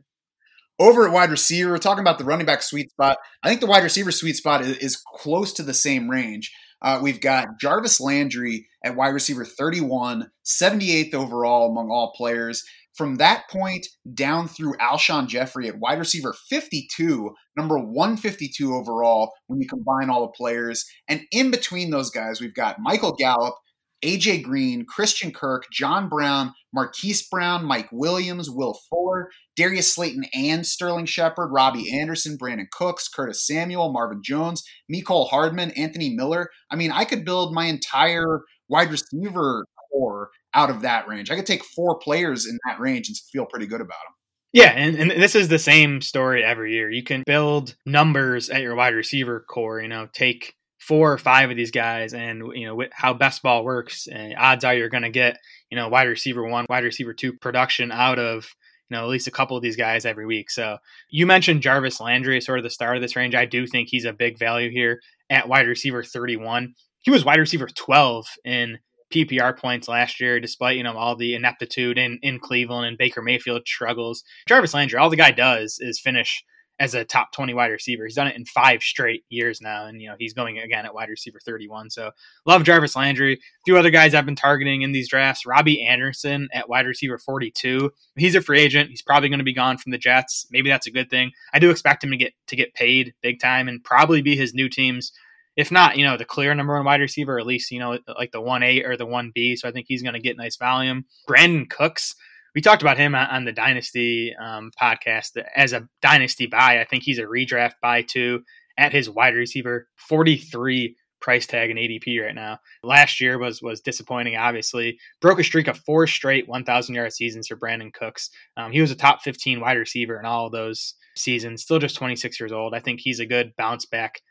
Over 0.83 1.07
at 1.07 1.13
wide 1.13 1.31
receiver, 1.31 1.71
we're 1.71 1.77
talking 1.77 2.01
about 2.01 2.17
the 2.17 2.25
running 2.25 2.45
back 2.45 2.61
sweet 2.61 2.91
spot. 2.91 3.17
I 3.41 3.47
think 3.47 3.61
the 3.61 3.67
wide 3.67 3.83
receiver 3.83 4.11
sweet 4.11 4.35
spot 4.35 4.59
is, 4.59 4.75
is 4.79 4.97
close 4.97 5.53
to 5.53 5.63
the 5.63 5.73
same 5.73 6.09
range. 6.09 6.51
Uh, 6.81 6.99
we've 7.01 7.21
got 7.21 7.57
Jarvis 7.57 8.01
Landry 8.01 8.67
at 8.83 8.97
wide 8.97 9.13
receiver 9.13 9.45
31, 9.45 10.29
78th 10.43 11.13
overall 11.13 11.71
among 11.71 11.89
all 11.89 12.11
players. 12.17 12.65
From 12.95 13.15
that 13.15 13.45
point 13.49 13.87
down 14.13 14.49
through 14.49 14.75
Alshon 14.75 15.29
Jeffery 15.29 15.69
at 15.69 15.79
wide 15.79 15.99
receiver 15.99 16.35
52, 16.49 17.33
number 17.55 17.79
152 17.79 18.75
overall 18.75 19.31
when 19.47 19.61
you 19.61 19.69
combine 19.69 20.09
all 20.09 20.23
the 20.23 20.33
players. 20.33 20.85
And 21.07 21.21
in 21.31 21.49
between 21.49 21.91
those 21.91 22.09
guys, 22.09 22.41
we've 22.41 22.53
got 22.53 22.81
Michael 22.81 23.15
Gallup, 23.15 23.55
AJ 24.03 24.43
Green, 24.43 24.85
Christian 24.85 25.31
Kirk, 25.31 25.65
John 25.71 26.09
Brown, 26.09 26.53
Marquise 26.73 27.27
Brown, 27.27 27.65
Mike 27.65 27.89
Williams, 27.91 28.49
Will 28.49 28.77
Fuller, 28.89 29.29
Darius 29.55 29.93
Slayton 29.93 30.25
and 30.33 30.65
Sterling 30.65 31.05
Shepard, 31.05 31.51
Robby 31.51 31.97
Anderson, 31.97 32.37
Brandin 32.37 32.69
Cooks, 32.71 33.07
Curtis 33.07 33.45
Samuel, 33.45 33.91
Marvin 33.91 34.21
Jones, 34.23 34.63
Mecole 34.91 35.29
Hardman, 35.29 35.71
Anthony 35.71 36.09
Miller. 36.09 36.49
I 36.69 36.75
mean, 36.75 36.91
I 36.91 37.05
could 37.05 37.25
build 37.25 37.53
my 37.53 37.65
entire 37.65 38.41
wide 38.69 38.91
receiver 38.91 39.65
core 39.91 40.29
out 40.53 40.69
of 40.69 40.81
that 40.81 41.07
range. 41.07 41.31
I 41.31 41.35
could 41.35 41.45
take 41.45 41.63
four 41.63 41.97
players 41.97 42.45
in 42.45 42.57
that 42.67 42.79
range 42.79 43.07
and 43.07 43.17
feel 43.31 43.45
pretty 43.45 43.67
good 43.67 43.81
about 43.81 43.99
them. 44.05 44.13
Yeah, 44.53 44.69
and, 44.69 44.95
and 44.97 45.11
this 45.11 45.33
is 45.33 45.47
the 45.47 45.57
same 45.57 45.99
story 46.01 46.43
every 46.43 46.73
year. 46.73 46.89
You 46.89 47.01
can 47.01 47.23
build 47.25 47.75
numbers 47.87 48.51
at 48.51 48.61
your 48.61 48.75
wide 48.75 48.93
receiver 48.93 49.39
core, 49.39 49.81
you 49.81 49.87
know, 49.87 50.07
take 50.13 50.53
four 50.87 51.13
or 51.13 51.17
five 51.17 51.49
of 51.49 51.57
these 51.57 51.71
guys 51.71 52.13
and 52.13 52.43
you 52.55 52.65
know 52.65 52.83
how 52.91 53.13
best 53.13 53.41
ball 53.41 53.63
works 53.63 54.07
and 54.07 54.35
odds 54.37 54.63
are 54.65 54.73
you're 54.73 54.89
going 54.89 55.03
to 55.03 55.09
get 55.09 55.37
you 55.69 55.77
know 55.77 55.87
wide 55.87 56.07
receiver 56.07 56.45
one 56.45 56.65
wide 56.69 56.83
receiver 56.83 57.13
two 57.13 57.33
production 57.33 57.91
out 57.91 58.19
of 58.19 58.53
you 58.89 58.97
know 58.97 59.03
at 59.03 59.09
least 59.09 59.27
a 59.27 59.31
couple 59.31 59.55
of 59.55 59.63
these 59.63 59.77
guys 59.77 60.05
every 60.05 60.25
week. 60.25 60.51
So 60.51 60.77
you 61.09 61.25
mentioned 61.25 61.61
jarvis 61.61 61.99
landry 61.99 62.41
sort 62.41 62.59
of 62.59 62.63
the 62.63 62.69
start 62.69 62.97
of 62.97 63.01
this 63.01 63.15
range. 63.15 63.35
I 63.35 63.45
do 63.45 63.65
think 63.65 63.89
he's 63.89 64.05
a 64.05 64.13
big 64.13 64.37
value 64.37 64.69
here 64.69 65.01
at 65.29 65.47
wide 65.47 65.67
receiver 65.67 66.03
31 66.03 66.73
he 67.03 67.11
was 67.11 67.25
wide 67.25 67.39
receiver 67.39 67.67
12 67.67 68.25
in 68.45 68.79
PPR 69.13 69.57
points 69.57 69.87
last 69.87 70.19
year, 70.19 70.39
despite 70.39 70.77
you 70.77 70.83
know 70.83 70.97
all 70.97 71.15
the 71.15 71.35
ineptitude 71.35 71.97
in 71.97 72.17
in 72.23 72.39
Cleveland 72.39 72.87
and 72.87 72.97
Baker 72.97 73.21
Mayfield 73.21 73.67
struggles. 73.67 74.23
Jarvis 74.47 74.73
Landry, 74.73 74.97
all 74.97 75.09
the 75.09 75.15
guy 75.15 75.31
does 75.31 75.77
is 75.79 75.99
finish 75.99 76.43
as 76.79 76.95
a 76.95 77.05
top 77.05 77.31
20 77.31 77.53
wide 77.53 77.71
receiver. 77.71 78.05
He's 78.05 78.15
done 78.15 78.27
it 78.27 78.35
in 78.35 78.45
five 78.45 78.81
straight 78.81 79.23
years 79.29 79.61
now. 79.61 79.85
And, 79.85 80.01
you 80.01 80.09
know, 80.09 80.15
he's 80.17 80.33
going 80.33 80.59
again 80.59 80.85
at 80.85 80.93
wide 80.93 81.09
receiver 81.09 81.39
31. 81.39 81.89
So 81.91 82.11
love 82.45 82.63
Jarvis 82.63 82.95
Landry. 82.95 83.33
A 83.33 83.39
few 83.65 83.77
other 83.77 83.91
guys 83.91 84.13
I've 84.13 84.25
been 84.25 84.35
targeting 84.35 84.81
in 84.81 84.91
these 84.91 85.07
drafts. 85.07 85.45
Robby 85.45 85.85
Anderson 85.85 86.49
at 86.51 86.67
wide 86.67 86.87
receiver 86.87 87.17
42. 87.17 87.91
He's 88.17 88.35
a 88.35 88.41
free 88.41 88.59
agent. 88.59 88.89
He's 88.89 89.01
probably 89.01 89.29
going 89.29 89.39
to 89.39 89.45
be 89.45 89.53
gone 89.53 89.77
from 89.77 89.91
the 89.91 89.97
Jets. 89.97 90.47
Maybe 90.51 90.69
that's 90.69 90.87
a 90.87 90.91
good 90.91 91.09
thing. 91.09 91.31
I 91.53 91.59
do 91.59 91.69
expect 91.69 92.03
him 92.03 92.11
to 92.11 92.17
get 92.17 92.33
to 92.47 92.55
get 92.55 92.73
paid 92.73 93.13
big 93.21 93.39
time 93.39 93.67
and 93.67 93.83
probably 93.83 94.21
be 94.21 94.35
his 94.35 94.53
new 94.53 94.69
team's 94.69 95.11
if 95.55 95.71
not, 95.71 95.97
you 95.97 96.03
know, 96.03 96.17
the 96.17 96.25
clear 96.25 96.53
number 96.55 96.73
one 96.73 96.85
wide 96.85 97.01
receiver, 97.01 97.37
at 97.37 97.45
least, 97.45 97.71
you 97.71 97.79
know, 97.79 97.99
like 98.17 98.31
the 98.31 98.41
1 98.41 98.63
A 98.63 98.83
or 98.83 98.97
the 98.97 99.05
1B. 99.05 99.57
So 99.57 99.67
I 99.67 99.71
think 99.71 99.85
he's 99.87 100.01
going 100.01 100.15
to 100.15 100.19
get 100.19 100.37
nice 100.37 100.55
volume. 100.55 101.05
Brandin 101.29 101.69
Cooks, 101.69 102.15
we 102.55 102.61
talked 102.61 102.81
about 102.81 102.97
him 102.97 103.15
on 103.15 103.45
the 103.45 103.51
Dynasty 103.51 104.35
um, 104.39 104.71
podcast 104.79 105.41
as 105.55 105.73
a 105.73 105.87
Dynasty 106.01 106.45
buy. 106.45 106.79
I 106.79 106.85
think 106.85 107.03
he's 107.03 107.19
a 107.19 107.23
redraft 107.23 107.73
buy 107.81 108.03
too 108.03 108.43
at 108.77 108.91
his 108.91 109.09
wide 109.09 109.35
receiver 109.35 109.87
43 109.97 110.95
price 111.23 111.47
tag 111.47 111.69
in 111.69 111.77
ADP 111.77 112.21
right 112.21 112.35
now. 112.35 112.59
Last 112.83 113.21
year 113.21 113.39
was 113.39 113.61
was 113.61 113.81
disappointing. 113.81 114.35
Obviously, 114.35 114.99
broke 115.21 115.39
a 115.39 115.43
streak 115.43 115.67
of 115.67 115.77
four 115.79 116.05
straight 116.05 116.47
1,000 116.47 116.95
yard 116.95 117.13
seasons 117.13 117.47
for 117.47 117.55
Brandin 117.55 117.93
Cooks. 117.93 118.29
Um, 118.57 118.71
he 118.71 118.81
was 118.81 118.91
a 118.91 118.95
top 118.95 119.21
15 119.21 119.59
wide 119.59 119.77
receiver 119.77 120.19
in 120.19 120.25
all 120.25 120.47
of 120.47 120.51
those 120.51 120.95
seasons. 121.15 121.63
Still 121.63 121.79
just 121.79 121.95
26 121.95 122.39
years 122.39 122.51
old. 122.51 122.73
I 122.75 122.79
think 122.79 122.99
he's 122.99 123.19
a 123.19 123.25
good 123.25 123.53
bounce 123.57 123.85
back 123.85 124.21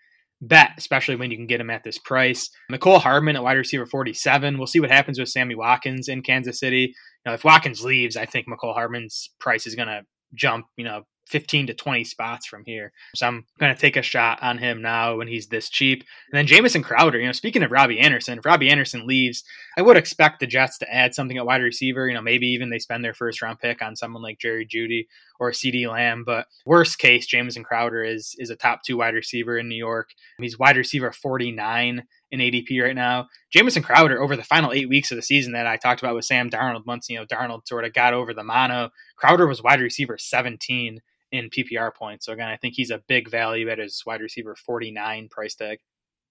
bet, 0.42 0.72
especially 0.76 1.16
when 1.16 1.30
you 1.30 1.37
can 1.37 1.46
get 1.46 1.61
him 1.61 1.70
at 1.70 1.85
this 1.85 1.98
price. 1.98 2.50
Mecole 2.70 3.00
Hardman 3.00 3.37
at 3.37 3.42
wide 3.42 3.56
receiver 3.56 3.87
47. 3.87 4.58
We'll 4.58 4.66
see 4.66 4.80
what 4.80 4.90
happens 4.90 5.18
with 5.18 5.28
Sammy 5.28 5.54
Watkins 5.54 6.08
in 6.08 6.22
Kansas 6.22 6.58
City. 6.58 6.94
Now, 7.24 7.35
if 7.35 7.44
Watkins 7.44 7.85
leaves, 7.85 8.16
I 8.16 8.26
think 8.26 8.46
Mecole 8.46 8.74
Hardman's 8.74 9.30
price 9.38 9.66
is 9.66 9.74
going 9.74 9.88
to 9.88 10.02
jump, 10.35 10.66
you 10.76 10.85
know, 10.85 11.02
15 11.28 11.68
to 11.68 11.74
20 11.74 12.04
spots 12.04 12.46
from 12.46 12.62
here. 12.66 12.92
So 13.14 13.26
I'm 13.26 13.46
going 13.58 13.74
to 13.74 13.80
take 13.80 13.96
a 13.96 14.02
shot 14.02 14.42
on 14.42 14.58
him 14.58 14.82
now 14.82 15.16
when 15.16 15.28
he's 15.28 15.46
this 15.46 15.70
cheap. 15.70 16.04
And 16.30 16.37
then 16.37 16.46
Jamison 16.46 16.82
Crowder, 16.82 17.18
you 17.18 17.26
know, 17.26 17.32
speaking 17.32 17.62
of 17.62 17.70
Robby 17.70 18.00
Anderson, 18.00 18.38
if 18.38 18.44
Robby 18.44 18.68
Anderson 18.68 19.06
leaves, 19.06 19.42
I 19.78 19.82
would 19.82 19.96
expect 19.96 20.40
the 20.40 20.46
Jets 20.46 20.78
to 20.78 20.94
add 20.94 21.14
something 21.14 21.38
at 21.38 21.46
wide 21.46 21.62
receiver. 21.62 22.06
You 22.06 22.14
know, 22.14 22.22
maybe 22.22 22.46
even 22.48 22.68
they 22.68 22.78
spend 22.78 23.04
their 23.04 23.14
first 23.14 23.40
round 23.40 23.61
pick 23.61 23.80
on 23.80 23.96
someone 23.96 24.22
like 24.22 24.40
Jerry 24.40 24.66
Jeudy 24.66 25.06
or 25.40 25.52
CeeDee 25.52 25.90
Lamb. 25.90 26.24
But 26.24 26.46
worst 26.66 26.98
case, 26.98 27.26
Jamison 27.26 27.64
Crowder 27.64 28.04
is 28.04 28.35
is 28.38 28.50
a 28.50 28.56
top 28.56 28.82
two 28.85 28.98
wide 28.98 29.14
receiver 29.14 29.56
in 29.56 29.68
New 29.68 29.76
York. 29.76 30.11
He's 30.38 30.58
wide 30.58 30.76
receiver 30.76 31.12
49 31.12 32.04
in 32.33 32.40
ADP 32.40 32.83
right 32.83 32.97
now. 32.97 33.29
Jamison 33.53 33.83
Crowder 33.83 34.21
over 34.21 34.35
the 34.35 34.42
final 34.42 34.73
eight 34.73 34.88
weeks 34.88 35.12
of 35.12 35.16
the 35.16 35.23
season 35.23 35.53
that 35.53 35.66
I 35.66 35.77
talked 35.77 36.03
about 36.03 36.16
with 36.16 36.25
Sam 36.25 36.51
Darnold, 36.51 36.87
once 36.87 37.09
you 37.09 37.18
know 37.18 37.27
Darnold 37.27 37.68
sort 37.68 37.85
of 37.85 37.92
got 37.92 38.14
over 38.14 38.35
the 38.35 38.42
mono, 38.42 38.90
Crowder 39.16 39.47
was 39.47 39.62
wide 39.62 39.81
receiver 39.81 40.16
17 40.18 41.01
in 41.31 41.51
PPR 41.51 41.95
points. 41.95 42.27
So 42.27 42.33
again, 42.33 42.49
I 42.49 42.57
think 42.57 42.75
he's 42.75 42.90
a 42.90 43.03
big 43.07 43.31
value 43.31 43.68
at 43.68 43.79
his 43.79 44.03
wide 44.05 44.21
receiver 44.21 44.57
49 44.57 45.29
price 45.29 45.55
tag. 45.55 45.79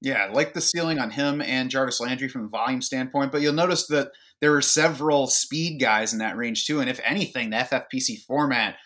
Yeah, 0.02 0.26
I 0.26 0.32
like 0.32 0.54
the 0.54 0.62
ceiling 0.62 0.98
on 0.98 1.12
him 1.12 1.42
and 1.42 1.70
Jarvis 1.70 2.02
Landry 2.02 2.28
from 2.28 2.46
a 2.46 2.50
volume 2.50 2.82
standpoint, 2.82 3.32
but 3.32 3.42
you'll 3.42 3.54
notice 3.54 3.86
that 3.88 4.12
there 4.42 4.56
are 4.56 4.62
several 4.62 5.28
speed 5.28 5.80
guys 5.80 6.12
in 6.12 6.20
that 6.20 6.36
range 6.36 6.66
too. 6.66 6.80
And 6.80 6.90
if 6.90 7.00
anything, 7.04 7.52
the 7.52 7.58
FFPC 7.58 8.24
format 8.26 8.78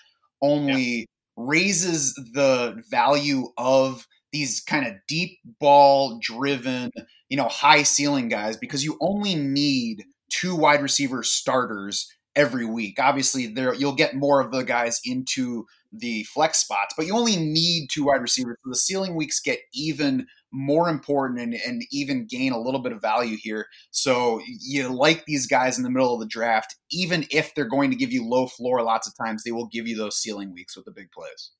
only 0.41 0.83
yeah. 0.83 1.05
raises 1.37 2.13
the 2.33 2.83
value 2.89 3.47
of 3.57 4.05
these 4.35 4.59
kind 4.59 4.85
of 4.85 4.93
deep 5.07 5.39
ball 5.61 6.19
driven, 6.21 6.91
you 7.29 7.37
know, 7.37 7.47
high 7.47 7.83
ceiling 7.83 8.27
guys 8.27 8.57
because 8.57 8.83
you 8.83 8.97
only 8.99 9.33
need 9.33 10.03
two 10.29 10.53
wide 10.53 10.81
receiver 10.81 11.23
starters 11.23 12.05
every 12.35 12.65
week. 12.65 12.99
Obviously, 12.99 13.47
there 13.47 13.73
you'll 13.73 13.95
get 13.95 14.13
more 14.13 14.41
of 14.41 14.51
the 14.51 14.63
guys 14.63 14.99
into 15.05 15.65
the 15.93 16.23
flex 16.23 16.57
spots, 16.59 16.93
but 16.97 17.05
you 17.05 17.15
only 17.15 17.37
need 17.37 17.87
two 17.89 18.03
wide 18.03 18.21
receivers. 18.21 18.57
So 18.61 18.69
the 18.69 18.75
ceiling 18.75 19.15
weeks 19.15 19.39
get 19.39 19.59
even 19.73 20.27
more 20.51 20.89
important 20.89 21.39
and, 21.39 21.53
and 21.53 21.83
even 21.89 22.27
gain 22.29 22.51
a 22.51 22.59
little 22.59 22.81
bit 22.81 22.91
of 22.91 23.01
value 23.01 23.37
here. 23.39 23.67
So 23.91 24.41
you 24.45 24.89
like 24.89 25.23
these 25.23 25.47
guys 25.47 25.77
in 25.77 25.85
the 25.85 25.89
middle 25.89 26.13
of 26.13 26.19
the 26.19 26.27
draft, 26.27 26.75
even 26.91 27.25
if 27.31 27.55
they're 27.55 27.63
going 27.69 27.89
to 27.91 27.95
give 27.95 28.11
you 28.11 28.27
low 28.27 28.47
floor 28.47 28.81
lots 28.83 29.07
of 29.07 29.13
times, 29.15 29.43
they 29.43 29.53
will 29.53 29.67
give 29.67 29.87
you 29.87 29.95
those 29.95 30.17
ceiling 30.17 30.53
weeks 30.53 30.75
with 30.75 30.83
the 30.83 30.91
big 30.91 31.09
plays. 31.11 31.51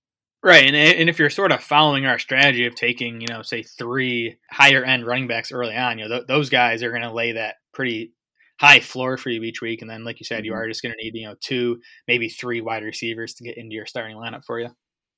Right, 0.45 0.67
and 0.67 0.75
and 0.75 1.09
if 1.09 1.17
you're 1.17 1.31
sort 1.31 1.51
of 1.51 1.63
following 1.63 2.05
our 2.05 2.19
strategy 2.19 2.67
of 2.67 2.75
taking, 2.75 3.19
you 3.19 3.25
know, 3.27 3.41
say 3.41 3.63
three 3.63 4.37
higher 4.51 4.83
end 4.83 5.03
running 5.03 5.27
backs 5.27 5.51
early 5.51 5.75
on, 5.75 5.97
you 5.97 6.07
know, 6.07 6.17
th- 6.17 6.27
those 6.27 6.51
guys 6.51 6.83
are 6.83 6.91
going 6.91 7.01
to 7.01 7.11
lay 7.11 7.31
that 7.31 7.55
pretty 7.73 8.13
high 8.59 8.79
floor 8.79 9.17
for 9.17 9.31
you 9.31 9.41
each 9.41 9.59
week. 9.59 9.81
And 9.81 9.89
then, 9.89 10.03
like 10.03 10.19
you 10.19 10.23
said, 10.23 10.43
mm-hmm. 10.43 10.45
you 10.45 10.53
are 10.53 10.67
just 10.67 10.83
going 10.83 10.93
to 10.95 11.03
need, 11.03 11.15
you 11.15 11.27
know, 11.27 11.33
two, 11.41 11.81
maybe 12.07 12.29
three 12.29 12.61
wide 12.61 12.83
receivers 12.83 13.33
to 13.33 13.43
get 13.43 13.57
into 13.57 13.73
your 13.73 13.87
starting 13.87 14.17
lineup 14.17 14.45
for 14.45 14.59
you. 14.59 14.69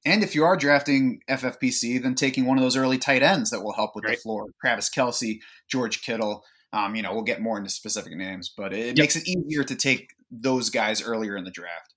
And 0.06 0.24
if 0.24 0.34
you 0.34 0.46
are 0.46 0.56
drafting 0.56 1.20
FFPC, 1.30 2.02
then 2.02 2.16
taking 2.16 2.46
one 2.46 2.58
of 2.58 2.64
those 2.64 2.78
early 2.78 2.98
tight 2.98 3.22
ends 3.22 3.50
that 3.50 3.62
will 3.62 3.74
help 3.74 3.96
with 3.96 4.06
right. 4.06 4.16
the 4.16 4.22
floor. 4.22 4.46
Travis 4.62 4.90
Kelce, 4.90 5.40
George 5.70 6.04
Kittle. 6.04 6.46
Um, 6.72 6.96
you 6.96 7.02
know, 7.02 7.14
we'll 7.14 7.24
get 7.24 7.42
more 7.42 7.58
into 7.58 7.70
specific 7.70 8.16
names, 8.16 8.54
but 8.56 8.74
it 8.74 8.96
yep. 8.96 8.98
makes 8.98 9.18
it 9.18 9.28
easier 9.28 9.66
to 9.66 9.76
take 9.76 10.12
those 10.32 10.70
guys 10.70 11.04
earlier 11.04 11.36
in 11.36 11.44
the 11.44 11.52
draft. 11.52 11.96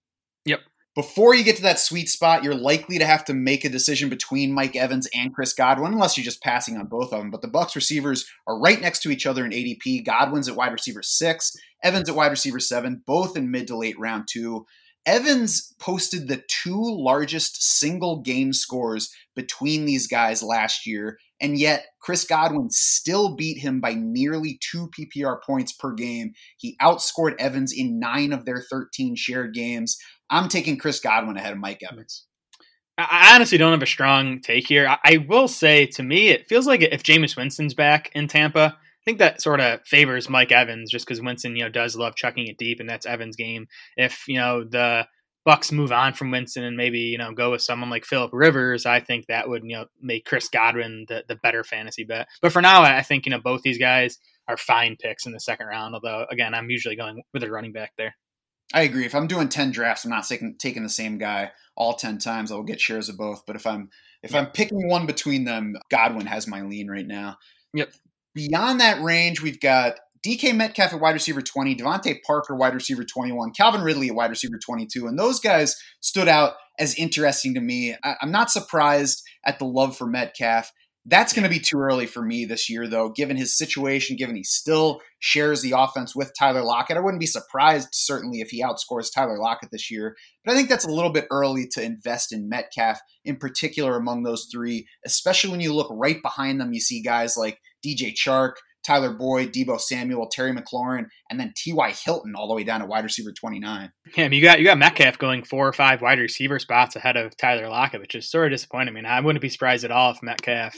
Before 1.01 1.35
you 1.35 1.45
get 1.45 1.57
to 1.57 1.63
that 1.63 1.79
sweet 1.79 2.11
spot, 2.11 2.45
you're 2.45 2.55
likely 2.55 2.99
to 2.99 3.07
have 3.07 3.25
to 3.25 3.33
make 3.33 3.65
a 3.65 3.71
decision 3.71 4.11
between 4.11 4.53
Mike 4.53 4.77
Evans 4.77 5.09
and 5.15 5.33
Chris 5.35 5.55
Godwin, 5.55 5.95
unless 5.95 6.19
you're 6.19 6.25
just 6.27 6.43
passing 6.43 6.77
on 6.77 6.89
both 6.89 7.11
of 7.11 7.21
them. 7.21 7.31
But 7.31 7.41
the 7.41 7.49
Bucs 7.49 7.75
receivers 7.75 8.27
are 8.47 8.61
right 8.61 8.79
next 8.79 9.01
to 9.05 9.11
each 9.11 9.25
other 9.25 9.43
in 9.43 9.51
ADP. 9.51 10.05
Godwin's 10.05 10.47
at 10.47 10.57
wide 10.57 10.73
receiver 10.73 11.03
six, 11.03 11.57
Evans 11.83 12.11
at 12.11 12.15
wide 12.15 12.31
receiver 12.31 12.61
seven, 12.61 13.03
both 13.07 13.35
in 13.35 13.51
mid 13.51 13.67
to 13.69 13.79
late 13.79 13.99
round 13.99 14.29
two. 14.31 14.67
Evans 15.07 15.75
posted 15.79 16.29
the 16.29 16.45
two 16.51 16.79
largest 16.79 17.63
single 17.63 18.21
game 18.21 18.53
scores 18.53 19.11
between 19.35 19.87
these 19.87 20.07
guys 20.07 20.43
last 20.43 20.87
year, 20.87 21.19
and 21.41 21.59
yet 21.59 21.87
Chris 22.01 22.25
Godwin 22.25 22.71
still 22.71 23.35
beat 23.37 23.59
him 23.59 23.81
by 23.81 23.95
nearly 23.95 24.59
two 24.61 24.91
PPR 24.99 25.39
points 25.45 25.73
per 25.73 25.93
game. 25.93 26.33
He 26.57 26.77
outscored 26.81 27.35
Evans 27.39 27.73
in 27.73 27.99
nine 27.99 28.33
of 28.33 28.45
their 28.45 28.63
13 28.71 29.17
shared 29.17 29.55
games. 29.55 29.99
I'm 30.29 30.49
taking 30.49 30.79
Chris 30.79 31.01
Godwin 31.01 31.37
ahead 31.37 31.53
of 31.53 31.59
Mike 31.59 31.81
Evans. 31.91 32.27
I 32.99 33.35
honestly 33.35 33.57
don't 33.57 33.73
have 33.73 33.83
a 33.83 33.87
strong 33.87 34.41
take 34.41 34.67
here. 34.67 34.97
I 35.05 35.25
will 35.29 35.49
say, 35.49 35.87
to 35.87 36.03
me, 36.03 36.29
it 36.29 36.49
feels 36.49 36.67
like 36.67 36.83
if 36.83 37.03
Jameis 37.03 37.37
Winston's 37.37 37.75
back 37.75 38.11
in 38.15 38.29
Tampa, 38.29 38.77
I 38.77 39.05
think 39.05 39.19
that 39.19 39.41
sort 39.41 39.61
of 39.61 39.81
favors 39.87 40.29
Mike 40.29 40.53
Evans 40.53 40.91
just 40.91 41.07
because 41.07 41.23
Winston, 41.23 41.57
you 41.57 41.65
know, 41.65 41.71
does 41.71 41.97
love 41.97 42.15
chucking 42.15 42.47
it 42.47 42.59
deep, 42.59 42.81
and 42.81 42.89
that's 42.89 43.07
Evans' 43.07 43.37
game. 43.37 43.67
If 43.97 44.25
you 44.29 44.39
know 44.39 44.65
the 44.65 45.07
Bucs 45.47 45.73
move 45.73 45.91
on 45.91 46.13
from 46.13 46.31
Winston 46.31 46.65
and 46.65 46.77
maybe 46.77 46.99
you 46.99 47.19
know 47.19 47.33
go 47.33 47.51
with 47.51 47.63
someone 47.63 47.91
like 47.91 48.05
Philip 48.05 48.31
Rivers, 48.33 48.87
I 48.87 49.01
think 49.01 49.27
that 49.27 49.49
would 49.49 49.63
you 49.65 49.77
know 49.77 49.87
make 50.01 50.25
Chris 50.27 50.49
Godwin 50.49 51.07
the, 51.09 51.25
the 51.29 51.37
better 51.37 51.65
fantasy 51.65 52.05
bet. 52.05 52.29
But 52.43 52.53
for 52.53 52.61
now, 52.61 52.83
I 52.83 53.03
think 53.03 53.27
you 53.27 53.31
know 53.31 53.41
both 53.41 53.63
these 53.63 53.79
guys 53.79 54.19
are 54.49 54.57
fine 54.57 54.97
picks 54.97 55.27
in 55.27 55.33
the 55.33 55.41
second 55.41 55.67
round. 55.67 55.95
Although 55.95 56.27
again, 56.31 56.55
I'm 56.55 56.71
usually 56.71 56.97
going 56.97 57.23
with 57.33 57.43
a 57.43 57.51
running 57.51 57.73
back 57.73 57.93
there. 57.97 58.15
I 58.73 58.83
agree. 58.83 59.05
If 59.05 59.15
I'm 59.15 59.27
doing 59.27 59.49
ten 59.49 59.71
drafts, 59.71 60.05
I'm 60.05 60.11
not 60.11 60.27
taking 60.27 60.57
taking 60.59 60.83
the 60.83 60.89
same 60.89 61.19
guy 61.19 61.53
all 61.77 61.95
ten 61.95 62.19
times. 62.19 62.53
I 62.53 62.55
will 62.55 62.63
get 62.63 62.81
shares 62.81 63.09
of 63.09 63.17
both. 63.17 63.45
But 63.47 63.57
if 63.57 63.67
I'm 63.67 63.91
if. 64.23 64.35
I'm 64.35 64.47
picking 64.47 64.89
one 64.89 65.07
between 65.07 65.45
them, 65.45 65.77
Godwin 65.91 66.27
has 66.27 66.47
my 66.47 66.63
lean 66.63 66.89
right 66.89 67.07
now. 67.07 67.39
Yep. 67.75 67.93
Beyond 68.35 68.81
that 68.81 69.03
range, 69.03 69.43
we've 69.43 69.61
got 69.61 69.99
DK 70.27 70.55
Metcalf 70.55 70.93
at 70.93 71.01
wide 71.01 71.15
receiver 71.15 71.41
20, 71.41 71.77
DeVante 71.77 72.23
Parker 72.27 72.55
wide 72.55 72.75
receiver 72.75 73.05
21, 73.05 73.53
Calvin 73.53 73.81
Ridley 73.81 74.09
at 74.09 74.15
wide 74.15 74.31
receiver 74.31 74.59
22, 74.59 75.07
and 75.07 75.19
those 75.19 75.41
guys 75.41 75.77
stood 76.01 76.29
out 76.29 76.55
as 76.79 76.95
interesting 76.97 77.55
to 77.55 77.61
me. 77.61 77.97
I, 78.05 78.17
I'm 78.21 78.31
not 78.31 78.51
surprised 78.51 79.23
at 79.47 79.59
the 79.59 79.65
love 79.65 79.97
for 79.97 80.07
Metcalf. 80.07 80.73
That's 81.07 81.33
going 81.33 81.45
to 81.45 81.51
be 81.51 81.59
too 81.59 81.79
early 81.79 82.05
for 82.05 82.23
me 82.23 82.45
this 82.45 82.69
year, 82.69 82.87
though, 82.87 83.09
given 83.09 83.39
his 83.39 83.57
situation, 83.57 84.17
given 84.17 84.37
he 84.37 84.45
still 84.45 85.01
shares 85.19 85.63
the 85.63 85.73
offense 85.75 86.15
with 86.15 86.33
Tyler 86.39 86.63
Lockett. 86.63 86.99
I 86.99 87.01
wouldn't 87.01 87.21
be 87.21 87.27
surprised, 87.27 87.89
certainly, 87.93 88.43
if 88.43 88.51
he 88.51 88.63
outscores 88.63 89.09
Tyler 89.13 89.39
Lockett 89.39 89.71
this 89.73 89.91
year. 89.91 90.15
But 90.45 90.53
I 90.53 90.55
think 90.55 90.69
that's 90.69 90.85
a 90.85 90.91
little 90.91 91.11
bit 91.11 91.27
early 91.31 91.67
to 91.73 91.83
invest 91.83 92.35
in 92.35 92.51
Metcalf, 92.51 93.01
in 93.25 93.37
particular 93.37 93.97
among 93.97 94.25
those 94.25 94.49
three, 94.53 94.87
especially 95.07 95.51
when 95.51 95.61
you 95.61 95.73
look 95.73 95.91
right 95.91 96.21
behind 96.21 96.61
them. 96.61 96.75
You 96.75 96.81
see 96.81 97.01
guys 97.01 97.35
like 97.35 97.61
DJ 97.85 98.13
Chark, 98.15 98.53
Tyler 98.87 99.13
Boyd, 99.13 99.53
Deebo 99.53 99.81
Samuel, 99.81 100.29
Terry 100.31 100.53
McLaurin, 100.53 101.07
and 101.31 101.39
then 101.39 101.53
T.Y. 101.57 101.91
Hilton 101.91 102.35
all 102.35 102.49
the 102.49 102.55
way 102.55 102.65
down 102.65 102.81
to 102.81 102.87
wide 102.87 103.05
receiver 103.05 103.33
29. 103.33 103.93
Yeah, 104.17 104.29
you 104.29 104.43
got 104.43 104.59
you 104.59 104.65
got 104.65 104.79
Metcalf 104.79 105.19
going 105.19 105.45
four 105.45 105.69
or 105.69 105.73
five 105.73 106.03
wide 106.03 106.19
receiver 106.19 106.59
spots 106.59 106.97
ahead 106.97 107.17
of 107.17 107.37
Tyler 107.37 107.69
Lockett, 107.69 108.01
which 108.01 108.15
is 108.15 108.31
sort 108.31 108.53
of 108.53 108.59
disappointing. 108.59 108.95
I 108.95 108.95
mean, 108.95 109.07
I 109.07 109.21
wouldn't 109.21 109.43
be 109.43 109.49
surprised 109.49 109.85
at 109.85 109.91
all 109.91 110.13
if 110.13 110.23
Metcalf 110.23 110.75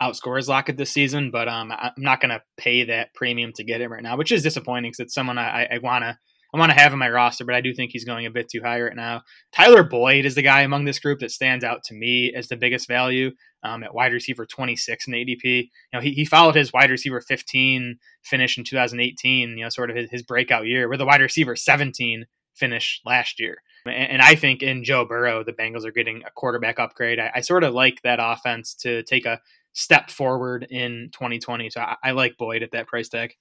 outscores 0.00 0.48
Lockett 0.48 0.76
this 0.76 0.90
season, 0.90 1.30
but 1.30 1.48
um, 1.48 1.72
I'm 1.72 1.92
not 1.96 2.20
going 2.20 2.30
to 2.30 2.42
pay 2.56 2.84
that 2.84 3.14
premium 3.14 3.52
to 3.56 3.64
get 3.64 3.80
him 3.80 3.92
right 3.92 4.02
now, 4.02 4.16
which 4.16 4.32
is 4.32 4.42
disappointing 4.42 4.90
because 4.90 5.06
it's 5.06 5.14
someone 5.14 5.38
I, 5.38 5.66
I 5.70 5.78
want 5.78 6.04
to 6.04 6.16
I 6.54 6.58
want 6.58 6.70
to 6.72 6.78
have 6.78 6.92
him 6.92 6.94
in 6.94 7.00
my 7.00 7.10
roster, 7.10 7.44
but 7.44 7.54
I 7.54 7.60
do 7.60 7.74
think 7.74 7.92
he's 7.92 8.04
going 8.04 8.24
a 8.24 8.30
bit 8.30 8.48
too 8.48 8.62
high 8.62 8.80
right 8.80 8.96
now. 8.96 9.22
Tyler 9.52 9.82
Boyd 9.82 10.24
is 10.24 10.34
the 10.34 10.42
guy 10.42 10.62
among 10.62 10.84
this 10.84 10.98
group 10.98 11.20
that 11.20 11.30
stands 11.30 11.62
out 11.62 11.82
to 11.84 11.94
me 11.94 12.32
as 12.34 12.48
the 12.48 12.56
biggest 12.56 12.88
value 12.88 13.32
um, 13.62 13.82
at 13.82 13.94
wide 13.94 14.12
receiver 14.12 14.46
26 14.46 15.06
in 15.06 15.12
the 15.12 15.24
ADP. 15.24 15.44
You 15.44 15.68
know, 15.92 16.00
he, 16.00 16.12
he 16.12 16.24
followed 16.24 16.54
his 16.54 16.72
wide 16.72 16.90
receiver 16.90 17.20
15 17.20 17.98
finish 18.22 18.56
in 18.56 18.64
2018, 18.64 19.50
you 19.50 19.56
know, 19.56 19.68
sort 19.68 19.90
of 19.90 19.96
his, 19.96 20.10
his 20.10 20.22
breakout 20.22 20.66
year, 20.66 20.88
with 20.88 21.00
a 21.00 21.06
wide 21.06 21.20
receiver 21.20 21.54
17 21.54 22.24
finish 22.54 23.00
last 23.04 23.38
year. 23.38 23.62
And, 23.84 24.12
and, 24.12 24.22
I 24.22 24.34
think 24.34 24.62
in 24.62 24.84
Joe 24.84 25.04
Burrow, 25.04 25.44
the 25.44 25.52
Bengals 25.52 25.84
are 25.84 25.92
getting 25.92 26.22
a 26.24 26.30
quarterback 26.30 26.78
upgrade. 26.78 27.20
I, 27.20 27.30
I 27.36 27.40
sort 27.40 27.64
of 27.64 27.74
like 27.74 28.02
that 28.02 28.18
offense 28.20 28.74
to 28.76 29.02
take 29.04 29.26
a 29.26 29.40
step 29.72 30.10
forward 30.10 30.66
in 30.70 31.10
2020. 31.12 31.70
So 31.70 31.80
I, 31.80 31.96
I 32.02 32.10
like 32.12 32.36
Boyd 32.36 32.62
at 32.62 32.72
that 32.72 32.86
price 32.86 33.08
tag. 33.08 33.34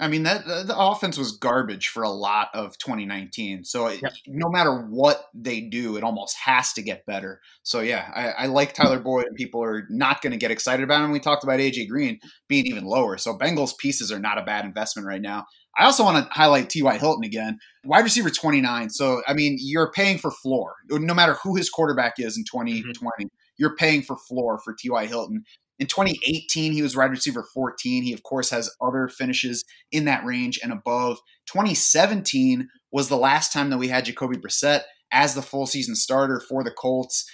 I 0.00 0.06
mean 0.06 0.22
that 0.22 0.46
the 0.46 0.78
offense 0.78 1.18
was 1.18 1.32
garbage 1.32 1.88
for 1.88 2.04
a 2.04 2.10
lot 2.10 2.48
of 2.54 2.78
2019. 2.78 3.64
So 3.64 3.86
it, 3.86 4.00
yep. 4.00 4.12
no 4.28 4.48
matter 4.48 4.86
what 4.88 5.24
they 5.34 5.60
do, 5.60 5.96
it 5.96 6.04
almost 6.04 6.36
has 6.44 6.72
to 6.74 6.82
get 6.82 7.04
better. 7.04 7.40
So 7.64 7.80
yeah, 7.80 8.10
I, 8.14 8.44
I 8.44 8.46
like 8.46 8.74
Tyler 8.74 9.00
Boyd, 9.00 9.26
and 9.26 9.34
people 9.34 9.62
are 9.62 9.86
not 9.90 10.22
going 10.22 10.30
to 10.30 10.36
get 10.36 10.52
excited 10.52 10.84
about 10.84 11.04
him. 11.04 11.10
We 11.10 11.18
talked 11.18 11.42
about 11.42 11.58
AJ 11.58 11.88
Green 11.88 12.20
being 12.46 12.66
even 12.66 12.84
lower. 12.84 13.18
So 13.18 13.36
Bengals 13.36 13.76
pieces 13.76 14.12
are 14.12 14.20
not 14.20 14.38
a 14.38 14.42
bad 14.42 14.64
investment 14.64 15.06
right 15.06 15.22
now. 15.22 15.46
I 15.76 15.84
also 15.84 16.04
want 16.04 16.24
to 16.24 16.32
highlight 16.32 16.70
T.Y. 16.70 16.98
Hilton 16.98 17.24
again, 17.24 17.58
wide 17.84 18.04
receiver 18.04 18.30
29. 18.30 18.90
So 18.90 19.22
I 19.26 19.34
mean, 19.34 19.56
you're 19.58 19.90
paying 19.90 20.18
for 20.18 20.30
floor, 20.30 20.74
no 20.90 21.14
matter 21.14 21.34
who 21.42 21.56
his 21.56 21.70
quarterback 21.70 22.14
is 22.18 22.36
in 22.36 22.44
2020. 22.44 22.82
Mm-hmm. 22.82 23.26
You're 23.56 23.74
paying 23.74 24.02
for 24.02 24.16
floor 24.28 24.60
for 24.64 24.74
T.Y. 24.78 25.06
Hilton. 25.06 25.42
In 25.78 25.86
2018, 25.86 26.72
he 26.72 26.82
was 26.82 26.96
wide 26.96 27.10
receiver 27.10 27.44
14. 27.54 28.02
He, 28.02 28.12
of 28.12 28.22
course, 28.22 28.50
has 28.50 28.74
other 28.80 29.08
finishes 29.08 29.64
in 29.92 30.04
that 30.06 30.24
range 30.24 30.58
and 30.62 30.72
above. 30.72 31.18
2017 31.46 32.68
was 32.90 33.08
the 33.08 33.16
last 33.16 33.52
time 33.52 33.70
that 33.70 33.78
we 33.78 33.88
had 33.88 34.04
Jacoby 34.04 34.36
Brissett 34.36 34.82
as 35.12 35.34
the 35.34 35.42
full 35.42 35.66
season 35.66 35.94
starter 35.94 36.40
for 36.40 36.64
the 36.64 36.70
Colts. 36.70 37.30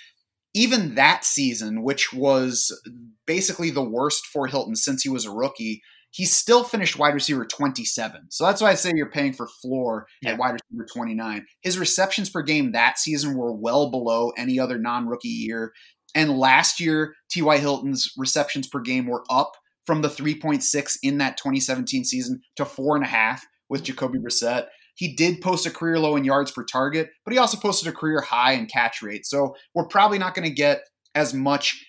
Even 0.55 0.95
that 0.95 1.25
season, 1.25 1.83
which 1.83 2.13
was 2.13 2.79
basically 3.27 3.71
the 3.71 3.83
worst 3.83 4.27
for 4.27 4.47
Hilton 4.47 4.77
since 4.77 5.03
he 5.03 5.09
was 5.09 5.25
a 5.25 5.31
rookie, 5.33 5.83
he 6.15 6.25
still 6.25 6.63
finished 6.63 6.97
wide 6.97 7.13
receiver 7.13 7.45
27. 7.45 8.27
So 8.31 8.45
that's 8.45 8.61
why 8.61 8.71
I 8.71 8.75
say 8.75 8.93
you're 8.95 9.11
paying 9.11 9.33
for 9.33 9.49
floor 9.49 10.07
yeah. 10.23 10.33
at 10.33 10.39
wide 10.39 10.61
receiver 10.71 10.87
29. 10.95 11.45
His 11.63 11.77
receptions 11.77 12.31
per 12.31 12.43
game 12.43 12.71
that 12.71 13.01
season 13.01 13.37
were 13.37 13.53
well 13.53 13.91
below 13.91 14.31
any 14.37 14.61
other 14.61 14.79
non 14.79 15.09
rookie 15.09 15.27
year. 15.27 15.73
And 16.15 16.39
last 16.39 16.81
year, 16.81 17.15
T.Y. 17.31 17.59
Hilton's 17.59 18.13
receptions 18.17 18.67
per 18.67 18.81
game 18.81 19.07
were 19.07 19.25
up 19.31 19.53
from 19.87 20.03
the 20.03 20.09
3.6 20.09 20.97
in 21.03 21.19
that 21.19 21.37
2017 21.37 22.05
season 22.05 22.41
to 22.57 22.65
four 22.65 22.97
and 22.97 23.05
a 23.05 23.09
half 23.09 23.45
with 23.69 23.83
Jacoby 23.83 24.19
Brissett. 24.19 24.67
He 24.97 25.15
did 25.15 25.41
post 25.41 25.67
a 25.67 25.71
career 25.71 25.99
low 25.99 26.17
in 26.17 26.25
yards 26.25 26.53
per 26.53 26.65
target, 26.65 27.11
but 27.25 27.33
he 27.33 27.39
also 27.39 27.59
posted 27.59 27.89
a 27.89 27.97
career 27.97 28.21
high 28.21 28.53
in 28.53 28.67
catch 28.67 29.03
rate. 29.03 29.27
So 29.27 29.57
we're 29.75 29.89
probably 29.89 30.19
not 30.19 30.35
going 30.35 30.49
to 30.49 30.55
get 30.55 30.83
as 31.15 31.35
much 31.35 31.85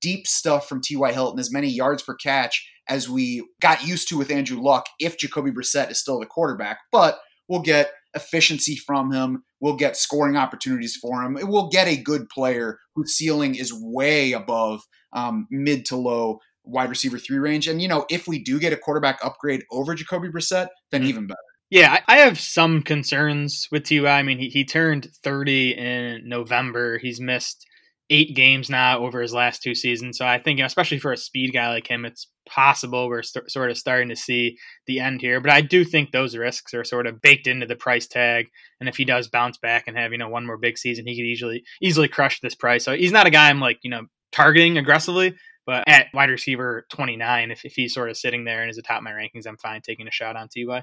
deep 0.00 0.26
stuff 0.26 0.68
from 0.68 0.80
T.Y. 0.80 1.12
Hilton, 1.12 1.38
as 1.38 1.52
many 1.52 1.68
yards 1.68 2.02
per 2.02 2.14
catch 2.14 2.66
as 2.88 3.08
we 3.08 3.46
got 3.60 3.86
used 3.86 4.08
to 4.08 4.18
with 4.18 4.30
Andrew 4.30 4.60
Luck 4.60 4.86
if 4.98 5.16
Jacoby 5.16 5.52
Brissett 5.52 5.90
is 5.90 6.00
still 6.00 6.18
the 6.18 6.26
quarterback. 6.26 6.78
But 6.90 7.20
we'll 7.48 7.60
get 7.60 7.92
efficiency 8.14 8.76
from 8.76 9.12
him. 9.12 9.44
We'll 9.60 9.76
get 9.76 9.96
scoring 9.96 10.36
opportunities 10.36 10.96
for 10.96 11.22
him. 11.22 11.38
We'll 11.42 11.68
get 11.68 11.88
a 11.88 11.96
good 11.96 12.28
player 12.28 12.78
whose 12.94 13.14
ceiling 13.14 13.54
is 13.54 13.72
way 13.74 14.32
above 14.32 14.80
um, 15.12 15.46
mid 15.50 15.84
to 15.86 15.96
low 15.96 16.38
wide 16.64 16.90
receiver 16.90 17.18
three 17.18 17.38
range. 17.38 17.68
And, 17.68 17.80
you 17.82 17.88
know, 17.88 18.06
if 18.08 18.26
we 18.26 18.42
do 18.42 18.58
get 18.58 18.72
a 18.72 18.76
quarterback 18.76 19.18
upgrade 19.24 19.62
over 19.70 19.94
Jacoby 19.94 20.28
Brissett, 20.28 20.68
then 20.90 21.02
mm-hmm. 21.02 21.08
even 21.08 21.26
better. 21.26 21.38
Yeah, 21.70 22.00
I 22.08 22.16
have 22.16 22.40
some 22.40 22.82
concerns 22.82 23.68
with 23.70 23.88
Ty. 23.88 24.06
I 24.06 24.22
mean, 24.22 24.38
he, 24.38 24.48
he 24.48 24.64
turned 24.64 25.08
30 25.22 25.70
in 25.70 26.28
November. 26.28 26.98
He's 26.98 27.20
missed 27.20 27.64
eight 28.10 28.34
games 28.34 28.68
now 28.68 28.98
over 28.98 29.22
his 29.22 29.32
last 29.32 29.62
two 29.62 29.74
seasons. 29.74 30.18
So 30.18 30.26
I 30.26 30.38
think, 30.38 30.58
you 30.58 30.62
know, 30.62 30.66
especially 30.66 30.98
for 30.98 31.12
a 31.12 31.16
speed 31.16 31.52
guy 31.52 31.68
like 31.68 31.86
him, 31.86 32.04
it's 32.04 32.26
possible 32.46 33.08
we're 33.08 33.22
st- 33.22 33.50
sort 33.50 33.70
of 33.70 33.78
starting 33.78 34.08
to 34.08 34.16
see 34.16 34.58
the 34.86 34.98
end 34.98 35.20
here. 35.20 35.40
But 35.40 35.52
I 35.52 35.60
do 35.60 35.84
think 35.84 36.10
those 36.10 36.36
risks 36.36 36.74
are 36.74 36.82
sort 36.82 37.06
of 37.06 37.22
baked 37.22 37.46
into 37.46 37.66
the 37.66 37.76
price 37.76 38.08
tag. 38.08 38.48
And 38.80 38.88
if 38.88 38.96
he 38.96 39.04
does 39.04 39.28
bounce 39.28 39.58
back 39.58 39.84
and 39.86 39.96
have, 39.96 40.10
you 40.10 40.18
know, 40.18 40.28
one 40.28 40.44
more 40.44 40.58
big 40.58 40.76
season, 40.76 41.06
he 41.06 41.16
could 41.16 41.24
easily 41.24 41.62
easily 41.80 42.08
crush 42.08 42.40
this 42.40 42.56
price. 42.56 42.84
So 42.84 42.94
he's 42.94 43.12
not 43.12 43.28
a 43.28 43.30
guy 43.30 43.48
I'm 43.48 43.60
like, 43.60 43.78
you 43.82 43.90
know, 43.90 44.06
targeting 44.32 44.76
aggressively. 44.76 45.36
But 45.66 45.84
at 45.86 46.06
wide 46.12 46.30
receiver 46.30 46.86
29, 46.90 47.50
if, 47.52 47.64
if 47.64 47.74
he's 47.74 47.94
sort 47.94 48.10
of 48.10 48.16
sitting 48.16 48.44
there 48.44 48.62
and 48.62 48.70
is 48.70 48.78
atop 48.78 49.02
my 49.02 49.12
rankings, 49.12 49.46
I'm 49.46 49.58
fine 49.58 49.82
taking 49.82 50.08
a 50.08 50.10
shot 50.10 50.34
on 50.34 50.48
Ty. 50.48 50.82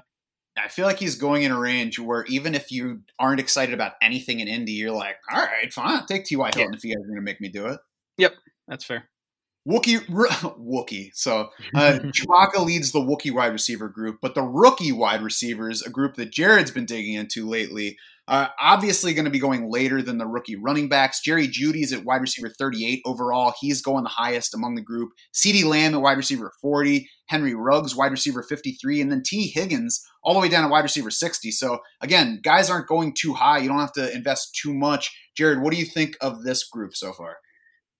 I 0.58 0.68
feel 0.68 0.86
like 0.86 0.98
he's 0.98 1.16
going 1.16 1.42
in 1.42 1.52
a 1.52 1.58
range 1.58 1.98
where 1.98 2.24
even 2.26 2.54
if 2.54 2.70
you 2.70 3.02
aren't 3.18 3.40
excited 3.40 3.74
about 3.74 3.92
anything 4.02 4.40
in 4.40 4.48
Indy, 4.48 4.72
you're 4.72 4.92
like, 4.92 5.16
all 5.32 5.40
right, 5.40 5.72
fine, 5.72 5.98
I'll 5.98 6.06
take 6.06 6.24
T.Y. 6.24 6.50
Hilton 6.54 6.72
yeah. 6.72 6.76
if 6.76 6.84
you 6.84 6.94
guys 6.94 7.04
are 7.04 7.08
going 7.08 7.16
to 7.16 7.22
make 7.22 7.40
me 7.40 7.48
do 7.48 7.66
it. 7.66 7.80
Yep, 8.16 8.34
that's 8.66 8.84
fair. 8.84 9.08
Wookie, 9.68 10.04
Wookie. 10.58 11.10
So 11.14 11.50
uh, 11.74 11.98
Chewbacca 12.02 12.64
leads 12.64 12.92
the 12.92 13.00
Wookie 13.00 13.32
wide 13.32 13.52
receiver 13.52 13.88
group, 13.88 14.18
but 14.22 14.34
the 14.34 14.42
rookie 14.42 14.92
wide 14.92 15.22
receivers, 15.22 15.82
a 15.82 15.90
group 15.90 16.14
that 16.14 16.30
Jared's 16.30 16.70
been 16.70 16.86
digging 16.86 17.14
into 17.14 17.46
lately, 17.46 17.98
uh, 18.28 18.48
obviously 18.60 19.14
going 19.14 19.24
to 19.24 19.30
be 19.30 19.38
going 19.38 19.70
later 19.70 20.02
than 20.02 20.18
the 20.18 20.26
rookie 20.26 20.54
running 20.54 20.86
backs. 20.86 21.22
Jerry 21.22 21.48
Jeudy's 21.48 21.94
at 21.94 22.04
wide 22.04 22.20
receiver 22.20 22.50
38 22.50 23.00
overall. 23.06 23.54
He's 23.58 23.80
going 23.80 24.04
the 24.04 24.10
highest 24.10 24.54
among 24.54 24.74
the 24.74 24.82
group. 24.82 25.12
CeeDee 25.32 25.64
Lamb 25.64 25.94
at 25.94 26.02
wide 26.02 26.18
receiver 26.18 26.52
40. 26.60 27.08
Henry 27.28 27.54
Ruggs, 27.54 27.96
wide 27.96 28.10
receiver 28.10 28.42
53. 28.42 29.00
And 29.00 29.10
then 29.10 29.22
Tee 29.24 29.48
Higgins 29.48 30.04
all 30.22 30.34
the 30.34 30.40
way 30.40 30.48
down 30.50 30.62
at 30.62 30.70
wide 30.70 30.84
receiver 30.84 31.10
60. 31.10 31.50
So 31.52 31.78
again, 32.02 32.40
guys 32.44 32.68
aren't 32.68 32.86
going 32.86 33.14
too 33.18 33.32
high. 33.32 33.58
You 33.58 33.68
don't 33.68 33.80
have 33.80 33.92
to 33.94 34.14
invest 34.14 34.54
too 34.54 34.74
much. 34.74 35.10
Jared, 35.34 35.62
what 35.62 35.72
do 35.72 35.78
you 35.78 35.86
think 35.86 36.16
of 36.20 36.42
this 36.42 36.68
group 36.68 36.94
so 36.94 37.14
far? 37.14 37.38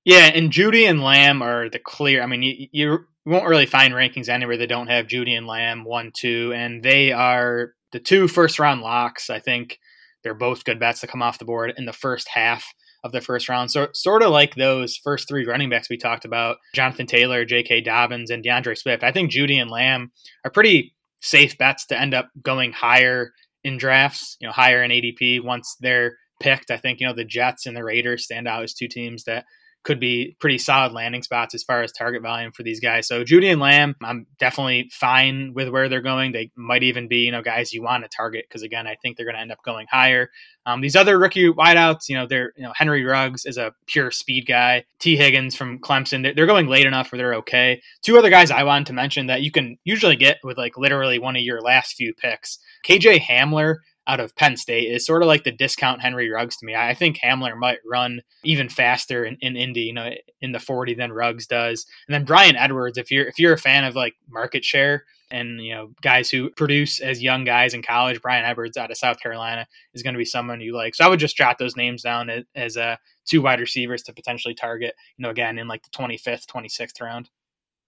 Yeah, 0.04 0.30
and 0.34 0.50
Jeudy 0.50 0.88
and 0.88 1.02
Lamb 1.02 1.42
are 1.42 1.70
the 1.70 1.78
clear. 1.78 2.22
I 2.22 2.26
mean, 2.26 2.42
you, 2.42 2.66
you 2.70 2.98
won't 3.24 3.46
really 3.46 3.66
find 3.66 3.94
rankings 3.94 4.28
anywhere 4.28 4.58
that 4.58 4.68
don't 4.68 4.88
have 4.88 5.06
Jeudy 5.06 5.36
and 5.36 5.46
Lamb 5.46 5.84
one, 5.84 6.12
two, 6.14 6.52
and 6.54 6.82
they 6.82 7.12
are 7.12 7.72
the 7.92 8.00
two 8.00 8.28
first 8.28 8.58
round 8.58 8.82
locks. 8.82 9.30
I 9.30 9.40
think 9.40 9.78
they're 10.22 10.34
both 10.34 10.64
good 10.64 10.80
bets 10.80 11.00
to 11.00 11.06
come 11.06 11.22
off 11.22 11.38
the 11.38 11.44
board 11.44 11.72
in 11.76 11.86
the 11.86 11.92
first 11.92 12.28
half 12.28 12.64
of 13.04 13.12
the 13.12 13.20
first 13.20 13.48
round. 13.48 13.70
So 13.70 13.88
sort 13.92 14.22
of 14.22 14.30
like 14.30 14.54
those 14.54 14.96
first 14.96 15.28
three 15.28 15.46
running 15.46 15.70
backs 15.70 15.88
we 15.88 15.96
talked 15.96 16.24
about, 16.24 16.56
Jonathan 16.74 17.06
Taylor, 17.06 17.44
J.K. 17.44 17.82
Dobbins, 17.82 18.30
and 18.30 18.44
DeAndre 18.44 18.76
Swift. 18.76 19.04
I 19.04 19.12
think 19.12 19.30
Jeudy 19.30 19.60
and 19.60 19.70
Lamb 19.70 20.10
are 20.44 20.50
pretty 20.50 20.94
safe 21.20 21.56
bets 21.58 21.86
to 21.86 22.00
end 22.00 22.14
up 22.14 22.28
going 22.42 22.72
higher 22.72 23.32
in 23.64 23.76
drafts, 23.76 24.36
you 24.40 24.46
know, 24.46 24.52
higher 24.52 24.82
in 24.82 24.90
ADP 24.90 25.44
once 25.44 25.76
they're 25.80 26.16
picked. 26.40 26.70
I 26.70 26.76
think, 26.76 27.00
you 27.00 27.06
know, 27.06 27.14
the 27.14 27.24
Jets 27.24 27.66
and 27.66 27.76
the 27.76 27.84
Raiders 27.84 28.24
stand 28.24 28.48
out 28.48 28.62
as 28.62 28.74
two 28.74 28.88
teams 28.88 29.24
that 29.24 29.44
could 29.88 29.98
be 29.98 30.36
pretty 30.38 30.58
solid 30.58 30.92
landing 30.92 31.22
spots 31.22 31.54
as 31.54 31.62
far 31.62 31.82
as 31.82 31.90
target 31.92 32.20
volume 32.20 32.52
for 32.52 32.62
these 32.62 32.78
guys. 32.78 33.08
So 33.08 33.24
Jeudy 33.24 33.50
and 33.50 33.58
Lamb, 33.58 33.96
I'm 34.02 34.26
definitely 34.38 34.90
fine 34.92 35.54
with 35.54 35.70
where 35.70 35.88
they're 35.88 36.02
going. 36.02 36.32
They 36.32 36.50
might 36.56 36.82
even 36.82 37.08
be, 37.08 37.20
you 37.20 37.32
know, 37.32 37.40
guys 37.40 37.72
you 37.72 37.82
want 37.82 38.04
to 38.04 38.10
target 38.14 38.44
because 38.46 38.62
again, 38.62 38.86
I 38.86 38.96
think 39.00 39.16
they're 39.16 39.24
going 39.24 39.36
to 39.36 39.40
end 39.40 39.50
up 39.50 39.62
going 39.64 39.86
higher. 39.90 40.28
Um, 40.66 40.82
these 40.82 40.94
other 40.94 41.18
rookie 41.18 41.50
wideouts, 41.50 42.10
you 42.10 42.16
know, 42.16 42.26
they're 42.26 42.52
you 42.54 42.64
know 42.64 42.72
Henry 42.76 43.02
Ruggs 43.02 43.46
is 43.46 43.56
a 43.56 43.72
pure 43.86 44.10
speed 44.10 44.44
guy. 44.46 44.84
Tee 44.98 45.16
Higgins 45.16 45.56
from 45.56 45.78
Clemson, 45.78 46.22
they're, 46.22 46.34
they're 46.34 46.46
going 46.46 46.68
late 46.68 46.84
enough 46.84 47.10
where 47.10 47.16
they're 47.16 47.36
okay. 47.36 47.80
Two 48.02 48.18
other 48.18 48.28
guys 48.28 48.50
I 48.50 48.64
wanted 48.64 48.88
to 48.88 48.92
mention 48.92 49.28
that 49.28 49.40
you 49.40 49.50
can 49.50 49.78
usually 49.84 50.16
get 50.16 50.36
with 50.44 50.58
like 50.58 50.76
literally 50.76 51.18
one 51.18 51.34
of 51.34 51.40
your 51.40 51.62
last 51.62 51.94
few 51.94 52.12
picks. 52.12 52.58
KJ 52.86 53.20
Hamler 53.20 53.76
out 54.08 54.20
of 54.20 54.34
Penn 54.34 54.56
State 54.56 54.90
is 54.90 55.04
sort 55.04 55.22
of 55.22 55.28
like 55.28 55.44
the 55.44 55.52
discount 55.52 56.00
Henry 56.00 56.30
Ruggs 56.30 56.56
to 56.56 56.66
me. 56.66 56.74
I 56.74 56.94
think 56.94 57.18
Hamler 57.18 57.56
might 57.56 57.78
run 57.86 58.22
even 58.42 58.70
faster 58.70 59.24
in, 59.24 59.36
in 59.40 59.54
Indy, 59.54 59.82
you 59.82 59.92
know, 59.92 60.10
in 60.40 60.52
the 60.52 60.58
40 60.58 60.94
than 60.94 61.12
Ruggs 61.12 61.46
does. 61.46 61.86
And 62.08 62.14
then 62.14 62.24
Bryan 62.24 62.56
Edwards, 62.56 62.96
if 62.96 63.10
you're 63.10 63.26
if 63.26 63.38
you're 63.38 63.52
a 63.52 63.58
fan 63.58 63.84
of 63.84 63.94
like 63.94 64.14
market 64.28 64.64
share 64.64 65.04
and 65.30 65.60
you 65.62 65.74
know 65.74 65.90
guys 66.00 66.30
who 66.30 66.48
produce 66.50 67.00
as 67.00 67.22
young 67.22 67.44
guys 67.44 67.74
in 67.74 67.82
college, 67.82 68.22
Bryan 68.22 68.46
Edwards 68.46 68.78
out 68.78 68.90
of 68.90 68.96
South 68.96 69.20
Carolina 69.20 69.66
is 69.92 70.02
going 70.02 70.14
to 70.14 70.18
be 70.18 70.24
someone 70.24 70.62
you 70.62 70.74
like. 70.74 70.94
So 70.94 71.04
I 71.04 71.08
would 71.08 71.20
just 71.20 71.36
jot 71.36 71.58
those 71.58 71.76
names 71.76 72.02
down 72.02 72.30
as, 72.30 72.44
as 72.54 72.76
uh, 72.78 72.96
two 73.26 73.42
wide 73.42 73.60
receivers 73.60 74.02
to 74.04 74.14
potentially 74.14 74.54
target. 74.54 74.94
You 75.18 75.24
know, 75.24 75.30
again 75.30 75.58
in 75.58 75.68
like 75.68 75.82
the 75.82 75.90
25th, 75.90 76.46
26th 76.46 77.02
round. 77.02 77.28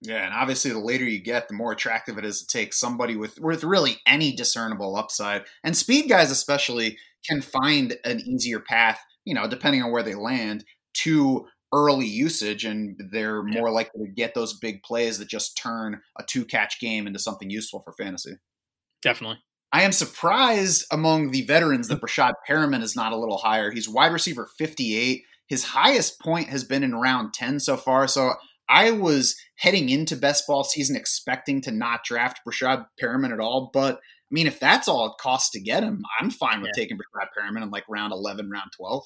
Yeah, 0.01 0.25
and 0.25 0.33
obviously 0.33 0.71
the 0.71 0.79
later 0.79 1.05
you 1.05 1.19
get, 1.19 1.47
the 1.47 1.53
more 1.53 1.71
attractive 1.71 2.17
it 2.17 2.25
is 2.25 2.41
to 2.41 2.47
take 2.47 2.73
somebody 2.73 3.15
with 3.15 3.39
with 3.39 3.63
really 3.63 3.97
any 4.07 4.35
discernible 4.35 4.95
upside. 4.95 5.43
And 5.63 5.77
speed 5.77 6.09
guys 6.09 6.31
especially 6.31 6.97
can 7.27 7.41
find 7.41 7.97
an 8.03 8.19
easier 8.21 8.59
path, 8.59 8.99
you 9.25 9.35
know, 9.35 9.47
depending 9.47 9.83
on 9.83 9.91
where 9.91 10.01
they 10.01 10.15
land 10.15 10.65
to 10.93 11.47
early 11.73 12.07
usage 12.07 12.65
and 12.65 12.99
they're 13.11 13.47
yeah. 13.47 13.59
more 13.59 13.71
likely 13.71 14.05
to 14.05 14.11
get 14.11 14.33
those 14.33 14.57
big 14.57 14.83
plays 14.83 15.19
that 15.19 15.29
just 15.29 15.55
turn 15.55 16.01
a 16.19 16.23
two 16.23 16.45
catch 16.45 16.79
game 16.79 17.07
into 17.07 17.19
something 17.19 17.49
useful 17.49 17.79
for 17.79 17.93
fantasy. 17.93 18.37
Definitely. 19.01 19.37
I 19.71 19.83
am 19.83 19.93
surprised 19.93 20.85
among 20.91 21.31
the 21.31 21.43
veterans 21.43 21.87
that 21.87 22.01
Breshad 22.01 22.33
Perriman 22.49 22.81
is 22.81 22.95
not 22.95 23.13
a 23.13 23.17
little 23.17 23.37
higher. 23.37 23.71
He's 23.71 23.87
wide 23.87 24.11
receiver 24.11 24.49
58. 24.57 25.23
His 25.47 25.63
highest 25.63 26.19
point 26.19 26.49
has 26.49 26.63
been 26.63 26.83
in 26.83 26.95
round 26.95 27.33
10 27.33 27.61
so 27.61 27.77
far. 27.77 28.07
So 28.07 28.33
I 28.71 28.91
was 28.91 29.35
heading 29.57 29.89
into 29.89 30.15
best 30.15 30.47
ball 30.47 30.63
season 30.63 30.95
expecting 30.95 31.61
to 31.63 31.71
not 31.71 32.03
draft 32.05 32.39
Breshad 32.47 32.85
Perriman 33.01 33.33
at 33.33 33.39
all. 33.39 33.69
But 33.73 33.95
I 33.95 34.33
mean, 34.33 34.47
if 34.47 34.59
that's 34.59 34.87
all 34.87 35.07
it 35.07 35.13
costs 35.19 35.49
to 35.51 35.59
get 35.59 35.83
him, 35.83 36.03
I'm 36.19 36.29
fine 36.29 36.61
with 36.61 36.71
Yeah. 36.75 36.83
taking 36.83 36.97
Breshad 36.97 37.27
Perriman 37.37 37.63
in 37.63 37.69
like 37.69 37.83
round 37.89 38.13
11, 38.13 38.49
round 38.49 38.71
12. 38.77 39.03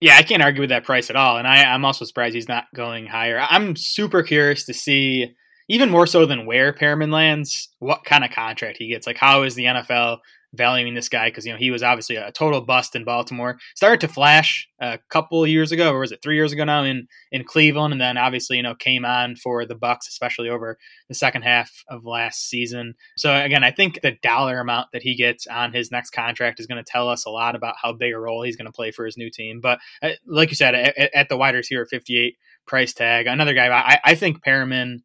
Yeah, 0.00 0.16
I 0.16 0.22
can't 0.22 0.42
argue 0.42 0.62
with 0.62 0.70
that 0.70 0.84
price 0.84 1.10
at 1.10 1.16
all. 1.16 1.36
And 1.36 1.46
I, 1.46 1.62
I'm 1.62 1.84
also 1.84 2.04
surprised 2.04 2.34
he's 2.34 2.48
not 2.48 2.64
going 2.74 3.06
higher. 3.06 3.46
I'm 3.48 3.76
super 3.76 4.22
curious 4.22 4.64
to 4.64 4.74
see, 4.74 5.34
even 5.68 5.90
more 5.90 6.06
so 6.08 6.26
than 6.26 6.46
where 6.46 6.72
Perriman 6.72 7.12
lands, 7.12 7.68
what 7.78 8.04
kind 8.04 8.24
of 8.24 8.30
contract 8.32 8.78
he 8.78 8.88
gets. 8.88 9.06
Like, 9.06 9.18
how 9.18 9.42
is 9.44 9.54
the 9.54 9.64
NFL 9.66 10.18
valuing 10.54 10.94
this 10.94 11.08
guy? 11.08 11.28
Because, 11.28 11.46
you 11.46 11.52
know, 11.52 11.58
he 11.58 11.70
was 11.70 11.82
obviously 11.82 12.16
a 12.16 12.32
total 12.32 12.60
bust 12.60 12.94
in 12.94 13.04
Baltimore. 13.04 13.58
Started 13.74 14.00
to 14.00 14.08
flash 14.12 14.68
a 14.80 14.98
couple 15.08 15.46
years 15.46 15.72
ago, 15.72 15.92
or 15.92 16.00
was 16.00 16.12
it 16.12 16.20
three 16.22 16.36
years 16.36 16.52
ago 16.52 16.64
now 16.64 16.84
in, 16.84 17.08
in 17.30 17.44
Cleveland? 17.44 17.92
And 17.92 18.00
then 18.00 18.18
obviously, 18.18 18.56
you 18.56 18.62
know, 18.62 18.74
came 18.74 19.04
on 19.04 19.36
for 19.36 19.64
the 19.64 19.74
Bucs, 19.74 20.08
especially 20.08 20.48
over 20.48 20.78
the 21.08 21.14
second 21.14 21.42
half 21.42 21.84
of 21.88 22.04
last 22.04 22.48
season. 22.48 22.94
So, 23.16 23.34
again, 23.34 23.64
I 23.64 23.70
think 23.70 24.00
the 24.02 24.16
dollar 24.22 24.60
amount 24.60 24.88
that 24.92 25.02
he 25.02 25.14
gets 25.14 25.46
on 25.46 25.72
his 25.72 25.90
next 25.90 26.10
contract 26.10 26.60
is 26.60 26.66
going 26.66 26.82
to 26.82 26.90
tell 26.90 27.08
us 27.08 27.24
a 27.24 27.30
lot 27.30 27.56
about 27.56 27.76
how 27.80 27.92
big 27.92 28.12
a 28.12 28.18
role 28.18 28.42
he's 28.42 28.56
going 28.56 28.66
to 28.66 28.72
play 28.72 28.90
for 28.90 29.04
his 29.04 29.16
new 29.16 29.30
team. 29.30 29.60
But 29.60 29.78
uh, 30.02 30.10
like 30.26 30.50
you 30.50 30.56
said, 30.56 30.74
at, 30.74 31.14
at 31.14 31.28
the 31.28 31.36
wide 31.36 31.54
receiver 31.54 31.86
58 31.86 32.36
price 32.66 32.92
tag, 32.92 33.26
another 33.26 33.54
guy, 33.54 33.68
I, 33.68 33.98
I 34.04 34.14
think 34.14 34.44
Perriman, 34.44 34.98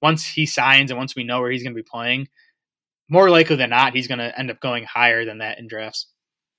once 0.00 0.26
he 0.26 0.46
signs 0.46 0.90
and 0.90 0.98
once 0.98 1.14
we 1.14 1.24
know 1.24 1.40
where 1.40 1.50
he's 1.50 1.62
going 1.62 1.74
to 1.74 1.82
be 1.82 1.88
playing, 1.88 2.28
more 3.12 3.28
likely 3.30 3.56
than 3.56 3.70
not, 3.70 3.94
he's 3.94 4.08
going 4.08 4.18
to 4.18 4.36
end 4.38 4.50
up 4.50 4.58
going 4.60 4.84
higher 4.84 5.24
than 5.24 5.38
that 5.38 5.58
in 5.58 5.68
drafts. 5.68 6.08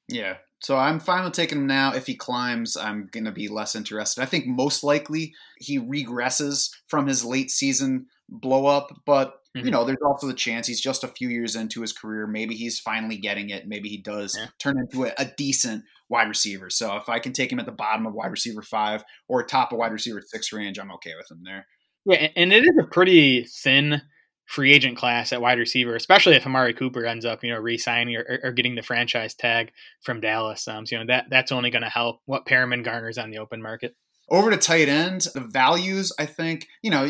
Yeah. 0.08 0.38
So 0.62 0.78
I'm 0.78 1.00
fine 1.00 1.24
with 1.24 1.34
taking 1.34 1.58
him 1.58 1.68
now. 1.68 1.94
If 1.94 2.06
he 2.06 2.16
climbs, 2.16 2.78
I'm 2.78 3.10
going 3.12 3.26
to 3.26 3.32
be 3.32 3.48
less 3.48 3.76
interested. 3.76 4.22
I 4.22 4.26
think 4.26 4.46
most 4.46 4.84
likely 4.84 5.34
he 5.58 5.80
regresses 5.80 6.70
from 6.88 7.08
his 7.08 7.26
late 7.26 7.50
season 7.52 8.06
blow 8.30 8.68
up, 8.68 8.88
but 9.06 9.34
you 9.56 9.64
Mhm. 9.64 9.72
know, 9.72 9.84
there's 9.84 9.98
also 10.06 10.26
the 10.26 10.34
chance 10.34 10.66
he's 10.68 10.82
just 10.82 11.04
a 11.04 11.08
few 11.08 11.30
years 11.30 11.56
into 11.56 11.82
his 11.82 11.92
career. 11.94 12.26
Maybe 12.26 12.56
he's 12.56 12.80
finally 12.80 13.18
getting 13.18 13.50
it. 13.50 13.68
Maybe 13.68 13.90
he 13.90 13.98
does 14.02 14.36
Yeah. 14.38 14.48
turn 14.60 14.80
into 14.80 15.06
a, 15.06 15.14
a 15.18 15.26
decent 15.26 15.84
wide 16.10 16.28
receiver. 16.28 16.70
So 16.70 16.96
if 16.98 17.10
I 17.10 17.20
can 17.20 17.34
take 17.34 17.52
him 17.52 17.60
at 17.60 17.66
the 17.66 17.72
bottom 17.72 18.06
of 18.08 18.14
wide 18.14 18.32
receiver 18.32 18.62
five 18.62 19.04
or 19.28 19.44
top 19.44 19.72
of 19.72 19.78
wide 19.80 19.92
receiver 19.92 20.22
six 20.26 20.52
range, 20.54 20.80
I'm 20.80 20.92
okay 20.94 21.14
with 21.16 21.30
him 21.30 21.42
there. 21.44 21.68
Yeah, 22.06 22.30
and 22.36 22.52
it 22.52 22.64
is 22.64 22.78
a 22.80 22.88
pretty 22.88 23.44
thin 23.44 24.02
free 24.46 24.74
agent 24.74 24.98
class 24.98 25.32
at 25.32 25.42
wide 25.42 25.58
receiver, 25.60 25.96
especially 25.96 26.36
if 26.36 26.46
Amari 26.46 26.74
Cooper 26.74 27.06
ends 27.06 27.26
up, 27.26 27.44
you 27.44 27.52
know, 27.54 27.60
re-signing 27.60 28.16
or, 28.16 28.40
or 28.44 28.52
getting 28.52 28.76
the 28.76 28.82
franchise 28.82 29.34
tag 29.34 29.72
from 30.02 30.20
Dallas. 30.20 30.68
Um, 30.68 30.86
so, 30.86 30.96
you 30.96 31.00
know, 31.00 31.08
that 31.14 31.26
that's 31.30 31.52
only 31.52 31.70
going 31.70 31.84
to 31.84 31.90
help 31.90 32.20
what 32.26 32.46
Perriman 32.46 32.84
garners 32.84 33.18
on 33.18 33.32
the 33.32 33.38
open 33.40 33.62
market. 33.62 33.96
Over 34.30 34.52
to 34.52 34.58
tight 34.58 34.88
end, 34.88 35.28
the 35.34 35.42
values, 35.42 36.12
I 36.18 36.26
think, 36.26 36.68
you 36.82 36.90
know, 36.90 37.06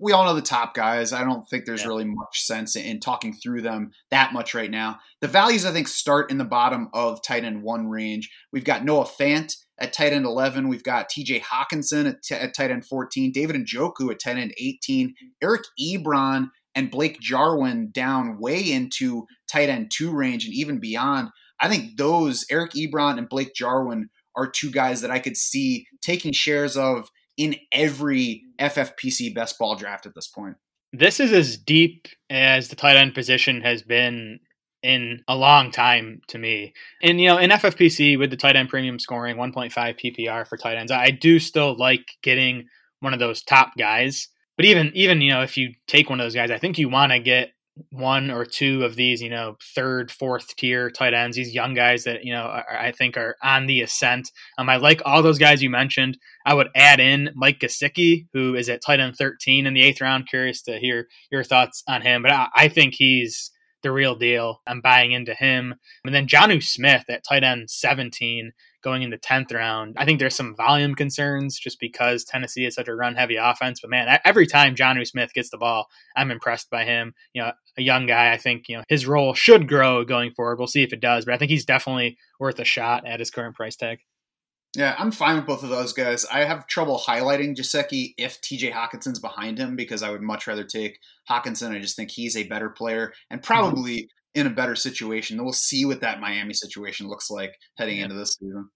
we 0.00 0.12
all 0.12 0.24
know 0.24 0.34
the 0.34 0.40
top 0.40 0.74
guys. 0.74 1.12
I 1.12 1.22
don't 1.22 1.46
think 1.48 1.66
there's 1.66 1.82
Yeah. 1.82 1.88
really 1.88 2.06
much 2.06 2.40
sense 2.42 2.74
in 2.74 3.00
talking 3.00 3.34
through 3.34 3.62
them 3.62 3.92
that 4.10 4.32
much 4.32 4.54
right 4.54 4.70
now. 4.70 4.98
The 5.20 5.28
values, 5.28 5.66
I 5.66 5.72
think, 5.72 5.88
start 5.88 6.30
in 6.30 6.38
the 6.38 6.44
bottom 6.44 6.88
of 6.94 7.22
tight 7.22 7.44
end 7.44 7.62
one 7.62 7.88
range. 7.88 8.30
We've 8.50 8.64
got 8.64 8.82
Noah 8.84 9.04
Fant 9.04 9.54
at 9.78 9.92
tight 9.92 10.14
end 10.14 10.24
11. 10.24 10.68
We've 10.68 10.82
got 10.82 11.10
TJ 11.10 11.42
Hockenson 11.42 12.08
at, 12.08 12.22
t- 12.22 12.34
at 12.34 12.54
tight 12.54 12.70
end 12.70 12.86
14. 12.86 13.30
David 13.30 13.56
Njoku 13.56 14.10
at 14.10 14.18
tight 14.18 14.38
end 14.38 14.54
18. 14.58 15.14
Eric 15.42 15.62
Ebron 15.80 16.48
and 16.74 16.90
Blake 16.90 17.20
Jarwin 17.20 17.90
down 17.92 18.38
way 18.38 18.72
into 18.72 19.26
tight 19.50 19.68
end 19.68 19.90
two 19.92 20.10
range 20.10 20.44
and 20.44 20.54
even 20.54 20.80
beyond. 20.80 21.28
I 21.60 21.68
think 21.68 21.96
those, 21.96 22.44
Eric 22.50 22.72
Ebron 22.72 23.18
and 23.18 23.28
Blake 23.28 23.54
Jarwin, 23.54 24.10
are 24.36 24.50
two 24.50 24.70
guys 24.70 25.00
that 25.00 25.10
I 25.10 25.20
could 25.20 25.36
see 25.36 25.86
taking 26.02 26.32
shares 26.32 26.76
of 26.76 27.08
in 27.36 27.56
every 27.72 28.42
FFPC 28.60 29.34
best 29.34 29.58
ball 29.58 29.76
draft 29.76 30.06
at 30.06 30.14
this 30.14 30.28
point. 30.28 30.56
This 30.92 31.18
is 31.20 31.32
as 31.32 31.56
deep 31.56 32.06
as 32.30 32.68
the 32.68 32.76
tight 32.76 32.96
end 32.96 33.14
position 33.14 33.60
has 33.62 33.82
been 33.82 34.40
in 34.82 35.22
a 35.26 35.34
long 35.34 35.70
time 35.70 36.20
to 36.28 36.38
me. 36.38 36.72
And 37.02 37.20
you 37.20 37.28
know, 37.28 37.38
in 37.38 37.50
FFPC 37.50 38.18
with 38.18 38.30
the 38.30 38.36
tight 38.36 38.54
end 38.54 38.68
premium 38.68 38.98
scoring 38.98 39.36
1.5 39.36 39.72
PPR 39.72 40.46
for 40.46 40.56
tight 40.56 40.76
ends, 40.76 40.92
I 40.92 41.10
do 41.10 41.40
still 41.40 41.76
like 41.76 42.12
getting 42.22 42.66
one 43.00 43.12
of 43.12 43.18
those 43.18 43.42
top 43.42 43.72
guys. 43.78 44.28
But 44.56 44.66
even 44.66 44.92
even 44.94 45.20
you 45.20 45.30
know, 45.30 45.42
if 45.42 45.56
you 45.56 45.74
take 45.86 46.08
one 46.08 46.20
of 46.20 46.24
those 46.24 46.34
guys, 46.34 46.50
I 46.50 46.58
think 46.58 46.78
you 46.78 46.88
want 46.88 47.12
to 47.12 47.18
get 47.18 47.50
one 47.90 48.30
or 48.30 48.44
two 48.44 48.84
of 48.84 48.94
these, 48.94 49.20
you 49.20 49.30
know, 49.30 49.56
third, 49.74 50.10
fourth 50.10 50.54
tier 50.56 50.90
tight 50.90 51.12
ends, 51.12 51.36
these 51.36 51.54
young 51.54 51.74
guys 51.74 52.04
that, 52.04 52.24
you 52.24 52.32
know, 52.32 52.42
are, 52.42 52.76
I 52.78 52.92
think 52.92 53.16
are 53.16 53.36
on 53.42 53.66
the 53.66 53.80
ascent. 53.80 54.30
Um, 54.58 54.68
I 54.68 54.76
like 54.76 55.02
all 55.04 55.22
those 55.22 55.38
guys 55.38 55.62
you 55.62 55.70
mentioned. 55.70 56.16
I 56.46 56.54
would 56.54 56.68
add 56.76 57.00
in 57.00 57.30
Mike 57.34 57.58
Gesicki, 57.60 58.26
who 58.32 58.54
is 58.54 58.68
at 58.68 58.82
tight 58.82 59.00
end 59.00 59.16
13 59.16 59.66
in 59.66 59.74
the 59.74 59.82
eighth 59.82 60.00
round. 60.00 60.28
Curious 60.28 60.62
to 60.62 60.78
hear 60.78 61.08
your 61.32 61.42
thoughts 61.42 61.82
on 61.88 62.02
him, 62.02 62.22
but 62.22 62.30
I, 62.30 62.48
I 62.54 62.68
think 62.68 62.94
he's 62.94 63.50
the 63.82 63.92
real 63.92 64.14
deal. 64.14 64.60
I'm 64.66 64.80
buying 64.80 65.12
into 65.12 65.34
him. 65.34 65.74
And 66.04 66.14
then 66.14 66.26
Jonnu 66.26 66.62
Smith 66.62 67.04
at 67.08 67.24
tight 67.28 67.44
end 67.44 67.70
17 67.70 68.52
going 68.84 69.02
in 69.02 69.10
the 69.10 69.18
10th 69.18 69.52
round. 69.52 69.96
I 69.96 70.04
think 70.04 70.20
there's 70.20 70.36
some 70.36 70.54
volume 70.54 70.94
concerns 70.94 71.58
just 71.58 71.80
because 71.80 72.22
Tennessee 72.22 72.66
is 72.66 72.74
such 72.74 72.86
a 72.86 72.94
run 72.94 73.16
heavy 73.16 73.36
offense. 73.36 73.80
But 73.80 73.90
man, 73.90 74.20
every 74.24 74.46
time 74.46 74.76
Jonnu 74.76 75.06
Smith 75.06 75.34
gets 75.34 75.50
the 75.50 75.58
ball, 75.58 75.88
I'm 76.14 76.30
impressed 76.30 76.70
by 76.70 76.84
him. 76.84 77.14
You 77.32 77.42
know, 77.42 77.52
a 77.76 77.82
young 77.82 78.06
guy, 78.06 78.32
I 78.32 78.36
think, 78.36 78.68
you 78.68 78.76
know, 78.76 78.84
his 78.88 79.06
role 79.06 79.34
should 79.34 79.66
grow 79.66 80.04
going 80.04 80.30
forward. 80.32 80.58
We'll 80.58 80.68
see 80.68 80.82
if 80.84 80.92
it 80.92 81.00
does, 81.00 81.24
but 81.24 81.34
I 81.34 81.38
think 81.38 81.50
he's 81.50 81.64
definitely 81.64 82.18
worth 82.38 82.60
a 82.60 82.64
shot 82.64 83.06
at 83.06 83.18
his 83.18 83.30
current 83.30 83.56
price 83.56 83.74
tag. 83.74 83.98
Yeah, 84.76 84.96
I'm 84.98 85.12
fine 85.12 85.36
with 85.36 85.46
both 85.46 85.62
of 85.62 85.70
those 85.70 85.92
guys. 85.92 86.24
I 86.26 86.44
have 86.44 86.66
trouble 86.66 86.98
highlighting 86.98 87.54
Gesicki 87.54 88.14
if 88.18 88.40
TJ 88.40 88.72
Hockenson's 88.72 89.20
behind 89.20 89.56
him 89.56 89.76
because 89.76 90.02
I 90.02 90.10
would 90.10 90.22
much 90.22 90.48
rather 90.48 90.64
take 90.64 90.98
Hockenson. 91.30 91.70
I 91.70 91.78
just 91.78 91.94
think 91.94 92.10
he's 92.10 92.36
a 92.36 92.48
better 92.48 92.68
player 92.68 93.12
and 93.30 93.40
probably 93.40 93.94
mm-hmm. 93.98 94.06
In 94.34 94.46
a 94.46 94.50
better 94.50 94.76
situation. 94.76 95.42
We'll 95.42 95.52
see 95.52 95.84
what 95.84 96.00
that 96.00 96.20
Miami 96.20 96.54
situation 96.54 97.08
looks 97.08 97.30
like 97.30 97.56
heading 97.76 97.98
yeah. 97.98 98.04
into 98.04 98.16
this 98.16 98.36
season. 98.38 98.68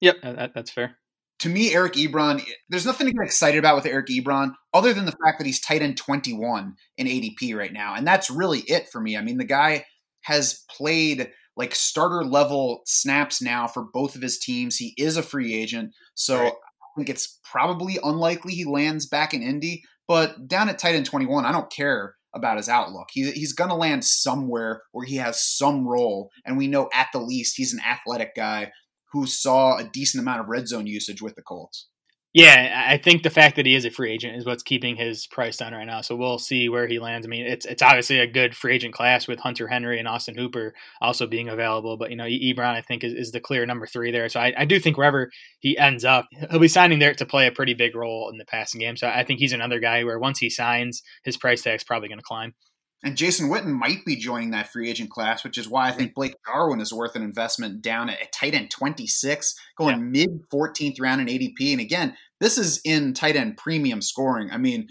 Yep, 0.00 0.16
that, 0.22 0.52
that's 0.54 0.70
fair. 0.70 0.98
To 1.40 1.48
me, 1.48 1.74
Eric 1.74 1.94
Ebron, 1.94 2.42
there's 2.68 2.86
nothing 2.86 3.08
to 3.08 3.12
get 3.12 3.24
excited 3.24 3.58
about 3.58 3.76
with 3.76 3.86
Eric 3.86 4.06
Ebron 4.06 4.52
other 4.72 4.92
than 4.92 5.06
the 5.06 5.16
fact 5.24 5.38
that 5.38 5.46
he's 5.46 5.60
tight 5.60 5.82
end 5.82 5.96
21 5.96 6.74
in 6.98 7.06
ADP 7.06 7.56
right 7.56 7.72
now. 7.72 7.94
And 7.94 8.06
that's 8.06 8.30
really 8.30 8.60
it 8.60 8.88
for 8.90 9.00
me. 9.00 9.16
I 9.16 9.22
mean, 9.22 9.38
the 9.38 9.44
guy 9.44 9.84
has 10.22 10.64
played 10.70 11.30
like 11.56 11.74
starter 11.74 12.24
level 12.24 12.82
snaps 12.86 13.42
now 13.42 13.66
for 13.66 13.84
both 13.92 14.14
of 14.14 14.22
his 14.22 14.38
teams. 14.38 14.76
He 14.76 14.94
is 14.96 15.16
a 15.16 15.22
free 15.22 15.54
agent. 15.54 15.92
So 16.14 16.38
right. 16.38 16.52
I 16.52 16.86
think 16.96 17.08
it's 17.08 17.40
probably 17.44 17.98
unlikely 18.02 18.54
he 18.54 18.64
lands 18.64 19.06
back 19.06 19.34
in 19.34 19.42
Indy. 19.42 19.82
But 20.08 20.48
down 20.48 20.68
at 20.68 20.78
tight 20.78 20.94
end 20.94 21.06
21, 21.06 21.44
I 21.44 21.52
don't 21.52 21.70
care 21.70 22.14
about 22.34 22.56
his 22.56 22.68
outlook. 22.68 23.08
He, 23.12 23.30
he's 23.32 23.52
going 23.52 23.70
to 23.70 23.76
land 23.76 24.04
somewhere 24.04 24.82
where 24.92 25.06
he 25.06 25.16
has 25.16 25.44
some 25.44 25.86
role. 25.86 26.30
And 26.44 26.56
we 26.56 26.66
know 26.66 26.88
at 26.94 27.08
the 27.12 27.20
least 27.20 27.56
he's 27.56 27.72
an 27.72 27.80
athletic 27.80 28.34
guy 28.34 28.72
who 29.12 29.26
saw 29.26 29.76
a 29.76 29.84
decent 29.84 30.22
amount 30.22 30.40
of 30.40 30.48
red 30.48 30.68
zone 30.68 30.86
usage 30.86 31.20
with 31.20 31.34
the 31.34 31.42
Colts. 31.42 31.88
Yeah, 32.34 32.84
I 32.88 32.96
think 32.96 33.24
the 33.24 33.30
fact 33.30 33.56
that 33.56 33.66
he 33.66 33.74
is 33.74 33.84
a 33.84 33.90
free 33.90 34.10
agent 34.10 34.36
is 34.36 34.46
what's 34.46 34.62
keeping 34.62 34.96
his 34.96 35.26
price 35.26 35.58
down 35.58 35.74
right 35.74 35.86
now. 35.86 36.00
So 36.00 36.16
we'll 36.16 36.38
see 36.38 36.66
where 36.70 36.86
he 36.86 36.98
lands. 36.98 37.26
I 37.26 37.28
mean, 37.28 37.44
it's 37.44 37.66
it's 37.66 37.82
obviously 37.82 38.20
a 38.20 38.26
good 38.26 38.56
free 38.56 38.74
agent 38.74 38.94
class 38.94 39.28
with 39.28 39.38
Hunter 39.40 39.68
Henry 39.68 39.98
and 39.98 40.08
Austin 40.08 40.38
Hooper 40.38 40.72
also 41.02 41.26
being 41.26 41.50
available. 41.50 41.98
But 41.98 42.08
you 42.08 42.16
know, 42.16 42.24
Ebron 42.24 42.74
I 42.74 42.80
think 42.80 43.04
is, 43.04 43.12
is 43.12 43.32
the 43.32 43.40
clear 43.40 43.66
number 43.66 43.86
three 43.86 44.10
there. 44.10 44.30
So 44.30 44.40
I, 44.40 44.54
I 44.56 44.64
do 44.64 44.80
think 44.80 44.96
wherever 44.96 45.30
he 45.58 45.76
ends 45.76 46.06
up, 46.06 46.26
he'll 46.50 46.58
be 46.58 46.68
signing 46.68 47.00
there 47.00 47.12
to 47.14 47.26
play 47.26 47.46
a 47.46 47.52
pretty 47.52 47.74
big 47.74 47.94
role 47.94 48.30
in 48.30 48.38
the 48.38 48.46
passing 48.46 48.80
game. 48.80 48.96
So 48.96 49.08
I 49.08 49.24
think 49.24 49.38
he's 49.38 49.52
another 49.52 49.78
guy 49.78 50.02
where 50.04 50.18
once 50.18 50.38
he 50.38 50.48
signs, 50.48 51.02
his 51.24 51.36
price 51.36 51.60
tag's 51.60 51.84
probably 51.84 52.08
going 52.08 52.18
to 52.18 52.24
climb. 52.24 52.54
And 53.04 53.16
Jason 53.16 53.50
Witten 53.50 53.72
might 53.72 54.04
be 54.04 54.14
joining 54.14 54.50
that 54.50 54.70
free 54.70 54.88
agent 54.88 55.10
class, 55.10 55.42
which 55.42 55.58
is 55.58 55.68
why 55.68 55.88
I 55.88 55.92
think 55.92 56.14
Blake 56.14 56.36
Jarwin 56.46 56.80
is 56.80 56.92
worth 56.92 57.16
an 57.16 57.22
investment 57.22 57.82
down 57.82 58.08
at 58.08 58.32
tight 58.32 58.54
end 58.54 58.70
26, 58.70 59.54
going 59.76 59.96
yeah. 59.96 60.02
mid 60.02 60.30
14th 60.52 61.00
round 61.00 61.20
in 61.20 61.26
ADP. 61.26 61.72
And 61.72 61.80
again, 61.80 62.16
this 62.40 62.58
is 62.58 62.80
in 62.84 63.12
tight 63.12 63.34
end 63.34 63.56
premium 63.56 64.02
scoring. 64.02 64.50
I 64.52 64.58
mean, 64.58 64.86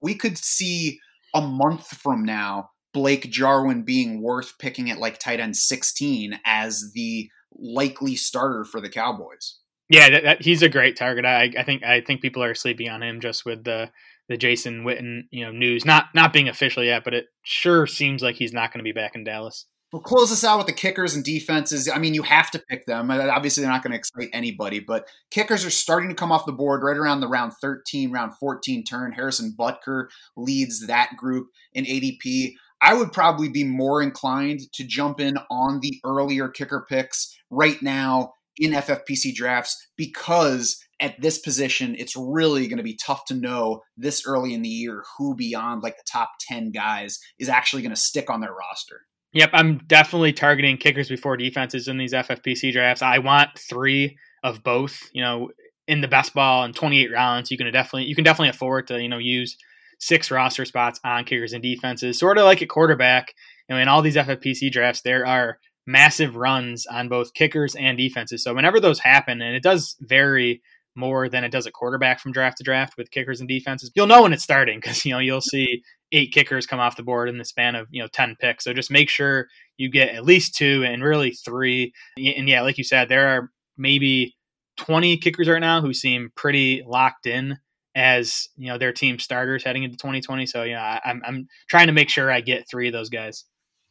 we 0.00 0.14
could 0.14 0.38
see 0.38 1.00
a 1.34 1.40
month 1.40 1.88
from 1.88 2.24
now 2.24 2.70
Blake 2.94 3.30
Jarwin 3.30 3.82
being 3.82 4.22
worth 4.22 4.54
picking 4.58 4.90
at 4.90 4.98
like 4.98 5.18
tight 5.18 5.40
end 5.40 5.56
16 5.56 6.38
as 6.46 6.92
the 6.94 7.28
likely 7.52 8.16
starter 8.16 8.64
for 8.64 8.80
the 8.80 8.88
Cowboys. 8.88 9.58
Yeah, 9.88 10.10
that, 10.10 10.22
that, 10.24 10.42
he's 10.42 10.62
a 10.62 10.68
great 10.68 10.96
target. 10.96 11.24
I, 11.24 11.52
I 11.58 11.62
think 11.62 11.84
I 11.84 12.00
think 12.00 12.20
people 12.20 12.42
are 12.42 12.54
sleeping 12.54 12.88
on 12.88 13.02
him 13.02 13.20
just 13.20 13.44
with 13.44 13.64
the 13.64 13.90
the 14.28 14.36
Jason 14.36 14.84
Witten, 14.84 15.22
you 15.30 15.44
know, 15.44 15.52
news 15.52 15.84
not 15.84 16.06
not 16.14 16.32
being 16.32 16.48
official 16.48 16.82
yet, 16.82 17.04
but 17.04 17.14
it 17.14 17.26
sure 17.42 17.86
seems 17.86 18.22
like 18.22 18.36
he's 18.36 18.52
not 18.52 18.72
going 18.72 18.80
to 18.80 18.84
be 18.84 18.92
back 18.92 19.14
in 19.14 19.24
Dallas. 19.24 19.66
We'll 19.92 20.02
close 20.02 20.30
this 20.30 20.42
out 20.42 20.58
with 20.58 20.66
the 20.66 20.72
kickers 20.72 21.14
and 21.14 21.24
defenses. 21.24 21.88
I 21.88 21.98
mean, 21.98 22.12
you 22.12 22.22
have 22.22 22.50
to 22.50 22.62
pick 22.68 22.86
them. 22.86 23.10
Uh, 23.10 23.28
obviously, 23.28 23.62
they're 23.62 23.72
not 23.72 23.84
going 23.84 23.92
to 23.92 23.98
excite 23.98 24.28
anybody, 24.32 24.80
but 24.80 25.08
kickers 25.30 25.64
are 25.64 25.70
starting 25.70 26.08
to 26.08 26.14
come 26.14 26.32
off 26.32 26.44
the 26.44 26.52
board 26.52 26.82
right 26.82 26.96
around 26.96 27.20
the 27.20 27.28
round 27.28 27.52
13, 27.60 28.10
round 28.10 28.32
14 28.36 28.82
turn. 28.84 29.12
Harrison 29.12 29.54
Butker 29.56 30.06
leads 30.36 30.86
that 30.88 31.16
group 31.16 31.46
in 31.72 31.84
ADP. 31.84 32.54
I 32.82 32.94
would 32.94 33.12
probably 33.12 33.48
be 33.48 33.64
more 33.64 34.02
inclined 34.02 34.60
to 34.74 34.84
jump 34.84 35.20
in 35.20 35.38
on 35.50 35.80
the 35.80 36.00
earlier 36.04 36.48
kicker 36.48 36.84
picks 36.88 37.34
right 37.48 37.80
now 37.80 38.32
in 38.58 38.72
FFPC 38.72 39.34
drafts 39.34 39.88
because 39.96 40.82
at 41.00 41.20
this 41.20 41.38
position, 41.38 41.94
it's 41.98 42.16
really 42.16 42.68
going 42.68 42.78
to 42.78 42.82
be 42.82 42.96
tough 42.96 43.24
to 43.26 43.34
know 43.34 43.82
this 43.96 44.26
early 44.26 44.54
in 44.54 44.62
the 44.62 44.68
year 44.68 45.04
who 45.18 45.34
beyond 45.34 45.82
like 45.82 45.96
the 45.96 46.04
top 46.10 46.30
10 46.40 46.70
guys 46.70 47.18
is 47.38 47.48
actually 47.48 47.82
going 47.82 47.94
to 47.94 48.00
stick 48.00 48.30
on 48.30 48.40
their 48.40 48.52
roster. 48.52 49.02
Yep, 49.32 49.50
I'm 49.52 49.78
definitely 49.86 50.32
targeting 50.32 50.78
kickers 50.78 51.08
before 51.08 51.36
defenses 51.36 51.88
in 51.88 51.98
these 51.98 52.14
FFPC 52.14 52.72
drafts. 52.72 53.02
I 53.02 53.18
want 53.18 53.50
three 53.58 54.16
of 54.42 54.62
both. 54.62 54.98
You 55.12 55.22
know, 55.22 55.50
in 55.86 56.00
the 56.00 56.08
best 56.08 56.32
ball 56.32 56.64
in 56.64 56.72
28 56.72 57.12
rounds, 57.12 57.50
you 57.50 57.58
can 57.58 57.70
definitely 57.70 58.04
you 58.04 58.14
can 58.14 58.24
definitely 58.24 58.50
afford 58.50 58.86
to 58.88 59.00
you 59.00 59.08
know 59.08 59.18
use 59.18 59.56
six 59.98 60.30
roster 60.30 60.64
spots 60.64 61.00
on 61.04 61.24
kickers 61.24 61.52
and 61.52 61.62
defenses, 61.62 62.18
sort 62.18 62.38
of 62.38 62.44
like 62.44 62.62
a 62.62 62.66
quarterback. 62.66 63.34
Know, 63.68 63.76
in 63.76 63.88
all 63.88 64.00
these 64.00 64.16
FFPC 64.16 64.70
drafts, 64.70 65.02
there 65.02 65.26
are 65.26 65.58
massive 65.86 66.36
runs 66.36 66.86
on 66.86 67.08
both 67.08 67.34
kickers 67.34 67.74
and 67.74 67.98
defenses. 67.98 68.42
So 68.42 68.54
whenever 68.54 68.80
those 68.80 69.00
happen, 69.00 69.42
and 69.42 69.54
it 69.54 69.62
does 69.62 69.96
vary 70.00 70.62
more 70.96 71.28
than 71.28 71.44
it 71.44 71.52
does 71.52 71.66
at 71.66 71.72
quarterback 71.72 72.20
from 72.20 72.32
draft 72.32 72.58
to 72.58 72.64
draft 72.64 72.96
with 72.96 73.10
kickers 73.10 73.40
and 73.40 73.48
defenses, 73.48 73.90
you'll 73.94 74.06
know 74.06 74.22
when 74.22 74.32
it's 74.32 74.42
starting 74.42 74.78
because 74.78 75.04
you 75.04 75.12
know 75.12 75.18
you'll 75.18 75.40
see 75.42 75.82
eight 76.12 76.32
kickers 76.32 76.66
come 76.66 76.80
off 76.80 76.96
the 76.96 77.02
board 77.02 77.28
in 77.28 77.38
the 77.38 77.44
span 77.44 77.74
of 77.74 77.88
you 77.90 78.02
know 78.02 78.08
10 78.08 78.36
picks. 78.40 78.64
So 78.64 78.72
just 78.72 78.90
make 78.90 79.10
sure 79.10 79.48
you 79.76 79.90
get 79.90 80.14
at 80.14 80.24
least 80.24 80.54
two 80.54 80.84
and 80.84 81.02
really 81.02 81.32
three. 81.32 81.92
And 82.16 82.48
yeah 82.48 82.62
like 82.62 82.78
you 82.78 82.84
said 82.84 83.08
there 83.08 83.28
are 83.28 83.50
maybe 83.76 84.36
20 84.76 85.18
kickers 85.18 85.48
right 85.48 85.60
now 85.60 85.80
who 85.80 85.92
seem 85.92 86.30
pretty 86.34 86.82
locked 86.86 87.26
in 87.26 87.58
as 87.94 88.48
you 88.56 88.68
know 88.68 88.76
their 88.76 88.92
team 88.92 89.18
starters 89.18 89.64
heading 89.64 89.82
into 89.82 89.96
2020 89.96 90.44
so 90.44 90.62
yeah 90.62 91.00
I'm, 91.02 91.22
I'm 91.26 91.48
trying 91.68 91.86
to 91.86 91.94
make 91.94 92.10
sure 92.10 92.30
i 92.30 92.42
get 92.42 92.68
three 92.68 92.88
of 92.88 92.92
those 92.92 93.08
guys 93.08 93.44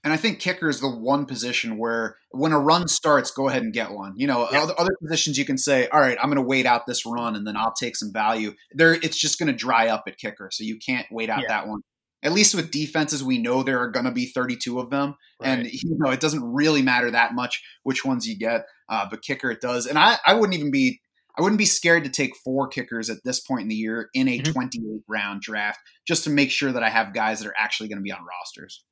and 0.05 0.13
I 0.13 0.17
think 0.17 0.39
kicker 0.39 0.69
is 0.69 0.79
the 0.79 0.89
one 0.89 1.25
position 1.25 1.77
where 1.77 2.15
when 2.31 2.53
a 2.53 2.59
run 2.59 2.87
starts, 2.87 3.31
go 3.31 3.49
ahead 3.49 3.63
and 3.63 3.73
get 3.73 3.91
one. 3.91 4.13
You 4.15 4.27
know, 4.27 4.47
Yeah. 4.51 4.61
other, 4.61 4.73
other 4.77 4.95
positions 5.01 5.37
you 5.37 5.43
can 5.45 5.57
say, 5.57 5.87
all 5.89 5.99
right, 5.99 6.17
I'm 6.21 6.29
going 6.29 6.41
to 6.41 6.47
wait 6.47 6.65
out 6.65 6.85
this 6.87 7.05
run 7.05 7.35
and 7.35 7.45
then 7.45 7.57
I'll 7.57 7.73
take 7.73 7.95
some 7.97 8.13
value. 8.13 8.53
There, 8.71 8.93
it's 8.93 9.17
just 9.17 9.39
going 9.39 9.47
to 9.47 9.53
dry 9.57 9.87
up 9.87 10.03
at 10.07 10.17
kicker, 10.17 10.49
so 10.53 10.63
you 10.63 10.77
can't 10.77 11.07
wait 11.11 11.29
out 11.29 11.41
Yeah. 11.41 11.47
that 11.49 11.67
one. 11.67 11.81
At 12.23 12.31
least 12.33 12.55
with 12.55 12.71
defenses, 12.71 13.23
we 13.23 13.37
know 13.39 13.61
there 13.61 13.79
are 13.79 13.89
going 13.89 14.05
to 14.05 14.11
be 14.11 14.25
32 14.27 14.79
of 14.79 14.89
them, 14.89 15.15
and 15.43 15.65
you 15.71 15.95
know 15.99 16.09
it 16.11 16.19
doesn't 16.19 16.43
really 16.43 16.81
matter 16.81 17.11
that 17.11 17.33
much 17.35 17.61
which 17.83 18.05
ones 18.05 18.27
you 18.27 18.37
get. 18.37 18.65
Uh, 18.89 19.05
but 19.09 19.21
kicker, 19.21 19.51
it 19.51 19.59
does. 19.61 19.85
And 19.85 19.99
I, 19.99 20.17
I 20.25 20.33
wouldn't 20.33 20.57
even 20.57 20.71
be, 20.71 21.01
I 21.37 21.41
wouldn't 21.41 21.59
be 21.59 21.65
scared 21.65 22.03
to 22.05 22.09
take 22.09 22.35
four 22.43 22.67
kickers 22.67 23.09
at 23.09 23.17
this 23.25 23.39
point 23.41 23.63
in 23.63 23.67
the 23.67 23.75
year 23.75 24.09
in 24.13 24.27
a 24.27 24.39
Mhm. 24.39 24.53
28 24.53 25.01
round 25.07 25.41
draft, 25.41 25.79
just 26.07 26.23
to 26.23 26.29
make 26.29 26.49
sure 26.51 26.71
that 26.71 26.81
I 26.83 26.89
have 26.89 27.13
guys 27.13 27.39
that 27.39 27.47
are 27.47 27.55
actually 27.59 27.89
going 27.89 27.97
to 27.99 28.03
be 28.03 28.11
on 28.11 28.25
rosters. 28.25 28.83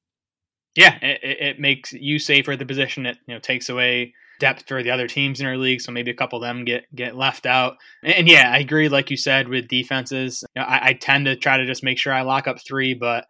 Yeah 0.75 0.97
it, 1.01 1.19
it 1.23 1.59
makes 1.59 1.93
you 1.93 2.19
safer 2.19 2.53
at 2.53 2.59
the 2.59 2.65
position. 2.65 3.05
It 3.05 3.17
you 3.27 3.33
know 3.33 3.39
takes 3.39 3.69
away 3.69 4.13
depth 4.39 4.67
for 4.67 4.83
the 4.83 4.91
other 4.91 5.07
teams 5.07 5.39
in 5.39 5.45
our 5.45 5.55
league 5.55 5.79
so 5.79 5.91
maybe 5.91 6.11
a 6.11 6.15
couple 6.15 6.37
of 6.37 6.43
them 6.43 6.65
get 6.65 6.85
get 6.95 7.15
left 7.15 7.45
out. 7.45 7.77
And, 8.03 8.13
and 8.13 8.27
yeah 8.27 8.51
i 8.51 8.57
agree 8.57 8.89
like 8.89 9.09
you 9.09 9.17
said 9.17 9.47
with 9.47 9.67
defenses. 9.67 10.43
You 10.55 10.61
know, 10.61 10.67
I, 10.67 10.87
I 10.87 10.93
tend 10.93 11.25
to 11.25 11.35
try 11.35 11.57
to 11.57 11.65
just 11.65 11.83
make 11.83 11.97
sure 11.97 12.13
i 12.13 12.21
lock 12.21 12.47
up 12.47 12.57
three 12.65 12.93
but 12.93 13.25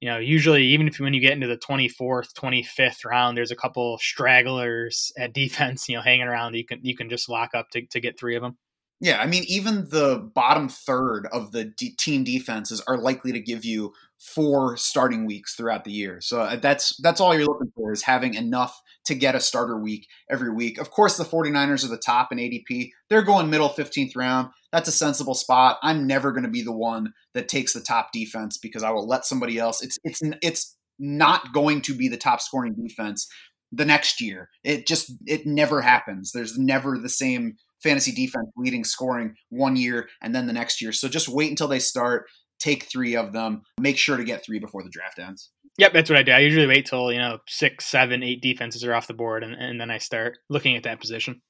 you 0.00 0.08
know 0.10 0.18
usually 0.18 0.64
even 0.64 0.88
if 0.88 0.98
when 0.98 1.14
you 1.14 1.20
get 1.20 1.32
into 1.32 1.46
the 1.46 1.56
24th 1.56 2.32
25th 2.34 3.04
round 3.04 3.36
there's 3.36 3.52
a 3.52 3.56
couple 3.56 3.96
stragglers 3.98 5.12
at 5.16 5.32
defense 5.32 5.88
you 5.88 5.96
know 5.96 6.02
hanging 6.02 6.26
around. 6.26 6.54
You 6.54 6.64
can 6.66 6.80
you 6.82 6.96
can 6.96 7.08
just 7.08 7.28
lock 7.28 7.50
up 7.54 7.70
to, 7.70 7.86
to 7.86 8.00
get 8.00 8.18
three 8.18 8.36
of 8.36 8.42
them 8.42 8.56
Yeah, 9.00 9.20
I 9.20 9.26
mean, 9.26 9.44
even 9.48 9.88
the 9.90 10.30
bottom 10.34 10.68
third 10.68 11.26
of 11.32 11.50
the 11.50 11.64
d- 11.64 11.96
team 11.98 12.22
defenses 12.24 12.80
are 12.86 12.96
likely 12.96 13.32
to 13.32 13.40
give 13.40 13.64
you 13.64 13.92
four 14.22 14.76
starting 14.76 15.26
weeks 15.26 15.56
throughout 15.56 15.84
the 15.84 15.90
year. 15.90 16.20
So 16.20 16.40
uh, 16.40 16.56
that's 16.56 16.96
that's 17.02 17.20
all 17.20 17.34
you're 17.34 17.44
looking 17.44 17.72
for 17.74 17.92
is 17.92 18.02
having 18.02 18.34
enough 18.34 18.80
to 19.06 19.14
get 19.14 19.34
a 19.34 19.40
starter 19.40 19.76
week 19.76 20.06
every 20.30 20.50
week. 20.50 20.78
Of 20.78 20.90
course, 20.90 21.16
the 21.16 21.24
49ers 21.24 21.84
are 21.84 21.88
the 21.88 21.98
top 21.98 22.30
in 22.30 22.38
ADP. 22.38 22.90
They're 23.10 23.22
going 23.22 23.50
middle 23.50 23.68
15th 23.68 24.14
round. 24.14 24.50
That's 24.70 24.88
a 24.88 24.92
sensible 24.92 25.34
spot. 25.34 25.78
I'm 25.82 26.06
never 26.06 26.30
going 26.30 26.44
to 26.44 26.50
be 26.50 26.62
the 26.62 26.72
one 26.72 27.12
that 27.34 27.48
takes 27.48 27.72
the 27.72 27.80
top 27.80 28.12
defense 28.12 28.58
because 28.58 28.84
I 28.84 28.90
will 28.90 29.06
let 29.06 29.26
somebody 29.26 29.58
else. 29.58 29.82
It's 29.82 29.98
it's 30.04 30.22
it's 30.40 30.76
not 30.98 31.52
going 31.52 31.82
to 31.82 31.94
be 31.94 32.08
the 32.08 32.16
top 32.16 32.40
scoring 32.40 32.74
defense 32.74 33.28
the 33.72 33.84
next 33.84 34.20
year. 34.20 34.50
It 34.62 34.86
just 34.86 35.12
it 35.26 35.46
never 35.46 35.82
happens. 35.82 36.30
There's 36.30 36.56
never 36.56 36.96
the 36.96 37.08
same 37.08 37.56
fantasy 37.82 38.12
defense 38.12 38.48
leading 38.56 38.84
scoring 38.84 39.34
one 39.48 39.76
year 39.76 40.08
and 40.22 40.34
then 40.34 40.46
the 40.46 40.52
next 40.52 40.80
year. 40.80 40.92
So 40.92 41.08
just 41.08 41.28
wait 41.28 41.50
until 41.50 41.68
they 41.68 41.80
start, 41.80 42.26
take 42.62 42.84
three 42.84 43.16
of 43.16 43.32
them, 43.32 43.62
make 43.80 43.98
sure 43.98 44.16
to 44.16 44.24
get 44.24 44.44
three 44.44 44.58
before 44.58 44.82
the 44.82 44.90
draft 44.90 45.18
ends. 45.18 45.50
Yep, 45.78 45.92
that's 45.92 46.10
what 46.10 46.18
I 46.18 46.22
do. 46.22 46.32
I 46.32 46.38
usually 46.38 46.66
wait 46.66 46.86
till 46.86 47.12
you 47.12 47.18
know 47.18 47.38
six, 47.48 47.86
seven, 47.86 48.22
eight 48.22 48.42
defenses 48.42 48.84
are 48.84 48.94
off 48.94 49.06
the 49.06 49.14
board, 49.14 49.42
and, 49.42 49.54
and 49.54 49.80
then 49.80 49.90
I 49.90 49.98
start 49.98 50.38
looking 50.48 50.76
at 50.76 50.84
that 50.84 51.00
position. 51.00 51.40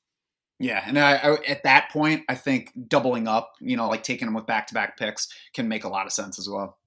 Yeah, 0.58 0.82
and 0.86 0.98
I, 0.98 1.16
I, 1.16 1.36
at 1.48 1.64
that 1.64 1.90
point, 1.90 2.22
I 2.28 2.36
think 2.36 2.70
doubling 2.86 3.26
up, 3.26 3.50
you 3.60 3.76
know, 3.76 3.88
like 3.88 4.04
taking 4.04 4.26
them 4.26 4.34
with 4.34 4.46
back-to-back 4.46 4.96
picks, 4.96 5.26
can 5.54 5.66
make 5.66 5.82
a 5.82 5.88
lot 5.88 6.06
of 6.06 6.12
sense 6.12 6.38
as 6.38 6.48
well. 6.48 6.78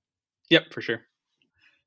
Yep, 0.49 0.71
for 0.71 0.79
sure. 0.79 1.01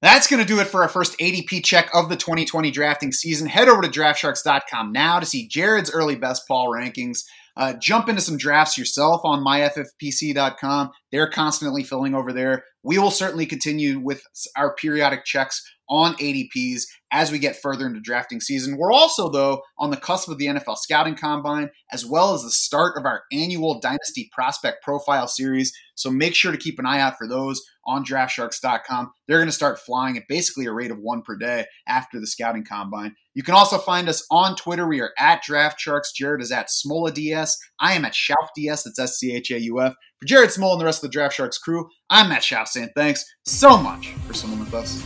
That's 0.03 0.29
going 0.29 0.41
to 0.41 0.47
do 0.47 0.61
it 0.61 0.67
for 0.67 0.83
our 0.83 0.89
first 0.89 1.19
ADP 1.19 1.65
check 1.65 1.89
of 1.95 2.09
the 2.09 2.17
2020 2.17 2.71
drafting 2.71 3.11
season. 3.11 3.49
Head 3.49 3.69
over 3.69 3.83
to 3.83 3.89
draftsharks.com 3.89 4.93
now 4.93 5.19
to 5.19 5.27
see 5.27 5.49
Jared's 5.49 5.91
early 5.91 6.15
best 6.15 6.47
ball 6.47 6.69
rankings. 6.69 7.25
Uh, 7.59 7.75
jump 7.75 8.09
into 8.09 8.23
some 8.23 8.39
drafts 8.39 8.79
yourself 8.79 9.21
on 9.25 9.45
myffpc.com. 9.45 10.91
They're 11.11 11.29
constantly 11.29 11.83
filling 11.83 12.15
over 12.15 12.33
there. 12.33 12.65
We 12.85 12.99
will 12.99 13.11
certainly 13.11 13.47
continue 13.47 13.99
with 13.99 14.23
our 14.57 14.75
periodic 14.77 15.25
checks 15.25 15.63
on 15.89 16.15
ADPs 16.15 16.83
as 17.11 17.33
we 17.33 17.39
get 17.39 17.57
further 17.57 17.87
into 17.87 18.01
drafting 18.01 18.41
season. 18.41 18.77
We're 18.77 18.93
also, 18.93 19.31
though, 19.31 19.63
on 19.79 19.91
the 19.91 19.97
cusp 19.97 20.29
of 20.29 20.39
the 20.39 20.47
NFL 20.47 20.77
Scouting 20.77 21.15
Combine, 21.15 21.71
as 21.91 22.05
well 22.05 22.35
as 22.35 22.43
the 22.43 22.51
start 22.51 22.99
of 22.99 23.07
our 23.07 23.23
annual 23.33 23.81
Dynasty 23.81 24.29
Prospect 24.33 24.83
Profile 24.83 25.27
Series. 25.27 25.73
So 25.95 26.11
make 26.11 26.35
sure 26.35 26.53
to 26.53 26.59
keep 26.59 26.79
an 26.79 26.87
eye 26.87 27.01
out 27.01 27.17
for 27.17 27.27
those 27.27 27.63
on 27.87 28.05
draftsharks.com. 28.05 29.11
They're 29.27 29.39
going 29.39 29.49
to 29.49 29.53
start 29.53 29.81
flying 29.81 30.17
at 30.17 30.29
basically 30.29 30.67
a 30.67 30.73
rate 30.73 30.91
of 30.91 30.99
one 30.99 31.23
per 31.23 31.37
day 31.37 31.65
after 31.89 32.21
the 32.21 32.27
Scouting 32.27 32.65
Combine. 32.65 33.17
You 33.35 33.43
can 33.43 33.55
also 33.55 33.79
find 33.79 34.09
us 34.09 34.25
on 34.31 34.55
Twitter. 34.57 34.87
We 34.87 35.01
are 35.01 35.13
at 35.19 35.43
DraftSharks. 35.45 36.15
Jared 36.15 36.43
is 36.43 36.53
at 36.53 36.69
SmolaDS. 36.69 37.53
I 37.81 37.95
am 37.95 38.05
at 38.05 38.13
SchaufDS. 38.13 38.85
That's 38.85 38.99
S 38.99 39.19
C 39.19 39.35
H 39.35 39.51
A 39.51 39.61
U 39.63 39.81
F. 39.81 39.95
For 40.19 40.27
Jared 40.27 40.51
Smola 40.51 40.73
and 40.73 40.81
the 40.81 40.85
rest 40.85 40.99
of 40.99 41.11
the 41.11 41.13
Draft 41.13 41.35
Sharks 41.35 41.59
crew, 41.59 41.89
I'm 42.11 42.29
Matt 42.29 42.43
Schauf 42.43 42.69
saying 42.69 42.91
thanks 42.97 43.25
so 43.45 43.79
much 43.79 44.13
for 44.27 44.35
swimming 44.35 44.61
with 44.61 44.75
us. 44.75 45.03